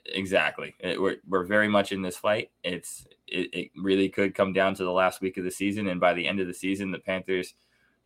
exactly. 0.06 0.74
It, 0.80 1.02
we're 1.02 1.18
we're 1.28 1.44
very 1.44 1.68
much 1.68 1.92
in 1.92 2.02
this 2.02 2.16
fight. 2.16 2.50
It's 2.64 3.06
it, 3.28 3.54
it 3.54 3.72
really 3.76 4.08
could 4.08 4.34
come 4.34 4.54
down 4.54 4.74
to 4.76 4.86
the 4.86 4.92
last 4.92 5.20
week 5.20 5.36
of 5.36 5.44
the 5.44 5.52
season, 5.52 5.88
and 5.88 6.00
by 6.00 6.14
the 6.14 6.26
end 6.26 6.40
of 6.40 6.48
the 6.48 6.54
season, 6.54 6.92
the 6.92 7.00
Panthers. 7.00 7.54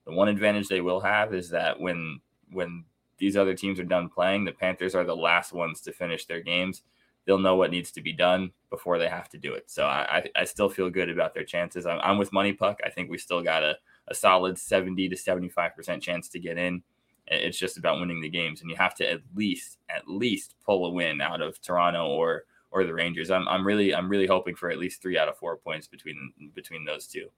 The 0.05 0.15
one 0.15 0.29
advantage 0.29 0.67
they 0.67 0.81
will 0.81 1.01
have 1.01 1.35
is 1.35 1.51
that 1.51 1.79
when 1.79 2.21
when 2.49 2.85
these 3.19 3.37
other 3.37 3.53
teams 3.53 3.79
are 3.79 3.83
done 3.83 4.09
playing, 4.09 4.45
the 4.45 4.51
Panthers 4.51 4.95
are 4.95 5.03
the 5.03 5.15
last 5.15 5.53
ones 5.53 5.81
to 5.81 5.91
finish 5.91 6.25
their 6.25 6.41
games. 6.41 6.81
They'll 7.25 7.37
know 7.37 7.57
what 7.57 7.69
needs 7.69 7.91
to 7.91 8.01
be 8.01 8.13
done 8.13 8.51
before 8.71 8.97
they 8.97 9.09
have 9.09 9.29
to 9.29 9.37
do 9.37 9.53
it. 9.53 9.69
So 9.69 9.85
I, 9.85 10.17
I, 10.35 10.41
I 10.41 10.43
still 10.45 10.69
feel 10.69 10.89
good 10.89 11.09
about 11.09 11.35
their 11.35 11.43
chances. 11.43 11.85
I'm, 11.85 11.99
I'm 12.01 12.17
with 12.17 12.31
MoneyPuck. 12.31 12.77
I 12.83 12.89
think 12.89 13.11
we 13.11 13.19
still 13.19 13.43
got 13.43 13.61
a, 13.61 13.75
a 14.07 14.15
solid 14.15 14.57
70 14.57 15.09
to 15.09 15.15
75% 15.15 16.01
chance 16.01 16.29
to 16.29 16.39
get 16.39 16.57
in. 16.57 16.81
It's 17.29 17.59
just 17.59 17.77
about 17.77 17.99
winning 17.99 18.21
the 18.21 18.29
games, 18.29 18.61
and 18.61 18.69
you 18.69 18.75
have 18.77 18.95
to 18.95 19.09
at 19.09 19.21
least 19.35 19.77
at 19.89 20.07
least 20.07 20.55
pull 20.65 20.85
a 20.85 20.89
win 20.89 21.21
out 21.21 21.41
of 21.41 21.61
Toronto 21.61 22.07
or 22.07 22.45
or 22.71 22.83
the 22.83 22.93
Rangers. 22.93 23.31
I'm 23.31 23.47
I'm 23.47 23.65
really 23.65 23.93
I'm 23.93 24.09
really 24.09 24.27
hoping 24.27 24.55
for 24.55 24.69
at 24.69 24.79
least 24.79 25.01
three 25.01 25.17
out 25.17 25.27
of 25.27 25.37
four 25.37 25.57
points 25.57 25.87
between 25.87 26.33
between 26.55 26.85
those 26.85 27.07
two. 27.07 27.29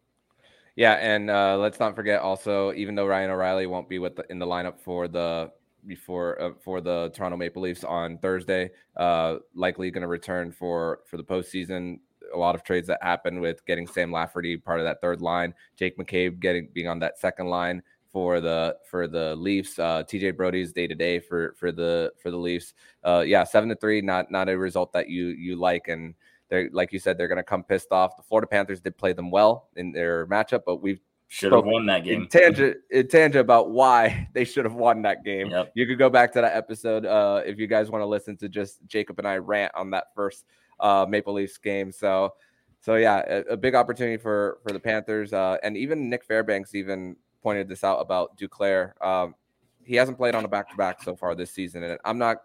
Yeah, 0.76 0.94
and 0.94 1.30
uh, 1.30 1.58
let's 1.58 1.80
not 1.80 1.96
forget 1.96 2.22
also, 2.22 2.72
even 2.74 2.96
though 2.96 3.06
Ryan 3.06 3.32
O'Reilly 3.32 3.68
won't 3.68 3.90
be 3.90 4.00
with 4.00 4.16
the, 4.16 4.26
in 4.30 4.40
the 4.40 4.46
lineup 4.46 4.80
for 4.80 5.08
the 5.08 5.52
before 5.86 6.42
uh, 6.42 6.52
for 6.64 6.80
the 6.80 7.12
Toronto 7.14 7.38
Maple 7.38 7.62
Leafs 7.62 7.84
on 7.84 8.18
Thursday, 8.20 8.72
uh, 8.96 9.38
likely 9.54 9.92
going 9.92 10.04
to 10.04 10.08
return 10.08 10.52
for 10.52 11.00
for 11.06 11.18
the 11.18 11.24
postseason. 11.24 12.00
A 12.34 12.38
lot 12.38 12.56
of 12.56 12.64
trades 12.64 12.88
that 12.88 13.00
happened 13.02 13.42
with 13.42 13.66
getting 13.66 13.86
Sam 13.86 14.10
Lafferty 14.10 14.56
part 14.56 14.80
of 14.80 14.86
that 14.86 15.02
third 15.02 15.22
line, 15.22 15.54
Jake 15.76 15.98
McCabe 15.98 16.40
getting 16.40 16.70
being 16.74 16.88
on 16.88 17.00
that 17.00 17.20
second 17.20 17.48
line 17.48 17.84
for 18.12 18.42
the 18.42 18.78
for 18.90 19.08
the 19.08 19.36
Leafs. 19.36 19.80
Uh, 19.80 20.04
TJ 20.04 20.36
Brodie's 20.36 20.74
day 20.74 20.88
to 20.88 20.96
day 20.96 21.20
for 21.20 21.54
for 21.58 21.72
the 21.72 22.12
for 22.22 22.32
the 22.32 22.38
Leafs. 22.38 22.74
Uh, 23.04 23.24
yeah, 23.26 23.44
seven 23.44 23.70
to 23.70 23.76
three, 23.76 24.02
not 24.02 24.32
not 24.32 24.50
a 24.50 24.58
result 24.58 24.94
that 24.94 25.10
you 25.10 25.28
you 25.28 25.56
like, 25.56 25.88
and 25.88 26.14
they're 26.50 26.70
like 26.72 26.92
you 26.92 27.00
said, 27.00 27.18
they're 27.18 27.28
going 27.28 27.38
to 27.38 27.44
come 27.44 27.64
pissed 27.64 27.92
off. 27.92 28.18
The 28.18 28.24
Florida 28.24 28.48
Panthers 28.48 28.82
did 28.82 28.98
play 28.98 29.14
them 29.14 29.32
well 29.32 29.70
in 29.76 29.92
their 29.92 30.28
matchup, 30.28 30.62
but 30.66 30.82
we've 30.82 31.00
should 31.32 31.54
have 31.54 31.64
won 31.64 31.86
that 31.86 32.04
game. 32.04 32.24
In 32.24 32.28
tangent, 32.28 32.78
in 32.90 33.08
tangent 33.08 33.40
about 33.40 33.72
why 33.72 34.28
they 34.34 34.44
should 34.44 34.66
have 34.66 34.74
won 34.74 35.02
that 35.04 35.24
game. 35.24 35.48
Yep. 35.48 35.72
You 35.76 35.88
could 35.88 35.98
go 35.98 36.10
back 36.10 36.34
to 36.34 36.42
that 36.42 36.58
episode 36.58 37.06
uh, 37.06 37.42
if 37.46 37.58
you 37.58 37.68
guys 37.68 37.90
want 37.90 38.02
to 38.02 38.06
listen 38.06 38.36
to 38.38 38.50
just 38.50 38.86
Jacob 38.86 39.18
and 39.18 39.26
I 39.26 39.38
rant 39.38 39.74
on 39.74 39.92
that 39.92 40.08
first 40.14 40.44
uh, 40.82 41.06
Maple 41.08 41.34
Leafs 41.34 41.58
game. 41.58 41.90
So, 41.94 42.34
so 42.82 42.96
yeah, 42.96 43.24
a, 43.26 43.54
a 43.54 43.58
big 43.58 43.76
opportunity 43.76 44.18
for 44.18 44.60
for 44.62 44.74
the 44.74 44.80
Panthers, 44.80 45.32
uh, 45.32 45.56
and 45.64 45.78
even 45.78 46.10
Nick 46.10 46.26
Fairbanks 46.26 46.76
even 46.76 47.16
pointed 47.42 47.68
this 47.68 47.84
out 47.84 47.98
about 47.98 48.38
Duclair. 48.38 48.94
Um, 49.06 49.36
he 49.84 49.96
hasn't 49.96 50.18
played 50.18 50.36
on 50.36 50.46
a 50.46 50.48
back 50.48 50.70
to 50.70 50.76
back 50.76 51.02
so 51.04 51.16
far 51.16 51.36
this 51.36 51.52
season, 51.52 51.84
and 51.84 52.00
I'm 52.06 52.18
not. 52.18 52.38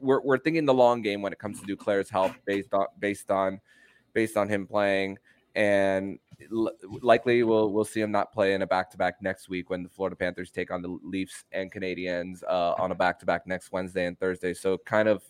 We're, 0.00 0.20
we're 0.22 0.38
thinking 0.38 0.64
the 0.64 0.74
long 0.74 1.02
game 1.02 1.20
when 1.20 1.32
it 1.32 1.38
comes 1.38 1.60
to 1.60 1.66
Duclair's 1.66 2.08
health, 2.08 2.34
based 2.46 2.72
on 2.72 2.86
based 2.98 3.30
on 3.30 3.60
based 4.12 4.36
on 4.36 4.48
him 4.48 4.66
playing, 4.66 5.18
and 5.54 6.18
l- 6.52 6.72
likely 7.02 7.42
we'll 7.42 7.70
we'll 7.72 7.84
see 7.84 8.00
him 8.00 8.10
not 8.10 8.32
play 8.32 8.54
in 8.54 8.62
a 8.62 8.66
back 8.66 8.90
to 8.90 8.96
back 8.96 9.22
next 9.22 9.48
week 9.48 9.70
when 9.70 9.82
the 9.82 9.88
Florida 9.88 10.16
Panthers 10.16 10.50
take 10.50 10.70
on 10.70 10.82
the 10.82 10.98
Leafs 11.02 11.44
and 11.52 11.72
Canadiens 11.72 12.42
uh, 12.48 12.74
on 12.78 12.92
a 12.92 12.94
back 12.94 13.18
to 13.20 13.26
back 13.26 13.46
next 13.46 13.72
Wednesday 13.72 14.06
and 14.06 14.18
Thursday. 14.18 14.54
So 14.54 14.78
kind 14.78 15.08
of 15.08 15.22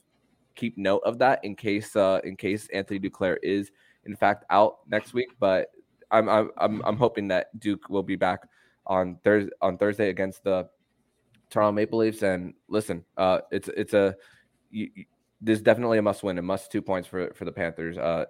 keep 0.54 0.76
note 0.76 1.02
of 1.04 1.18
that 1.18 1.44
in 1.44 1.54
case 1.54 1.96
uh, 1.96 2.20
in 2.24 2.36
case 2.36 2.68
Anthony 2.72 3.00
Duclair 3.00 3.36
is 3.42 3.70
in 4.04 4.16
fact 4.16 4.44
out 4.50 4.78
next 4.88 5.12
week. 5.12 5.28
But 5.38 5.68
I'm 6.10 6.28
I'm 6.28 6.50
I'm 6.84 6.96
hoping 6.96 7.28
that 7.28 7.58
Duke 7.58 7.88
will 7.88 8.02
be 8.02 8.16
back 8.16 8.48
on 8.90 9.16
Thursday 9.24 9.52
on 9.62 9.78
Thursday 9.78 10.10
against 10.10 10.44
the 10.44 10.68
Toronto 11.48 11.72
Maple 11.72 12.00
Leafs. 12.00 12.22
And 12.22 12.52
listen, 12.68 13.04
uh, 13.16 13.38
it's 13.50 13.68
it's 13.68 13.94
a 13.94 14.14
you, 14.70 14.90
this 15.40 15.62
definitely 15.62 15.98
a 15.98 16.02
must 16.02 16.22
win, 16.22 16.36
a 16.36 16.42
must 16.42 16.70
two 16.70 16.82
points 16.82 17.08
for 17.08 17.32
for 17.32 17.46
the 17.46 17.52
Panthers 17.52 17.96
uh, 17.96 18.26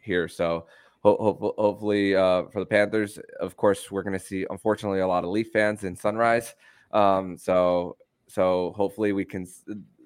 here. 0.00 0.28
So 0.28 0.66
ho- 1.02 1.16
ho- 1.20 1.54
hopefully 1.58 2.14
uh, 2.14 2.44
for 2.44 2.60
the 2.60 2.66
Panthers, 2.66 3.18
of 3.40 3.56
course, 3.56 3.90
we're 3.90 4.04
going 4.04 4.18
to 4.18 4.24
see 4.24 4.46
unfortunately 4.48 5.00
a 5.00 5.06
lot 5.06 5.24
of 5.24 5.30
Leaf 5.30 5.50
fans 5.52 5.84
in 5.84 5.96
Sunrise. 5.96 6.54
Um, 6.92 7.36
so 7.36 7.96
so 8.28 8.72
hopefully 8.76 9.12
we 9.12 9.24
can 9.24 9.46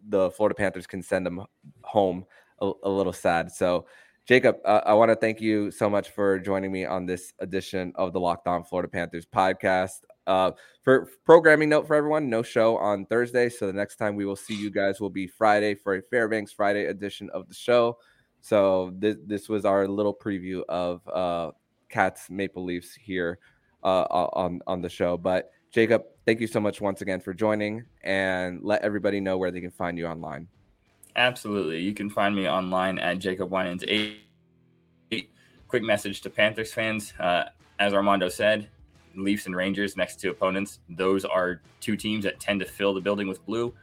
the 0.08 0.30
Florida 0.30 0.54
Panthers 0.54 0.86
can 0.86 1.02
send 1.02 1.26
them 1.26 1.44
home 1.82 2.24
a, 2.60 2.72
a 2.82 2.88
little 2.88 3.12
sad. 3.12 3.52
So 3.52 3.86
Jacob, 4.28 4.58
uh, 4.66 4.82
I 4.84 4.92
want 4.92 5.08
to 5.08 5.16
thank 5.16 5.40
you 5.40 5.70
so 5.70 5.88
much 5.88 6.10
for 6.10 6.38
joining 6.38 6.70
me 6.70 6.84
on 6.84 7.06
this 7.06 7.32
edition 7.38 7.92
of 7.94 8.12
the 8.12 8.20
Locked 8.20 8.46
On 8.46 8.62
Florida 8.62 8.86
Panthers 8.86 9.24
podcast. 9.24 10.02
Uh, 10.26 10.50
for 10.82 11.08
programming 11.24 11.70
note 11.70 11.86
for 11.86 11.94
everyone, 11.94 12.28
no 12.28 12.42
show 12.42 12.76
on 12.76 13.06
Thursday. 13.06 13.48
So 13.48 13.66
the 13.66 13.72
next 13.72 13.96
time 13.96 14.16
we 14.16 14.26
will 14.26 14.36
see 14.36 14.54
you 14.54 14.70
guys 14.70 15.00
will 15.00 15.08
be 15.08 15.26
Friday 15.26 15.74
for 15.74 15.94
a 15.96 16.02
Fairbanks 16.02 16.52
Friday 16.52 16.84
edition 16.84 17.30
of 17.30 17.48
the 17.48 17.54
show. 17.54 17.96
So 18.42 18.92
this 18.98 19.16
this 19.24 19.48
was 19.48 19.64
our 19.64 19.88
little 19.88 20.14
preview 20.14 20.62
of 20.68 21.00
uh, 21.08 21.52
Cats 21.88 22.28
Maple 22.28 22.64
Leafs 22.64 22.94
here 22.94 23.38
uh, 23.82 24.04
on 24.12 24.60
on 24.66 24.82
the 24.82 24.90
show. 24.90 25.16
But 25.16 25.52
Jacob, 25.70 26.02
thank 26.26 26.42
you 26.42 26.48
so 26.48 26.60
much 26.60 26.82
once 26.82 27.00
again 27.00 27.20
for 27.20 27.32
joining, 27.32 27.86
and 28.04 28.60
let 28.62 28.82
everybody 28.82 29.20
know 29.20 29.38
where 29.38 29.50
they 29.50 29.62
can 29.62 29.70
find 29.70 29.96
you 29.96 30.06
online. 30.06 30.48
Absolutely, 31.18 31.80
you 31.80 31.94
can 31.94 32.08
find 32.08 32.36
me 32.36 32.48
online 32.48 32.96
at 33.00 33.18
Jacob 33.18 33.50
Winans 33.50 33.82
eight. 33.88 34.20
Quick 35.66 35.82
message 35.82 36.20
to 36.20 36.30
Panthers 36.30 36.72
fans: 36.72 37.12
uh, 37.18 37.46
as 37.80 37.92
Armando 37.92 38.28
said, 38.28 38.68
Leafs 39.16 39.46
and 39.46 39.56
Rangers 39.56 39.96
next 39.96 40.20
to 40.20 40.30
opponents. 40.30 40.78
Those 40.88 41.24
are 41.24 41.60
two 41.80 41.96
teams 41.96 42.22
that 42.22 42.38
tend 42.38 42.60
to 42.60 42.66
fill 42.66 42.94
the 42.94 43.00
building 43.00 43.26
with 43.26 43.44
blue. 43.44 43.74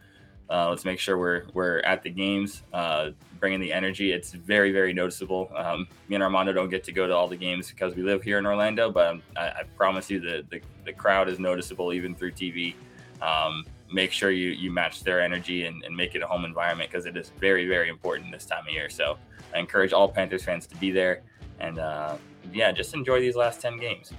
Uh, 0.50 0.70
let's 0.70 0.86
make 0.86 0.98
sure 0.98 1.18
we're 1.18 1.44
we're 1.54 1.80
at 1.80 2.04
the 2.04 2.10
games, 2.10 2.64
uh, 2.72 3.10
bringing 3.38 3.60
the 3.60 3.74
energy. 3.74 4.14
It's 4.14 4.32
very 4.32 4.72
very 4.72 4.94
noticeable. 4.94 5.52
Um, 5.58 5.90
me 6.08 6.16
and 6.16 6.24
Armando 6.24 6.54
don't 6.54 6.70
get 6.70 6.86
to 6.86 6.94
go 6.94 7.06
to 7.06 7.14
all 7.14 7.28
the 7.28 7.36
games 7.36 7.70
because 7.70 7.96
we 7.96 8.02
live 8.02 8.24
here 8.24 8.38
in 8.38 8.46
Orlando, 8.46 8.90
but 8.90 9.20
I, 9.36 9.48
I 9.48 9.64
promise 9.76 10.10
you 10.10 10.22
the, 10.22 10.46
the, 10.50 10.62
the 10.86 10.94
crowd 10.94 11.28
is 11.28 11.38
noticeable 11.38 11.92
even 11.92 12.16
through 12.16 12.32
TV. 12.32 12.76
Um, 13.22 13.66
make 13.96 14.12
sure 14.12 14.30
you 14.30 14.50
you 14.50 14.72
match 14.72 15.04
their 15.04 15.22
energy 15.22 15.66
and, 15.66 15.84
and 15.86 15.96
make 15.96 16.14
it 16.16 16.22
a 16.22 16.28
home 16.28 16.46
environment 16.46 16.92
because 16.92 17.06
it 17.06 17.16
is 17.18 17.32
very 17.40 17.66
very 17.68 17.90
important 17.90 18.32
this 18.32 18.46
time 18.46 18.68
of 18.68 18.74
year. 18.74 18.90
So 18.90 19.18
I 19.54 19.60
encourage 19.60 19.94
all 19.94 20.08
Panthers 20.10 20.44
fans 20.44 20.68
to 20.68 20.76
be 20.76 20.92
there 20.92 21.24
and 21.60 21.80
uh, 21.80 22.18
yeah, 22.54 22.72
just 22.72 22.94
enjoy 22.94 23.20
these 23.22 23.36
last 23.36 23.62
ten 23.62 23.78
games. 23.78 24.12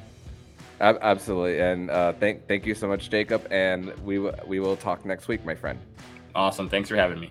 Absolutely, 0.80 1.60
and 1.60 1.90
uh, 1.90 2.12
thank 2.14 2.46
thank 2.48 2.66
you 2.66 2.74
so 2.74 2.86
much, 2.86 3.08
Jacob. 3.08 3.46
And 3.50 3.94
we 4.04 4.16
w- 4.16 4.34
we 4.46 4.60
will 4.60 4.76
talk 4.76 5.06
next 5.06 5.28
week, 5.28 5.44
my 5.44 5.54
friend. 5.54 5.78
Awesome. 6.34 6.68
Thanks 6.68 6.88
for 6.88 6.96
having 6.96 7.18
me. 7.18 7.30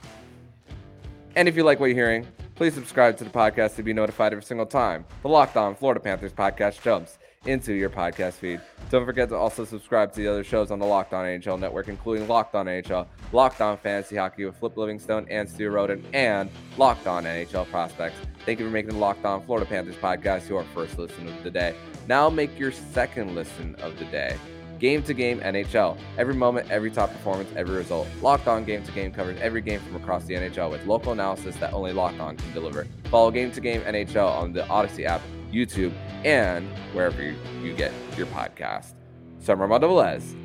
And 1.35 1.47
if 1.47 1.55
you 1.55 1.63
like 1.63 1.79
what 1.79 1.87
you're 1.87 1.95
hearing, 1.95 2.25
please 2.55 2.73
subscribe 2.73 3.17
to 3.17 3.23
the 3.23 3.29
podcast 3.29 3.75
to 3.75 3.83
be 3.83 3.93
notified 3.93 4.31
every 4.31 4.43
single 4.43 4.65
time 4.65 5.05
the 5.21 5.29
Locked 5.29 5.57
On 5.57 5.75
Florida 5.75 5.99
Panthers 5.99 6.31
podcast 6.31 6.81
jumps 6.81 7.19
into 7.45 7.73
your 7.73 7.89
podcast 7.89 8.33
feed. 8.33 8.61
Don't 8.89 9.05
forget 9.05 9.29
to 9.29 9.35
also 9.35 9.65
subscribe 9.65 10.13
to 10.13 10.21
the 10.21 10.27
other 10.27 10.43
shows 10.43 10.71
on 10.71 10.79
the 10.79 10.85
Locked 10.85 11.13
On 11.13 11.25
NHL 11.25 11.59
network, 11.59 11.87
including 11.87 12.27
Locked 12.27 12.55
On 12.55 12.65
NHL, 12.65 13.07
Locked 13.31 13.61
On 13.61 13.77
Fantasy 13.77 14.15
Hockey 14.15 14.45
with 14.45 14.57
Flip 14.57 14.77
Livingstone 14.77 15.27
and 15.29 15.49
Stu 15.49 15.69
Roden, 15.69 16.03
and 16.13 16.49
Locked 16.77 17.07
On 17.07 17.23
NHL 17.23 17.69
Prospects. 17.69 18.15
Thank 18.45 18.59
you 18.59 18.65
for 18.65 18.71
making 18.71 18.93
the 18.93 18.99
Locked 18.99 19.25
On 19.25 19.43
Florida 19.45 19.65
Panthers 19.65 19.95
podcast 19.95 20.49
your 20.49 20.63
first 20.73 20.97
listen 20.97 21.27
of 21.27 21.43
the 21.43 21.51
day. 21.51 21.75
Now 22.07 22.29
make 22.29 22.57
your 22.59 22.71
second 22.71 23.35
listen 23.35 23.75
of 23.81 23.97
the 23.97 24.05
day. 24.05 24.37
Game 24.79 25.01
to 25.03 25.13
game 25.13 25.39
NHL. 25.39 25.97
Every 26.17 26.33
moment, 26.33 26.69
every 26.69 26.91
top 26.91 27.09
performance, 27.09 27.49
every 27.55 27.77
result. 27.77 28.07
Locked 28.21 28.47
On 28.47 28.65
Game 28.65 28.83
to 28.83 28.91
Game 28.91 29.11
covers 29.11 29.39
every 29.39 29.61
game 29.61 29.79
from 29.79 29.95
across 29.95 30.25
the 30.25 30.33
NHL 30.33 30.69
with 30.69 30.85
local 30.85 31.13
analysis 31.13 31.55
that 31.57 31.73
only 31.73 31.93
Locked 31.93 32.19
On 32.19 32.35
can 32.35 32.53
deliver. 32.53 32.85
Follow 33.05 33.31
Game 33.31 33.51
to 33.51 33.61
Game 33.61 33.81
NHL 33.81 34.29
on 34.29 34.51
the 34.51 34.67
Odyssey 34.67 35.05
app, 35.05 35.21
YouTube, 35.51 35.93
and 36.23 36.67
wherever 36.93 37.21
you, 37.21 37.35
you 37.61 37.73
get 37.73 37.91
your 38.17 38.27
podcast. 38.27 38.93
So 39.39 39.53
I'm 39.53 39.59
Velez 39.59 40.35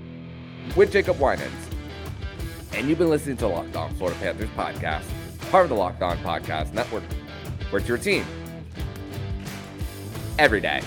with 0.77 0.93
Jacob 0.93 1.19
Winans. 1.19 1.69
And 2.75 2.89
you've 2.89 2.99
been 2.99 3.11
listening 3.11 3.37
to 3.39 3.49
Locked 3.49 3.77
On 3.77 3.93
Florida 3.95 4.19
Panthers 4.21 4.49
podcast, 4.51 5.05
part 5.51 5.65
of 5.65 5.71
the 5.71 5.77
Locked 5.77 6.03
On 6.03 6.17
Podcast 6.19 6.73
Network. 6.73 7.03
Where's 7.71 7.89
your 7.89 7.99
team 7.99 8.25
every 10.39 10.61
day. 10.61 10.83